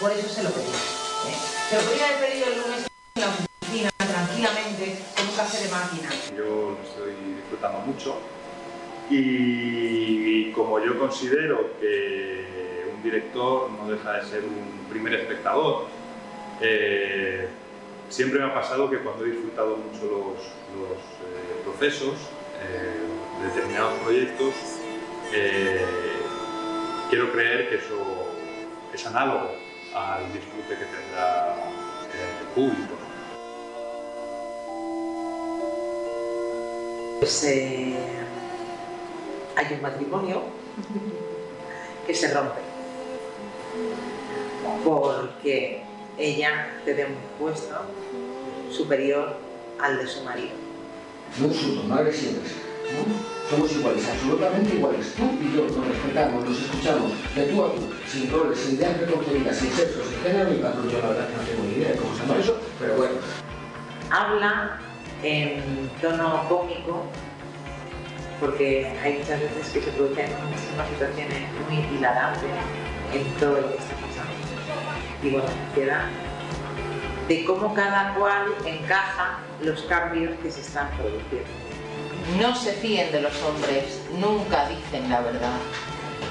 Por 0.00 0.10
eso 0.12 0.28
se 0.30 0.42
lo 0.42 0.48
pedí. 0.48 0.64
¿eh? 0.64 1.36
Se 1.68 1.76
lo 1.76 1.82
podría 1.82 2.06
haber 2.06 2.30
pedido 2.30 2.46
el 2.46 2.58
lunes 2.62 2.86
en 3.16 3.20
la 3.20 3.28
oficina, 3.28 3.90
tranquilamente, 3.98 4.98
con 5.14 5.28
un 5.28 5.36
café 5.36 5.64
de 5.64 5.70
máquina. 5.70 6.08
Yo 6.34 6.70
lo 6.70 6.78
estoy 6.82 7.12
disfrutando 7.36 7.80
mucho 7.80 8.16
y 9.10 10.52
como 10.52 10.78
yo 10.80 10.98
considero 10.98 11.78
que 11.78 12.86
un 12.96 13.02
director 13.02 13.70
no 13.72 13.90
deja 13.90 14.12
de 14.14 14.24
ser 14.24 14.44
un 14.44 14.86
primer 14.88 15.12
espectador, 15.14 15.88
eh, 16.62 17.46
siempre 18.08 18.38
me 18.38 18.46
ha 18.46 18.54
pasado 18.54 18.88
que 18.88 19.00
cuando 19.00 19.26
he 19.26 19.32
disfrutado 19.32 19.76
mucho 19.76 20.04
los, 20.06 20.40
eh, 20.40 21.62
procesos 21.62 22.14
de 23.38 23.48
determinados 23.48 23.98
proyectos, 24.00 24.54
quiero 27.10 27.32
creer 27.32 27.68
que 27.68 27.76
eso 27.76 28.26
es 28.94 29.06
análogo 29.06 29.69
al 29.94 30.32
disfrute 30.32 30.68
que 30.68 30.84
tendrá 30.84 31.56
el 32.12 32.46
público. 32.54 32.94
Pues 37.18 37.44
eh, 37.44 37.96
hay 39.56 39.74
un 39.74 39.82
matrimonio 39.82 40.42
que 42.06 42.14
se 42.14 42.32
rompe 42.32 42.60
porque 44.84 45.82
ella 46.18 46.72
accede 46.78 47.04
a 47.04 47.06
un 47.06 47.16
puesto 47.38 47.74
superior 48.70 49.36
al 49.80 49.98
de 49.98 50.06
su 50.06 50.22
marido. 50.24 50.52
No 51.38 51.46
insultos, 51.46 51.84
no 51.84 51.94
agresiones. 51.94 52.69
Somos 53.50 53.72
iguales, 53.72 54.08
absolutamente 54.08 54.76
iguales. 54.76 55.14
Tú 55.16 55.24
y 55.42 55.56
yo 55.56 55.64
nos 55.76 55.86
respetamos, 55.88 56.44
nos 56.44 56.60
escuchamos, 56.60 57.12
de 57.34 57.42
tú 57.46 57.64
a 57.64 57.74
tú, 57.74 57.80
sin 58.06 58.30
roles, 58.30 58.58
sin 58.58 58.76
ideas 58.76 58.96
preconcebidas, 58.98 59.56
sin 59.56 59.72
sexo, 59.72 60.04
sin 60.04 60.22
género 60.22 60.50
ni 60.50 60.58
patrón. 60.58 60.88
Yo 60.88 61.00
la 61.00 61.08
verdad 61.08 61.28
que 61.28 61.36
no 61.36 61.42
tengo 61.42 61.62
ni 61.64 61.72
idea 61.74 61.88
de 61.90 61.96
cómo 61.96 62.14
se 62.14 62.20
llama 62.20 62.36
eso, 62.38 62.60
pero 62.78 62.94
bueno. 62.94 63.14
Habla 64.10 64.78
en 65.22 65.90
tono 66.00 66.44
cómico 66.48 67.06
porque 68.40 68.86
hay 69.02 69.18
muchas 69.18 69.40
veces 69.40 69.68
que 69.72 69.82
se 69.82 69.90
producen 69.92 70.30
unas 70.74 70.88
situaciones 70.88 71.38
muy 71.68 71.96
hilarantes 71.96 72.50
en 73.12 73.24
todo 73.38 73.60
lo 73.60 73.68
que 73.72 73.78
está 73.78 73.94
pasando. 73.96 74.32
Y 75.22 75.30
bueno, 75.30 75.48
queda 75.74 76.08
de 77.28 77.44
cómo 77.44 77.74
cada 77.74 78.14
cual 78.14 78.46
encaja 78.64 79.40
los 79.62 79.82
cambios 79.82 80.38
que 80.40 80.50
se 80.50 80.60
están 80.60 80.88
produciendo. 80.96 81.69
No 82.38 82.54
se 82.54 82.72
fíen 82.72 83.10
de 83.10 83.22
los 83.22 83.42
hombres, 83.42 84.00
nunca 84.12 84.68
dicen 84.68 85.10
la 85.10 85.20
verdad. 85.20 85.58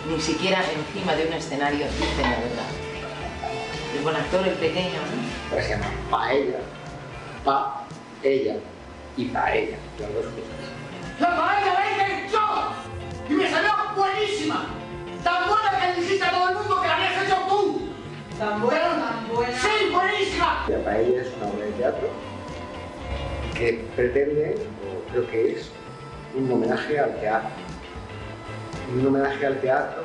Ni 0.09 0.19
siquiera 0.21 0.63
encima 0.63 1.13
de 1.15 1.27
un 1.27 1.33
escenario 1.33 1.85
dicen 1.87 2.21
la 2.21 2.39
verdad. 2.39 2.69
El 3.95 4.03
buen 4.03 4.15
actor, 4.15 4.47
el 4.47 4.53
pequeño, 4.53 4.93
¿no? 4.93 5.49
Pues 5.49 5.65
se 5.65 5.71
llama 5.71 5.87
paella, 6.09 6.59
pa, 7.43 7.85
ella 8.23 8.55
y 9.17 9.25
paella, 9.25 9.77
las 9.99 10.13
dos 10.13 10.25
cosas. 10.25 11.19
¡La 11.19 11.35
paella 11.35 11.73
la 11.73 11.91
hice 11.91 12.31
yo! 12.31 12.71
¡Y 13.29 13.33
me 13.33 13.49
salió 13.49 13.71
buenísima! 13.95 14.65
¡Tan 15.23 15.49
buena 15.49 15.79
que 15.79 16.01
dijiste 16.01 16.23
a 16.23 16.31
todo 16.31 16.49
el 16.49 16.55
mundo 16.55 16.81
que 16.81 16.87
la 16.87 16.95
habías 16.95 17.23
hecho 17.23 17.35
tú! 17.49 17.89
¿Tan 18.37 18.61
buena, 18.61 18.87
tan 18.87 19.27
buena? 19.35 19.57
¡Sí, 19.59 19.89
buenísima! 19.91 20.65
La 20.69 20.83
paella 20.83 21.21
es 21.21 21.27
una 21.35 21.47
obra 21.47 21.65
de 21.65 21.71
teatro 21.73 22.09
que 23.53 23.85
pretende, 23.95 24.55
o 24.87 25.11
creo 25.11 25.29
que 25.29 25.51
es, 25.53 25.69
un 26.35 26.51
homenaje 26.51 26.99
al 26.99 27.19
teatro. 27.19 27.49
Un 28.93 29.07
homenaje 29.07 29.45
al 29.45 29.59
teatro 29.59 30.03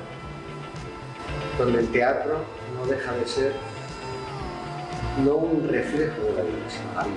donde 1.59 1.81
el 1.81 1.89
teatro 1.89 2.45
no 2.77 2.87
deja 2.87 3.13
de 3.13 3.27
ser 3.27 3.53
no 5.25 5.35
un 5.35 5.69
reflejo 5.69 6.21
de 6.23 6.33
la 6.33 6.43
vida, 6.43 6.67
sino 6.69 6.99
algo. 6.99 7.15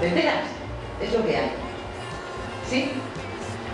¿Te 0.00 0.08
enteras? 0.08 0.44
Es 1.00 1.12
lo 1.12 1.24
que 1.24 1.36
hay. 1.36 1.50
¿Sí? 2.68 2.90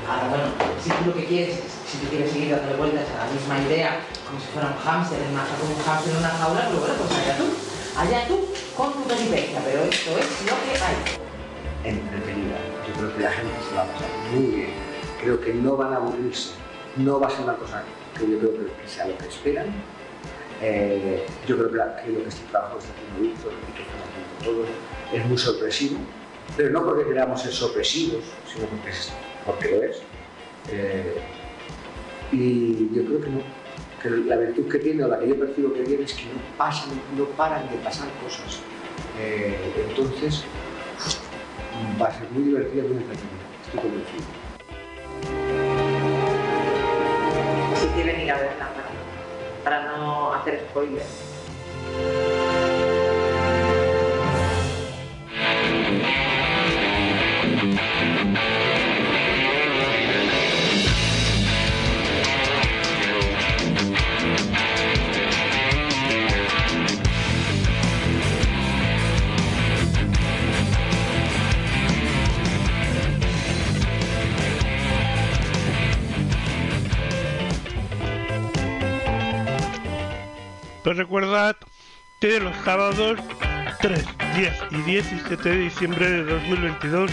Ahora, 0.09 0.29
bueno, 0.29 0.45
si 0.83 0.91
tú 0.91 1.05
lo 1.07 1.15
que 1.15 1.27
quieres, 1.27 1.61
si 1.87 1.99
tú 1.99 2.09
quieres 2.09 2.33
seguir 2.33 2.51
dándole 2.51 2.77
vueltas 2.77 3.05
a 3.15 3.27
la 3.27 3.33
misma 3.33 3.69
idea, 3.69 4.01
como 4.27 4.41
si 4.41 4.47
fuera 4.47 4.69
un 4.69 4.79
hámster 4.79 5.21
en 5.23 5.33
una, 5.33 5.45
como 5.61 5.75
un 5.75 5.83
hámster 5.83 6.13
en 6.13 6.19
una 6.19 6.31
jaula, 6.31 6.67
pero 6.69 6.81
bueno, 6.81 6.95
pues 6.99 7.13
allá 7.13 7.37
tú. 7.37 7.45
Allá 7.99 8.29
tú 8.29 8.49
con 8.77 8.93
tu 8.93 9.03
peripecia, 9.09 9.61
pero 9.65 9.83
esto 9.83 10.11
es 10.19 10.47
lo 10.47 10.55
que 10.63 10.73
hay. 10.79 11.91
entretenida. 11.91 12.68
Creo 12.99 13.17
que 13.17 13.23
la 13.23 13.31
gente 13.31 13.53
se 13.69 13.77
va 13.77 13.83
a 13.83 13.87
pasar 13.87 14.09
muy 14.35 14.47
bien. 14.57 14.71
Creo 15.23 15.41
que 15.41 15.55
no 15.55 15.77
van 15.77 15.93
a 15.93 15.97
aburrirse. 15.97 16.51
No 16.97 17.21
va 17.21 17.29
a 17.29 17.31
ser 17.31 17.43
una 17.43 17.55
cosa 17.55 17.85
que 18.19 18.29
yo 18.29 18.39
creo 18.41 18.53
que 18.53 18.89
sea 18.89 19.07
lo 19.07 19.17
que 19.17 19.29
esperan. 19.29 19.67
Eh, 20.61 21.25
yo 21.47 21.57
creo 21.57 21.71
que 21.71 21.77
lo 21.77 22.23
que 22.23 22.29
este 22.29 22.45
trabajo 22.51 22.79
está 22.79 22.91
haciendo 22.93 23.21
Víctor 23.21 23.53
y 23.53 23.73
que 23.77 23.83
estamos 23.83 24.05
haciendo 24.09 24.45
todos 24.45 24.69
es 25.13 25.27
muy 25.27 25.39
sorpresivo. 25.39 25.99
Pero 26.57 26.71
no 26.71 26.85
porque 26.85 27.05
queramos 27.05 27.41
ser 27.41 27.53
sorpresivos, 27.53 28.25
sino 28.53 28.67
porque, 28.67 28.91
es, 28.91 29.13
porque 29.47 29.71
lo 29.71 29.83
es. 29.85 30.03
Eh, 30.73 31.23
y 32.33 32.95
yo 32.95 33.05
creo 33.05 33.21
que 33.21 33.31
no. 33.31 33.43
Que 34.03 34.11
la 34.11 34.37
virtud 34.37 34.69
que 34.69 34.79
tiene, 34.79 35.05
o 35.05 35.09
la 35.09 35.21
que 35.21 35.29
yo 35.29 35.39
percibo 35.39 35.73
que 35.73 35.83
tiene, 35.83 36.05
es 36.05 36.15
que 36.15 36.25
no 36.25 36.41
pasan, 36.57 36.91
no 37.17 37.25
paran 37.37 37.69
de 37.71 37.77
pasar 37.77 38.09
cosas. 38.23 38.61
Eh, 39.21 39.57
entonces, 39.89 40.45
va 42.01 42.07
a 42.09 42.13
ser 42.13 42.31
muy 42.31 42.45
divertido 42.45 42.87
y 42.87 42.89
muy 42.89 42.99
entretenido. 42.99 43.39
Estoy 43.65 43.81
convencido. 43.81 44.25
Si 47.81 47.87
quieren 47.89 48.21
ir 48.21 48.31
a 48.31 48.37
verla 48.37 48.69
para, 49.65 49.83
para 49.83 49.97
no 49.97 50.33
hacer 50.35 50.61
spoilers. 50.71 52.48
Pues 80.89 80.97
recordad 80.97 81.55
que 82.19 82.41
los 82.41 82.57
sábados 82.65 83.19
3, 83.83 84.07
10 84.37 84.55
y 84.71 84.77
17 84.91 85.49
de 85.51 85.57
diciembre 85.59 86.11
de 86.11 86.25
2022 86.25 87.11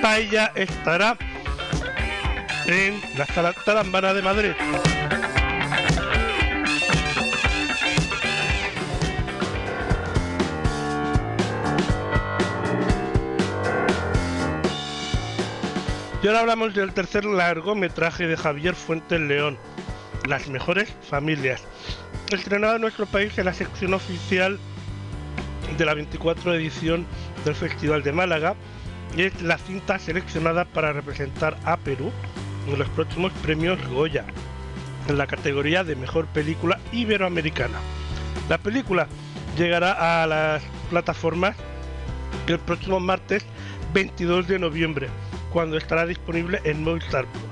Paella 0.00 0.50
estará 0.54 1.18
en 2.64 2.98
la 3.18 3.26
sala 3.26 3.52
Tarambana 3.52 4.14
de 4.14 4.22
Madrid. 4.22 4.52
Y 16.22 16.26
ahora 16.26 16.40
hablamos 16.40 16.72
del 16.72 16.94
tercer 16.94 17.26
largometraje 17.26 18.26
de 18.26 18.38
Javier 18.38 18.74
Fuentes 18.74 19.20
León, 19.20 19.58
Las 20.26 20.48
mejores 20.48 20.90
familias, 21.02 21.62
estrenado 22.36 22.76
en 22.76 22.82
nuestro 22.82 23.06
país 23.06 23.36
en 23.38 23.46
la 23.46 23.54
sección 23.54 23.94
oficial 23.94 24.58
de 25.76 25.84
la 25.84 25.94
24 25.94 26.54
edición 26.54 27.06
del 27.44 27.54
Festival 27.54 28.02
de 28.02 28.12
Málaga 28.12 28.54
y 29.16 29.22
es 29.22 29.42
la 29.42 29.58
cinta 29.58 29.98
seleccionada 29.98 30.64
para 30.64 30.92
representar 30.92 31.56
a 31.64 31.76
Perú 31.76 32.12
en 32.68 32.78
los 32.78 32.88
próximos 32.90 33.32
premios 33.42 33.78
Goya 33.88 34.24
en 35.08 35.18
la 35.18 35.26
categoría 35.26 35.84
de 35.84 35.96
mejor 35.96 36.26
película 36.26 36.78
iberoamericana. 36.92 37.78
La 38.48 38.58
película 38.58 39.08
llegará 39.56 40.22
a 40.22 40.26
las 40.26 40.62
plataformas 40.88 41.56
el 42.46 42.58
próximo 42.58 43.00
martes 43.00 43.44
22 43.92 44.48
de 44.48 44.58
noviembre, 44.58 45.08
cuando 45.52 45.76
estará 45.76 46.06
disponible 46.06 46.60
en 46.64 46.82
Movistar 46.82 47.26
Plus. 47.26 47.44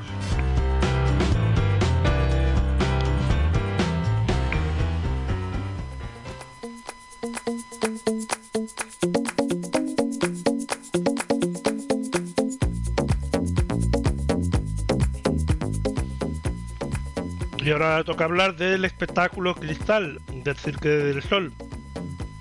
Y 17.69 17.71
ahora 17.71 18.03
toca 18.03 18.25
hablar 18.25 18.57
del 18.57 18.87
espectáculo 18.87 19.55
Cristal 19.55 20.23
del 20.33 20.57
Cirque 20.57 20.89
del 20.89 21.23
Sol, 21.23 21.53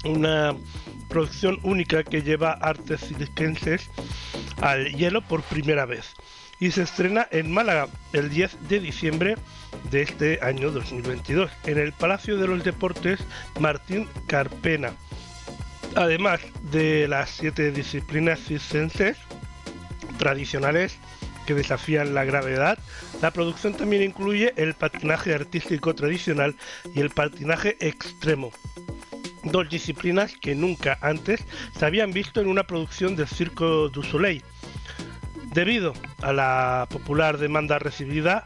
una 0.06 0.56
producción 1.10 1.60
única 1.64 2.06
que 2.06 2.22
lleva 2.22 2.54
artes 2.54 3.02
circenses 3.02 3.90
al 4.62 4.96
hielo 4.96 5.22
por 5.22 5.44
primera 5.44 5.86
vez 5.86 6.14
y 6.62 6.72
se 6.72 6.84
estrena 6.84 7.28
en 7.30 7.52
Málaga 7.52 7.90
el 8.14 8.30
10 8.30 8.70
de 8.70 8.80
diciembre 8.80 9.36
de 9.92 10.04
este 10.04 10.40
año 10.42 10.72
2022 10.72 11.52
en 11.66 11.78
el 11.78 11.92
Palacio 11.92 12.38
de 12.38 12.48
los 12.48 12.64
Deportes 12.64 13.20
Martín 13.60 14.08
Carpena. 14.28 14.94
Además 15.98 16.40
de 16.72 17.06
las 17.10 17.32
siete 17.32 17.74
disciplinas 17.74 18.40
circenses 18.40 19.18
tradicionales 20.20 20.98
que 21.48 21.56
desafían 21.56 22.14
la 22.14 22.26
gravedad, 22.26 22.78
la 23.22 23.32
producción 23.32 23.74
también 23.74 24.04
incluye 24.04 24.54
el 24.58 24.76
patinaje 24.76 25.34
artístico 25.34 25.96
tradicional 25.96 26.56
y 26.94 27.00
el 27.00 27.10
patinaje 27.10 27.78
extremo, 27.80 28.52
dos 29.44 29.70
disciplinas 29.70 30.36
que 30.40 30.54
nunca 30.54 31.00
antes 31.02 31.44
se 31.80 31.86
habían 31.86 32.12
visto 32.12 32.42
en 32.42 32.48
una 32.48 32.68
producción 32.68 33.16
del 33.16 33.28
Circo 33.28 33.88
du 33.88 34.04
Soleil. 34.04 34.44
Debido 35.54 35.94
a 36.22 36.34
la 36.34 36.88
popular 36.92 37.38
demanda 37.38 37.80
recibida, 37.80 38.44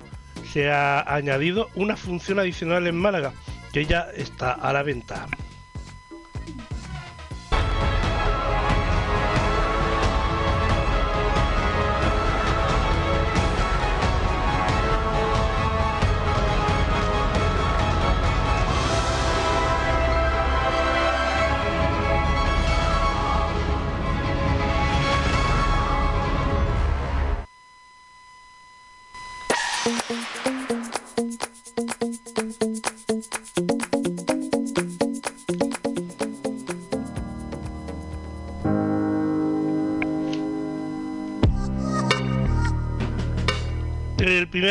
se 0.54 0.70
ha 0.70 1.02
añadido 1.02 1.70
una 1.74 1.98
función 1.98 2.40
adicional 2.40 2.86
en 2.86 2.96
Málaga, 2.96 3.34
que 3.74 3.86
ya 3.86 4.08
está 4.16 4.52
a 4.52 4.72
la 4.72 4.84
venta. 4.84 5.28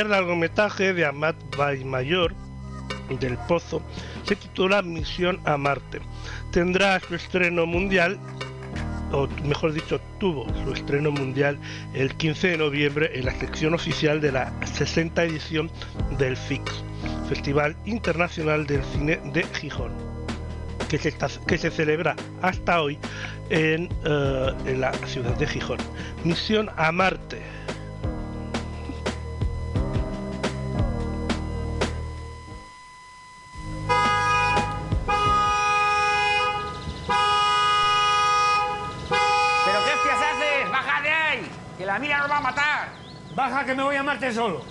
Primer 0.00 0.16
largometraje 0.18 0.94
de 0.94 1.04
Amat 1.04 1.36
Mayor 1.84 2.32
del 3.20 3.36
Pozo 3.46 3.82
se 4.24 4.34
titula 4.34 4.80
Misión 4.80 5.38
a 5.44 5.58
Marte. 5.58 6.00
Tendrá 6.52 6.98
su 7.00 7.14
estreno 7.14 7.66
mundial, 7.66 8.18
o 9.12 9.28
mejor 9.44 9.74
dicho, 9.74 10.00
tuvo 10.18 10.46
su 10.64 10.72
estreno 10.72 11.10
mundial 11.10 11.58
el 11.92 12.14
15 12.14 12.48
de 12.48 12.56
noviembre 12.56 13.10
en 13.12 13.26
la 13.26 13.34
sección 13.34 13.74
oficial 13.74 14.22
de 14.22 14.32
la 14.32 14.50
60 14.64 15.22
edición 15.24 15.70
del 16.16 16.34
FIX, 16.34 16.64
Festival 17.28 17.76
Internacional 17.84 18.66
del 18.66 18.82
Cine 18.94 19.20
de 19.34 19.42
Gijón, 19.52 19.92
que 20.88 20.96
se, 20.96 21.70
celebra 21.70 22.16
hasta 22.40 22.80
hoy 22.80 22.98
eh, 23.50 23.86
en 24.64 24.80
la 24.80 24.94
ciudad 25.04 25.36
de 25.36 25.46
Gijón. 25.46 25.78
Misión 26.24 26.70
a 26.78 26.90
Marte. 26.90 27.42
Que 43.70 43.76
me 43.76 43.84
voy 43.84 43.94
a 43.94 44.02
Marte 44.02 44.32
solo! 44.32 44.64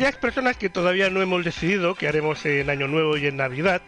Aquellas 0.00 0.16
personas 0.16 0.56
que 0.56 0.70
todavía 0.70 1.10
no 1.10 1.20
hemos 1.20 1.44
decidido 1.44 1.94
qué 1.94 2.08
haremos 2.08 2.46
en 2.46 2.70
Año 2.70 2.88
Nuevo 2.88 3.18
y 3.18 3.26
en 3.26 3.36
Navidad, 3.36 3.82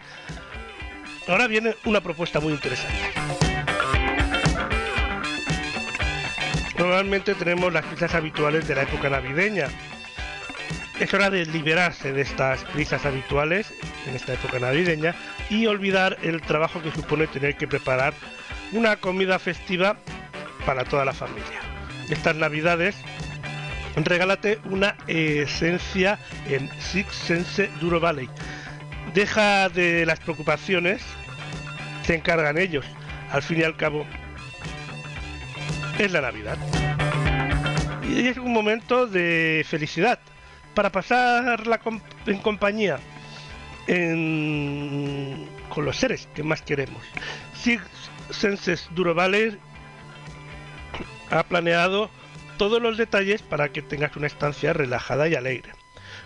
ahora 1.26 1.46
viene 1.46 1.74
una 1.86 2.02
propuesta 2.02 2.38
muy 2.38 2.52
interesante. 2.52 2.98
Normalmente 6.76 7.34
tenemos 7.34 7.72
las 7.72 7.86
prisas 7.86 8.14
habituales 8.14 8.68
de 8.68 8.74
la 8.74 8.82
época 8.82 9.08
navideña. 9.08 9.68
Es 11.00 11.14
hora 11.14 11.30
de 11.30 11.46
liberarse 11.46 12.12
de 12.12 12.20
estas 12.20 12.62
prisas 12.64 13.06
habituales 13.06 13.72
en 14.06 14.14
esta 14.14 14.34
época 14.34 14.58
navideña 14.58 15.14
y 15.48 15.64
olvidar 15.64 16.18
el 16.20 16.42
trabajo 16.42 16.82
que 16.82 16.92
supone 16.92 17.26
tener 17.26 17.56
que 17.56 17.66
preparar 17.66 18.12
una 18.72 18.96
comida 18.96 19.38
festiva 19.38 19.96
para 20.66 20.84
toda 20.84 21.06
la 21.06 21.14
familia. 21.14 21.60
Estas 22.10 22.36
navidades 22.36 22.96
regálate 23.96 24.58
una 24.64 24.96
esencia 25.06 26.18
en 26.48 26.70
Six 26.80 27.14
Sense 27.14 27.68
Duro 27.80 28.00
Valley. 28.00 28.28
Deja 29.14 29.68
de 29.68 30.06
las 30.06 30.20
preocupaciones, 30.20 31.02
se 32.04 32.14
encargan 32.14 32.58
ellos. 32.58 32.86
Al 33.30 33.42
fin 33.42 33.60
y 33.60 33.62
al 33.62 33.76
cabo, 33.76 34.06
es 35.98 36.10
la 36.12 36.20
Navidad. 36.20 36.58
Y 38.08 38.28
es 38.28 38.36
un 38.36 38.52
momento 38.52 39.06
de 39.06 39.64
felicidad 39.68 40.18
para 40.74 40.90
pasarla 40.90 41.80
en 42.26 42.38
compañía 42.38 42.98
en- 43.86 45.48
con 45.68 45.84
los 45.84 45.96
seres 45.96 46.28
que 46.34 46.42
más 46.42 46.62
queremos. 46.62 47.02
Six 47.54 47.82
Senses 48.30 48.88
Duro 48.92 49.14
Valley 49.14 49.58
ha 51.30 51.42
planeado 51.42 52.10
todos 52.62 52.80
los 52.80 52.96
detalles 52.96 53.42
para 53.42 53.70
que 53.72 53.82
tengas 53.82 54.14
una 54.14 54.28
estancia 54.28 54.72
relajada 54.72 55.26
y 55.26 55.34
alegre. 55.34 55.72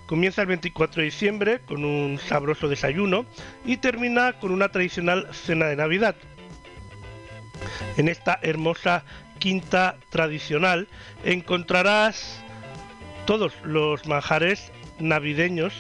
Comienza 0.05 0.43
el 0.43 0.49
24 0.49 1.01
de 1.01 1.07
diciembre 1.07 1.61
con 1.61 1.83
un 1.83 2.19
sabroso 2.19 2.69
desayuno 2.69 3.25
y 3.65 3.79
termina 3.79 4.35
con 4.35 4.53
una 4.53 4.69
tradicional 4.69 5.31
cena 5.33 5.65
de 5.65 5.77
Navidad. 5.77 6.15
En 7.97 8.09
esta 8.09 8.39
hermosa 8.43 9.03
quinta 9.39 9.97
tradicional 10.11 10.89
encontrarás 11.25 12.39
todos 13.25 13.55
los 13.65 14.07
manjares 14.07 14.73
navideños 14.99 15.73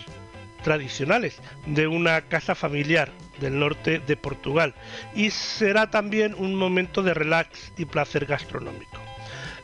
tradicionales 0.64 1.38
de 1.66 1.86
una 1.86 2.22
casa 2.22 2.54
familiar 2.54 3.12
del 3.42 3.58
norte 3.58 3.98
de 3.98 4.16
Portugal 4.16 4.74
y 5.14 5.28
será 5.32 5.90
también 5.90 6.34
un 6.38 6.54
momento 6.54 7.02
de 7.02 7.12
relax 7.12 7.74
y 7.76 7.84
placer 7.84 8.24
gastronómico. 8.24 9.05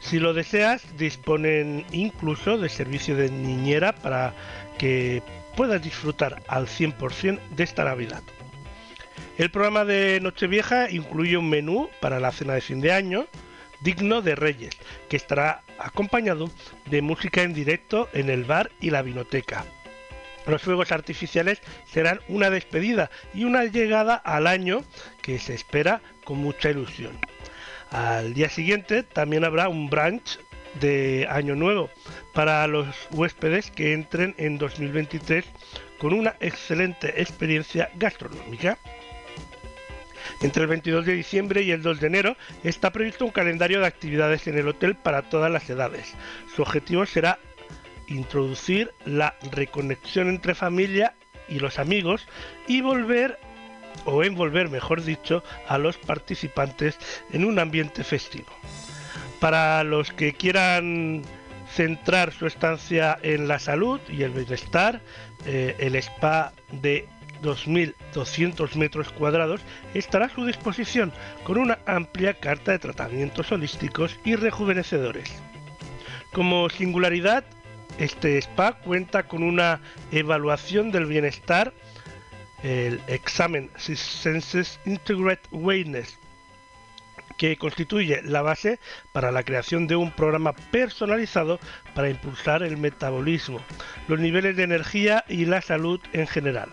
Si 0.03 0.19
lo 0.19 0.35
deseas, 0.35 0.85
disponen 0.99 1.87
incluso 1.93 2.59
de 2.59 2.69
servicio 2.69 3.16
de 3.16 3.31
niñera 3.31 3.95
para 3.95 4.35
que 4.77 5.23
puedas 5.57 5.83
disfrutar 5.83 6.43
al 6.49 6.66
100% 6.66 7.39
de 7.51 7.65
esta 7.65 7.85
Navidad. 7.85 8.23
El 9.39 9.51
programa 9.51 9.85
de 9.85 10.20
Nochevieja 10.20 10.91
incluye 10.91 11.37
un 11.37 11.49
menú 11.49 11.89
para 12.01 12.20
la 12.20 12.33
cena 12.33 12.55
de 12.55 12.61
fin 12.61 12.81
de 12.81 12.93
año 12.93 13.27
digno 13.81 14.23
de 14.23 14.35
Reyes, 14.35 14.77
que 15.09 15.16
estará 15.16 15.62
acompañado 15.79 16.51
de 16.87 17.03
música 17.03 17.43
en 17.43 17.55
directo 17.55 18.09
en 18.12 18.29
el 18.29 18.45
bar 18.45 18.70
y 18.81 18.91
la 18.91 19.03
vinoteca. 19.03 19.65
Los 20.47 20.62
fuegos 20.62 20.93
artificiales 20.93 21.61
serán 21.87 22.20
una 22.29 22.51
despedida 22.51 23.11
y 23.33 23.45
una 23.45 23.65
llegada 23.65 24.16
al 24.16 24.47
año 24.47 24.85
que 25.23 25.39
se 25.39 25.55
espera 25.55 26.03
con 26.24 26.39
mucha 26.39 26.70
ilusión. 26.70 27.19
Al 27.93 28.32
día 28.32 28.48
siguiente 28.48 29.02
también 29.02 29.44
habrá 29.44 29.69
un 29.69 29.90
brunch 29.90 30.39
de 30.81 31.27
Año 31.28 31.55
Nuevo 31.55 31.90
para 32.32 32.66
los 32.66 32.86
huéspedes 33.10 33.70
que 33.70 33.93
entren 33.93 34.35
en 34.39 34.56
2023 34.56 35.44
con 35.98 36.14
una 36.14 36.35
excelente 36.40 37.20
experiencia 37.20 37.90
gastronómica. 37.97 38.78
Entre 40.40 40.62
el 40.62 40.69
22 40.69 41.05
de 41.05 41.12
diciembre 41.12 41.60
y 41.60 41.70
el 41.70 41.82
2 41.82 42.01
de 42.01 42.06
enero 42.06 42.36
está 42.64 42.90
previsto 42.90 43.27
un 43.27 43.31
calendario 43.31 43.81
de 43.81 43.86
actividades 43.86 44.47
en 44.47 44.56
el 44.56 44.69
hotel 44.69 44.97
para 44.97 45.28
todas 45.28 45.51
las 45.52 45.69
edades. 45.69 46.14
Su 46.56 46.62
objetivo 46.62 47.05
será 47.05 47.39
introducir 48.09 48.90
la 49.05 49.36
reconexión 49.52 50.31
entre 50.31 50.55
familia 50.55 51.14
y 51.47 51.59
los 51.59 51.78
amigos 51.78 52.27
y 52.66 52.81
volver 52.81 53.39
o 54.05 54.24
envolver, 54.24 54.69
mejor 54.69 55.02
dicho, 55.02 55.43
a 55.69 55.78
los 55.78 55.97
participantes 55.98 56.98
en 57.32 57.44
un 57.44 57.59
ambiente 57.59 58.05
festivo. 58.05 58.52
Para 59.40 59.82
los 59.85 60.12
que 60.12 60.32
quieran 60.35 61.23
centrar 61.73 62.32
su 62.32 62.47
estancia 62.47 63.19
en 63.23 63.48
la 63.48 63.59
salud 63.59 64.01
y 64.09 64.23
el 64.23 64.31
bienestar, 64.31 65.01
eh, 65.47 65.74
el 65.78 65.97
spa 65.97 66.52
de 66.70 67.09
2.200 67.43 68.77
metros 68.77 69.10
cuadrados 69.10 69.60
estará 69.94 70.27
a 70.27 70.31
su 70.31 70.47
disposición 70.47 71.12
con 71.44 71.59
una 71.59 71.78
amplia 71.86 72.35
carta 72.35 72.73
de 72.73 72.78
tratamientos 72.78 73.51
holísticos 73.51 74.19
y 74.24 74.36
rejuvenecedores. 74.36 75.32
Como 76.32 76.70
singularidad, 76.70 77.44
este 77.98 78.39
spa 78.39 78.73
cuenta 78.73 79.24
con 79.24 79.43
una 79.43 79.81
evaluación 80.12 80.93
del 80.93 81.06
bienestar, 81.06 81.73
el 82.62 83.01
examen 83.06 83.70
Six 83.76 83.98
Senses 83.98 84.80
Integrate 84.84 85.48
Wellness, 85.51 86.18
que 87.36 87.56
constituye 87.56 88.22
la 88.22 88.43
base 88.43 88.78
para 89.12 89.32
la 89.32 89.43
creación 89.43 89.86
de 89.86 89.97
un 89.97 90.12
programa 90.12 90.52
personalizado 90.70 91.59
para 91.94 92.10
impulsar 92.10 92.62
el 92.62 92.76
metabolismo, 92.76 93.60
los 94.09 94.20
niveles 94.20 94.56
de 94.56 94.62
energía 94.62 95.24
y 95.28 95.44
la 95.44 95.60
salud 95.60 96.01
en 96.12 96.26
general. 96.26 96.68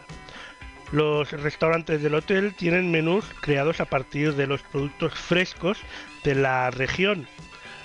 Los 0.91 1.31
restaurantes 1.31 2.01
del 2.01 2.15
hotel 2.15 2.55
tienen 2.55 2.89
menús 2.91 3.25
creados 3.41 3.79
a 3.79 3.85
partir 3.85 4.33
de 4.33 4.47
los 4.47 4.61
productos 4.63 5.13
frescos 5.13 5.77
de 6.23 6.33
la 6.35 6.71
región. 6.71 7.27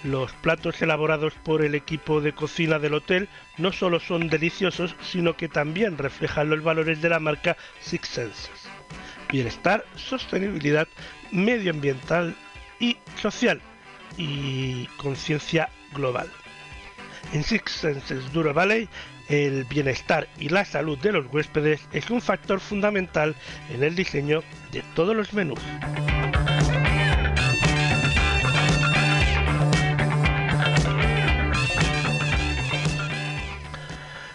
Los 0.05 0.33
platos 0.33 0.83
elaborados 0.83 1.33
por 1.33 1.65
el 1.65 1.75
equipo 1.75 2.21
de 2.21 2.35
cocina 2.35 2.79
del 2.79 2.93
hotel 2.93 3.29
no 3.57 3.73
solo 3.73 3.99
son 4.01 4.29
deliciosos, 4.29 4.95
sino 5.03 5.35
que 5.35 5.49
también 5.49 5.97
reflejan 5.97 6.51
los 6.51 6.63
valores 6.63 7.01
de 7.01 7.09
la 7.09 7.21
marca 7.21 7.57
Six 7.81 8.09
Senses. 8.09 8.69
Bienestar, 9.31 9.83
sostenibilidad 9.97 10.87
medioambiental 11.33 12.37
y 12.79 12.99
social 13.21 13.63
y 14.19 14.87
conciencia 14.99 15.71
global. 15.95 16.29
En 17.33 17.43
Six 17.43 17.73
Senses 17.73 18.31
Dura 18.33 18.53
Valley 18.53 18.89
el 19.29 19.65
bienestar 19.65 20.29
y 20.39 20.51
la 20.51 20.67
salud 20.67 20.99
de 20.99 21.13
los 21.13 21.33
huéspedes 21.33 21.81
es 21.93 22.11
un 22.11 22.21
factor 22.21 22.61
fundamental 22.61 23.35
en 23.73 23.83
el 23.83 23.95
diseño 23.95 24.43
de 24.71 24.83
todos 24.95 25.17
los 25.17 25.33
menús. 25.33 25.61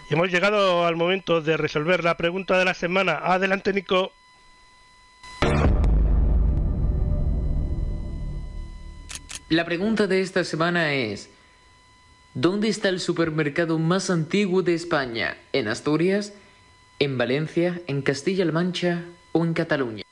Y 0.09 0.15
hemos 0.15 0.31
llegado 0.31 0.87
al 0.87 0.95
momento 0.95 1.39
de 1.39 1.55
resolver 1.55 2.03
la 2.03 2.17
pregunta 2.17 2.57
de 2.57 2.65
la 2.65 2.73
semana. 2.73 3.19
Adelante, 3.21 3.73
Nico. 3.73 4.11
La 9.49 9.65
pregunta 9.65 10.07
de 10.07 10.21
esta 10.21 10.43
semana 10.43 10.93
es, 10.93 11.29
¿dónde 12.33 12.69
está 12.69 12.89
el 12.89 12.99
supermercado 12.99 13.77
más 13.77 14.09
antiguo 14.09 14.63
de 14.63 14.73
España? 14.73 15.37
¿En 15.53 15.67
Asturias? 15.67 16.33
¿En 16.97 17.17
Valencia? 17.19 17.79
¿En 17.85 18.01
Castilla-La 18.01 18.51
Mancha? 18.51 19.03
¿O 19.31 19.45
en 19.45 19.53
Cataluña? 19.53 20.08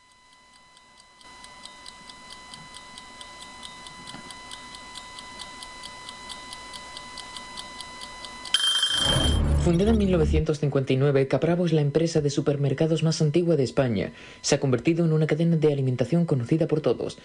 Fundada 9.68 9.91
en 9.91 9.98
1959, 9.98 11.27
Capravo 11.27 11.65
es 11.65 11.73
la 11.73 11.81
empresa 11.81 12.22
de 12.22 12.30
supermercados 12.30 13.03
más 13.03 13.22
antigua 13.22 13.57
de 13.57 13.65
España. 13.65 14.14
Se 14.39 14.56
ha 14.56 14.61
convertido 14.61 15.03
en 15.03 15.11
una 15.11 15.27
cadena 15.27 15.57
de 15.57 15.73
alimentación 15.73 16.26
conocida 16.26 16.69
por 16.69 16.80
todos. 16.80 17.18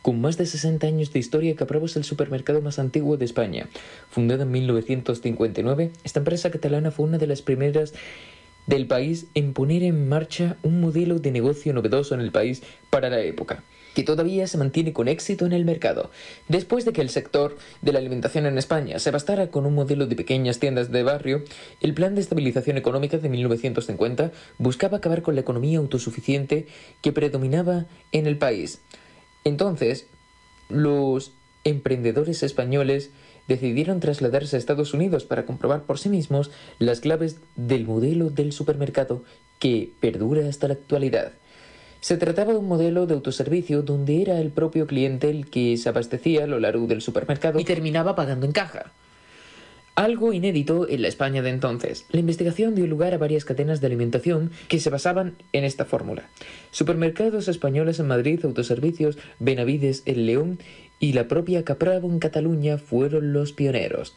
Con 0.00 0.20
más 0.20 0.38
de 0.38 0.46
60 0.46 0.86
años 0.86 1.12
de 1.12 1.18
historia, 1.18 1.56
Capravo 1.56 1.86
es 1.86 1.96
el 1.96 2.04
supermercado 2.04 2.62
más 2.62 2.78
antiguo 2.78 3.16
de 3.16 3.24
España. 3.24 3.66
Fundada 4.10 4.44
en 4.44 4.52
1959, 4.52 5.90
esta 6.04 6.20
empresa 6.20 6.52
catalana 6.52 6.92
fue 6.92 7.06
una 7.06 7.18
de 7.18 7.26
las 7.26 7.42
primeras 7.42 7.94
del 8.68 8.86
país 8.86 9.26
en 9.34 9.52
poner 9.52 9.82
en 9.82 10.08
marcha 10.08 10.56
un 10.62 10.80
modelo 10.80 11.18
de 11.18 11.32
negocio 11.32 11.72
novedoso 11.72 12.14
en 12.14 12.20
el 12.20 12.30
país 12.30 12.62
para 12.90 13.10
la 13.10 13.22
época 13.22 13.64
que 13.94 14.02
todavía 14.02 14.46
se 14.46 14.58
mantiene 14.58 14.92
con 14.92 15.08
éxito 15.08 15.46
en 15.46 15.52
el 15.52 15.64
mercado. 15.64 16.10
Después 16.48 16.84
de 16.84 16.92
que 16.92 17.00
el 17.00 17.10
sector 17.10 17.56
de 17.82 17.92
la 17.92 17.98
alimentación 17.98 18.46
en 18.46 18.58
España 18.58 18.98
se 18.98 19.10
bastara 19.10 19.48
con 19.48 19.66
un 19.66 19.74
modelo 19.74 20.06
de 20.06 20.16
pequeñas 20.16 20.58
tiendas 20.58 20.90
de 20.90 21.02
barrio, 21.02 21.44
el 21.80 21.94
Plan 21.94 22.14
de 22.14 22.20
Estabilización 22.20 22.76
Económica 22.76 23.18
de 23.18 23.28
1950 23.28 24.32
buscaba 24.58 24.98
acabar 24.98 25.22
con 25.22 25.34
la 25.34 25.40
economía 25.40 25.78
autosuficiente 25.78 26.66
que 27.02 27.12
predominaba 27.12 27.86
en 28.12 28.26
el 28.26 28.38
país. 28.38 28.80
Entonces, 29.44 30.06
los 30.68 31.32
emprendedores 31.64 32.42
españoles 32.42 33.10
decidieron 33.48 34.00
trasladarse 34.00 34.56
a 34.56 34.58
Estados 34.58 34.94
Unidos 34.94 35.24
para 35.24 35.44
comprobar 35.44 35.82
por 35.82 35.98
sí 35.98 36.08
mismos 36.08 36.50
las 36.78 37.00
claves 37.00 37.38
del 37.56 37.84
modelo 37.84 38.30
del 38.30 38.52
supermercado 38.52 39.24
que 39.58 39.90
perdura 40.00 40.48
hasta 40.48 40.68
la 40.68 40.74
actualidad. 40.74 41.32
Se 42.00 42.16
trataba 42.16 42.52
de 42.52 42.58
un 42.58 42.68
modelo 42.68 43.06
de 43.06 43.14
autoservicio 43.14 43.82
donde 43.82 44.22
era 44.22 44.40
el 44.40 44.50
propio 44.50 44.86
cliente 44.86 45.28
el 45.28 45.50
que 45.50 45.76
se 45.76 45.88
abastecía 45.88 46.44
a 46.44 46.46
lo 46.46 46.58
largo 46.58 46.86
del 46.86 47.02
supermercado 47.02 47.60
y 47.60 47.64
terminaba 47.64 48.14
pagando 48.14 48.46
en 48.46 48.52
caja. 48.52 48.92
Algo 49.96 50.32
inédito 50.32 50.88
en 50.88 51.02
la 51.02 51.08
España 51.08 51.42
de 51.42 51.50
entonces. 51.50 52.06
La 52.10 52.20
investigación 52.20 52.74
dio 52.74 52.86
lugar 52.86 53.12
a 53.12 53.18
varias 53.18 53.44
cadenas 53.44 53.82
de 53.82 53.88
alimentación 53.88 54.50
que 54.68 54.80
se 54.80 54.88
basaban 54.88 55.34
en 55.52 55.64
esta 55.64 55.84
fórmula. 55.84 56.30
Supermercados 56.70 57.48
españoles 57.48 58.00
en 58.00 58.06
Madrid, 58.06 58.40
autoservicios, 58.44 59.18
Benavides 59.38 60.02
en 60.06 60.24
León 60.24 60.58
y 61.00 61.12
la 61.12 61.28
propia 61.28 61.64
Capravo 61.64 62.08
en 62.08 62.18
Cataluña 62.18 62.78
fueron 62.78 63.34
los 63.34 63.52
pioneros. 63.52 64.14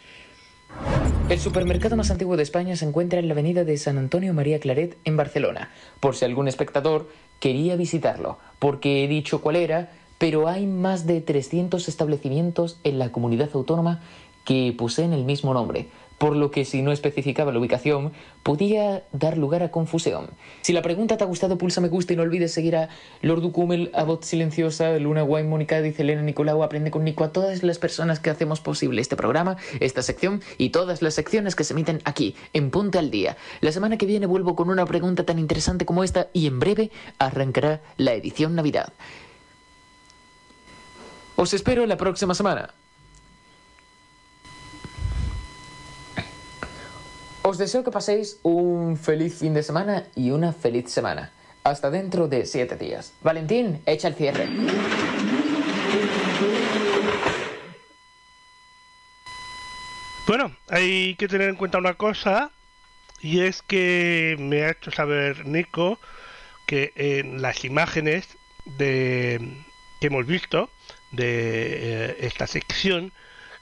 El 1.29 1.39
supermercado 1.39 1.95
más 1.95 2.11
antiguo 2.11 2.37
de 2.37 2.43
España 2.43 2.75
se 2.75 2.85
encuentra 2.85 3.19
en 3.19 3.27
la 3.27 3.33
avenida 3.33 3.63
de 3.63 3.77
San 3.77 3.97
Antonio 3.97 4.33
María 4.33 4.59
Claret 4.59 4.97
en 5.05 5.17
Barcelona, 5.17 5.71
por 5.99 6.15
si 6.15 6.25
algún 6.25 6.47
espectador 6.47 7.09
quería 7.39 7.75
visitarlo, 7.75 8.37
porque 8.59 9.03
he 9.03 9.07
dicho 9.07 9.41
cuál 9.41 9.55
era, 9.55 9.91
pero 10.17 10.47
hay 10.47 10.67
más 10.67 11.07
de 11.07 11.21
300 11.21 11.87
establecimientos 11.87 12.79
en 12.83 12.99
la 12.99 13.11
comunidad 13.11 13.49
autónoma 13.53 14.01
que 14.45 14.75
poseen 14.77 15.13
el 15.13 15.23
mismo 15.23 15.53
nombre, 15.53 15.87
por 16.23 16.37
lo 16.37 16.51
que 16.51 16.63
si 16.63 16.81
no 16.81 16.93
especificaba 16.93 17.51
la 17.51 17.59
ubicación, 17.59 18.13
podía 18.43 19.03
dar 19.11 19.37
lugar 19.37 19.61
a 19.61 19.71
confusión. 19.71 20.29
Si 20.61 20.71
la 20.71 20.81
pregunta 20.81 21.17
te 21.17 21.25
ha 21.25 21.27
gustado, 21.27 21.57
pulsa 21.57 21.81
me 21.81 21.89
gusta 21.89 22.13
y 22.13 22.15
no 22.15 22.21
olvides 22.21 22.53
seguir 22.53 22.77
a 22.77 22.87
Lord 23.21 23.41
Ducumel, 23.41 23.91
a 23.93 24.05
Voz 24.05 24.25
Silenciosa, 24.25 24.97
Luna 24.99 25.25
Wine, 25.25 25.49
Mónica, 25.49 25.81
dice 25.81 26.03
Elena, 26.03 26.21
Nicolau, 26.21 26.63
Aprende 26.63 26.91
con 26.91 27.03
Nico, 27.03 27.25
a 27.25 27.33
todas 27.33 27.61
las 27.61 27.77
personas 27.77 28.21
que 28.21 28.29
hacemos 28.29 28.61
posible 28.61 29.01
este 29.01 29.17
programa, 29.17 29.57
esta 29.81 30.01
sección 30.01 30.41
y 30.57 30.69
todas 30.69 31.01
las 31.01 31.13
secciones 31.13 31.57
que 31.57 31.65
se 31.65 31.73
emiten 31.73 31.99
aquí, 32.05 32.37
en 32.53 32.71
Ponte 32.71 32.99
al 32.99 33.11
Día. 33.11 33.35
La 33.59 33.73
semana 33.73 33.97
que 33.97 34.05
viene 34.05 34.25
vuelvo 34.25 34.55
con 34.55 34.69
una 34.69 34.85
pregunta 34.85 35.25
tan 35.25 35.39
interesante 35.39 35.85
como 35.85 36.05
esta 36.05 36.29
y 36.31 36.47
en 36.47 36.57
breve 36.57 36.89
arrancará 37.19 37.81
la 37.97 38.13
edición 38.13 38.55
Navidad. 38.55 38.93
Os 41.35 41.53
espero 41.53 41.85
la 41.85 41.97
próxima 41.97 42.33
semana. 42.33 42.73
Os 47.45 47.57
deseo 47.57 47.83
que 47.83 47.91
paséis 47.91 48.39
un 48.41 48.95
feliz 48.95 49.39
fin 49.39 49.53
de 49.53 49.63
semana 49.63 50.07
y 50.15 50.31
una 50.31 50.53
feliz 50.53 50.89
semana. 50.89 51.33
Hasta 51.65 51.91
dentro 51.91 52.29
de 52.29 52.45
siete 52.45 52.77
días. 52.77 53.11
Valentín, 53.21 53.81
echa 53.85 54.07
el 54.07 54.15
cierre. 54.15 54.47
Bueno, 60.25 60.55
hay 60.69 61.15
que 61.15 61.27
tener 61.27 61.49
en 61.49 61.57
cuenta 61.57 61.79
una 61.79 61.95
cosa 61.95 62.51
y 63.19 63.41
es 63.41 63.61
que 63.61 64.37
me 64.39 64.63
ha 64.63 64.71
hecho 64.71 64.91
saber 64.91 65.45
Nico 65.45 65.99
que 66.65 66.93
en 66.95 67.41
las 67.41 67.65
imágenes 67.65 68.25
de 68.77 69.41
que 69.99 70.07
hemos 70.07 70.25
visto 70.25 70.69
de 71.11 71.25
eh, 71.27 72.17
esta 72.21 72.47
sección 72.47 73.11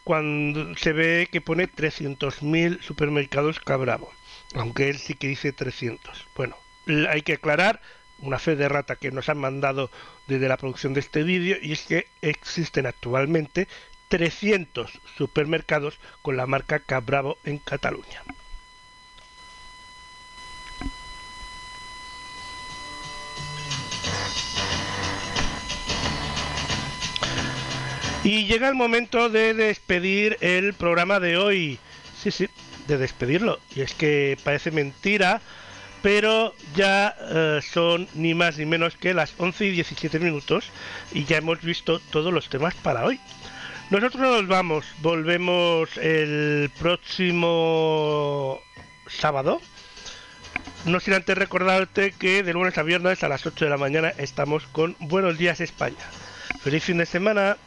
cuando 0.04 0.76
se 0.78 0.94
ve 0.94 1.28
que 1.32 1.42
pone 1.42 1.70
300.000 1.70 2.82
supermercados 2.82 3.60
Cabravo, 3.60 4.12
aunque 4.56 4.90
él 4.90 4.98
sí 4.98 5.14
que 5.14 5.28
dice 5.28 5.54
300. 5.54 6.26
Bueno, 6.36 6.56
hay 7.10 7.22
que 7.22 7.34
aclarar 7.34 7.82
una 8.20 8.40
fe 8.40 8.56
de 8.56 8.70
rata 8.70 8.96
que 8.96 9.12
nos 9.12 9.30
han 9.30 9.38
mandado 9.38 9.90
desde 10.28 10.48
la 10.48 10.58
producción 10.58 10.94
de 10.94 11.00
este 11.00 11.24
vídeo 11.24 11.58
y 11.62 11.72
es 11.72 11.82
que 11.84 12.08
existen 12.22 12.86
actualmente 12.86 13.68
300 14.10 15.00
supermercados 15.18 16.00
con 16.22 16.38
la 16.38 16.46
marca 16.46 16.80
Cabravo 16.80 17.38
en 17.44 17.58
Cataluña. 17.58 18.24
Y 28.24 28.46
llega 28.46 28.70
el 28.70 28.76
momento 28.76 29.30
de 29.30 29.56
despedir 29.56 30.38
el 30.42 30.76
programa 30.76 31.20
de 31.20 31.38
hoy. 31.38 31.80
Sí, 32.22 32.30
sí, 32.30 32.48
de 32.88 33.00
despedirlo. 33.00 33.60
Y 33.76 33.82
es 33.82 33.96
que 33.96 34.38
parece 34.44 34.70
mentira, 34.70 35.42
pero 36.04 36.54
ya 36.76 37.16
eh, 37.20 37.62
son 37.64 38.08
ni 38.14 38.36
más 38.36 38.60
ni 38.60 38.68
menos 38.68 38.96
que 38.96 39.16
las 39.16 39.34
11 39.38 39.66
y 39.66 39.72
17 39.72 40.20
minutos 40.20 40.70
y 41.14 41.26
ya 41.26 41.38
hemos 41.38 41.62
visto 41.62 42.00
todos 42.12 42.32
los 42.32 42.48
temas 42.48 42.76
para 42.76 43.06
hoy. 43.06 43.20
Nosotros 43.90 44.22
nos 44.22 44.48
vamos, 44.48 44.86
volvemos 45.02 45.98
el 45.98 46.70
próximo 46.80 48.60
sábado. 49.08 49.62
No 50.86 51.00
sin 51.00 51.16
antes 51.16 51.38
recordarte 51.38 52.12
que 52.12 52.44
de 52.44 52.54
lunes 52.54 52.78
a 52.78 52.84
viernes 52.84 53.24
a 53.24 53.30
las 53.30 53.48
8 53.48 53.66
de 53.66 53.72
la 53.72 53.78
mañana 53.78 54.14
estamos 54.18 54.68
con 54.68 54.96
Buenos 55.00 55.40
Días 55.40 55.60
España. 55.60 55.98
Feliz 56.64 56.84
fin 56.84 57.00
de 57.00 57.08
semana. 57.08 57.58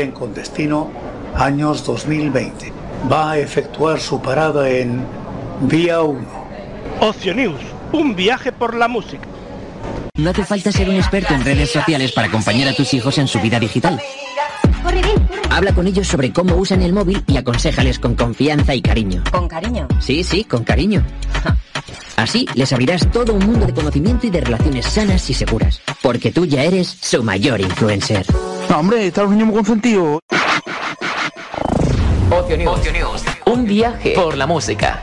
Tren 0.00 0.12
con 0.12 0.32
destino 0.32 0.90
años 1.36 1.84
2020. 1.84 2.72
Va 3.12 3.32
a 3.32 3.38
efectuar 3.38 4.00
su 4.00 4.18
parada 4.22 4.70
en 4.70 5.04
Vía 5.60 6.00
1. 6.00 6.26
Ocio 7.00 7.34
News, 7.34 7.60
un 7.92 8.16
viaje 8.16 8.50
por 8.50 8.74
la 8.74 8.88
música. 8.88 9.28
No 10.14 10.30
hace 10.30 10.42
falta 10.46 10.72
ser 10.72 10.88
un 10.88 10.94
experto 10.94 11.34
en 11.34 11.44
redes 11.44 11.70
sociales 11.70 12.12
para 12.12 12.28
acompañar 12.28 12.68
a 12.68 12.72
tus 12.72 12.94
hijos 12.94 13.18
en 13.18 13.28
su 13.28 13.42
vida 13.42 13.60
digital. 13.60 14.00
Habla 15.50 15.74
con 15.74 15.86
ellos 15.86 16.06
sobre 16.06 16.32
cómo 16.32 16.56
usan 16.56 16.80
el 16.80 16.94
móvil 16.94 17.22
y 17.26 17.36
aconsejales 17.36 17.98
con 17.98 18.14
confianza 18.14 18.74
y 18.74 18.80
cariño. 18.80 19.22
¿Con 19.30 19.48
cariño? 19.48 19.86
Sí, 20.00 20.24
sí, 20.24 20.44
con 20.44 20.64
cariño. 20.64 21.04
Así 22.16 22.46
les 22.54 22.72
abrirás 22.72 23.06
todo 23.10 23.34
un 23.34 23.44
mundo 23.44 23.66
de 23.66 23.74
conocimiento 23.74 24.26
y 24.26 24.30
de 24.30 24.40
relaciones 24.40 24.86
sanas 24.86 25.28
y 25.28 25.34
seguras. 25.34 25.82
Porque 26.00 26.32
tú 26.32 26.46
ya 26.46 26.62
eres 26.62 26.88
su 26.88 27.22
mayor 27.22 27.60
influencer. 27.60 28.24
Hombre, 28.74 29.08
está 29.08 29.22
los 29.22 29.32
niños 29.32 29.48
muy 29.48 29.56
consentidos. 29.56 30.20
Ocio 32.30 32.56
News. 32.56 32.78
Ocio 32.78 32.92
News. 32.92 33.24
Un 33.46 33.64
viaje 33.64 34.12
por 34.14 34.36
la 34.36 34.46
música. 34.46 35.02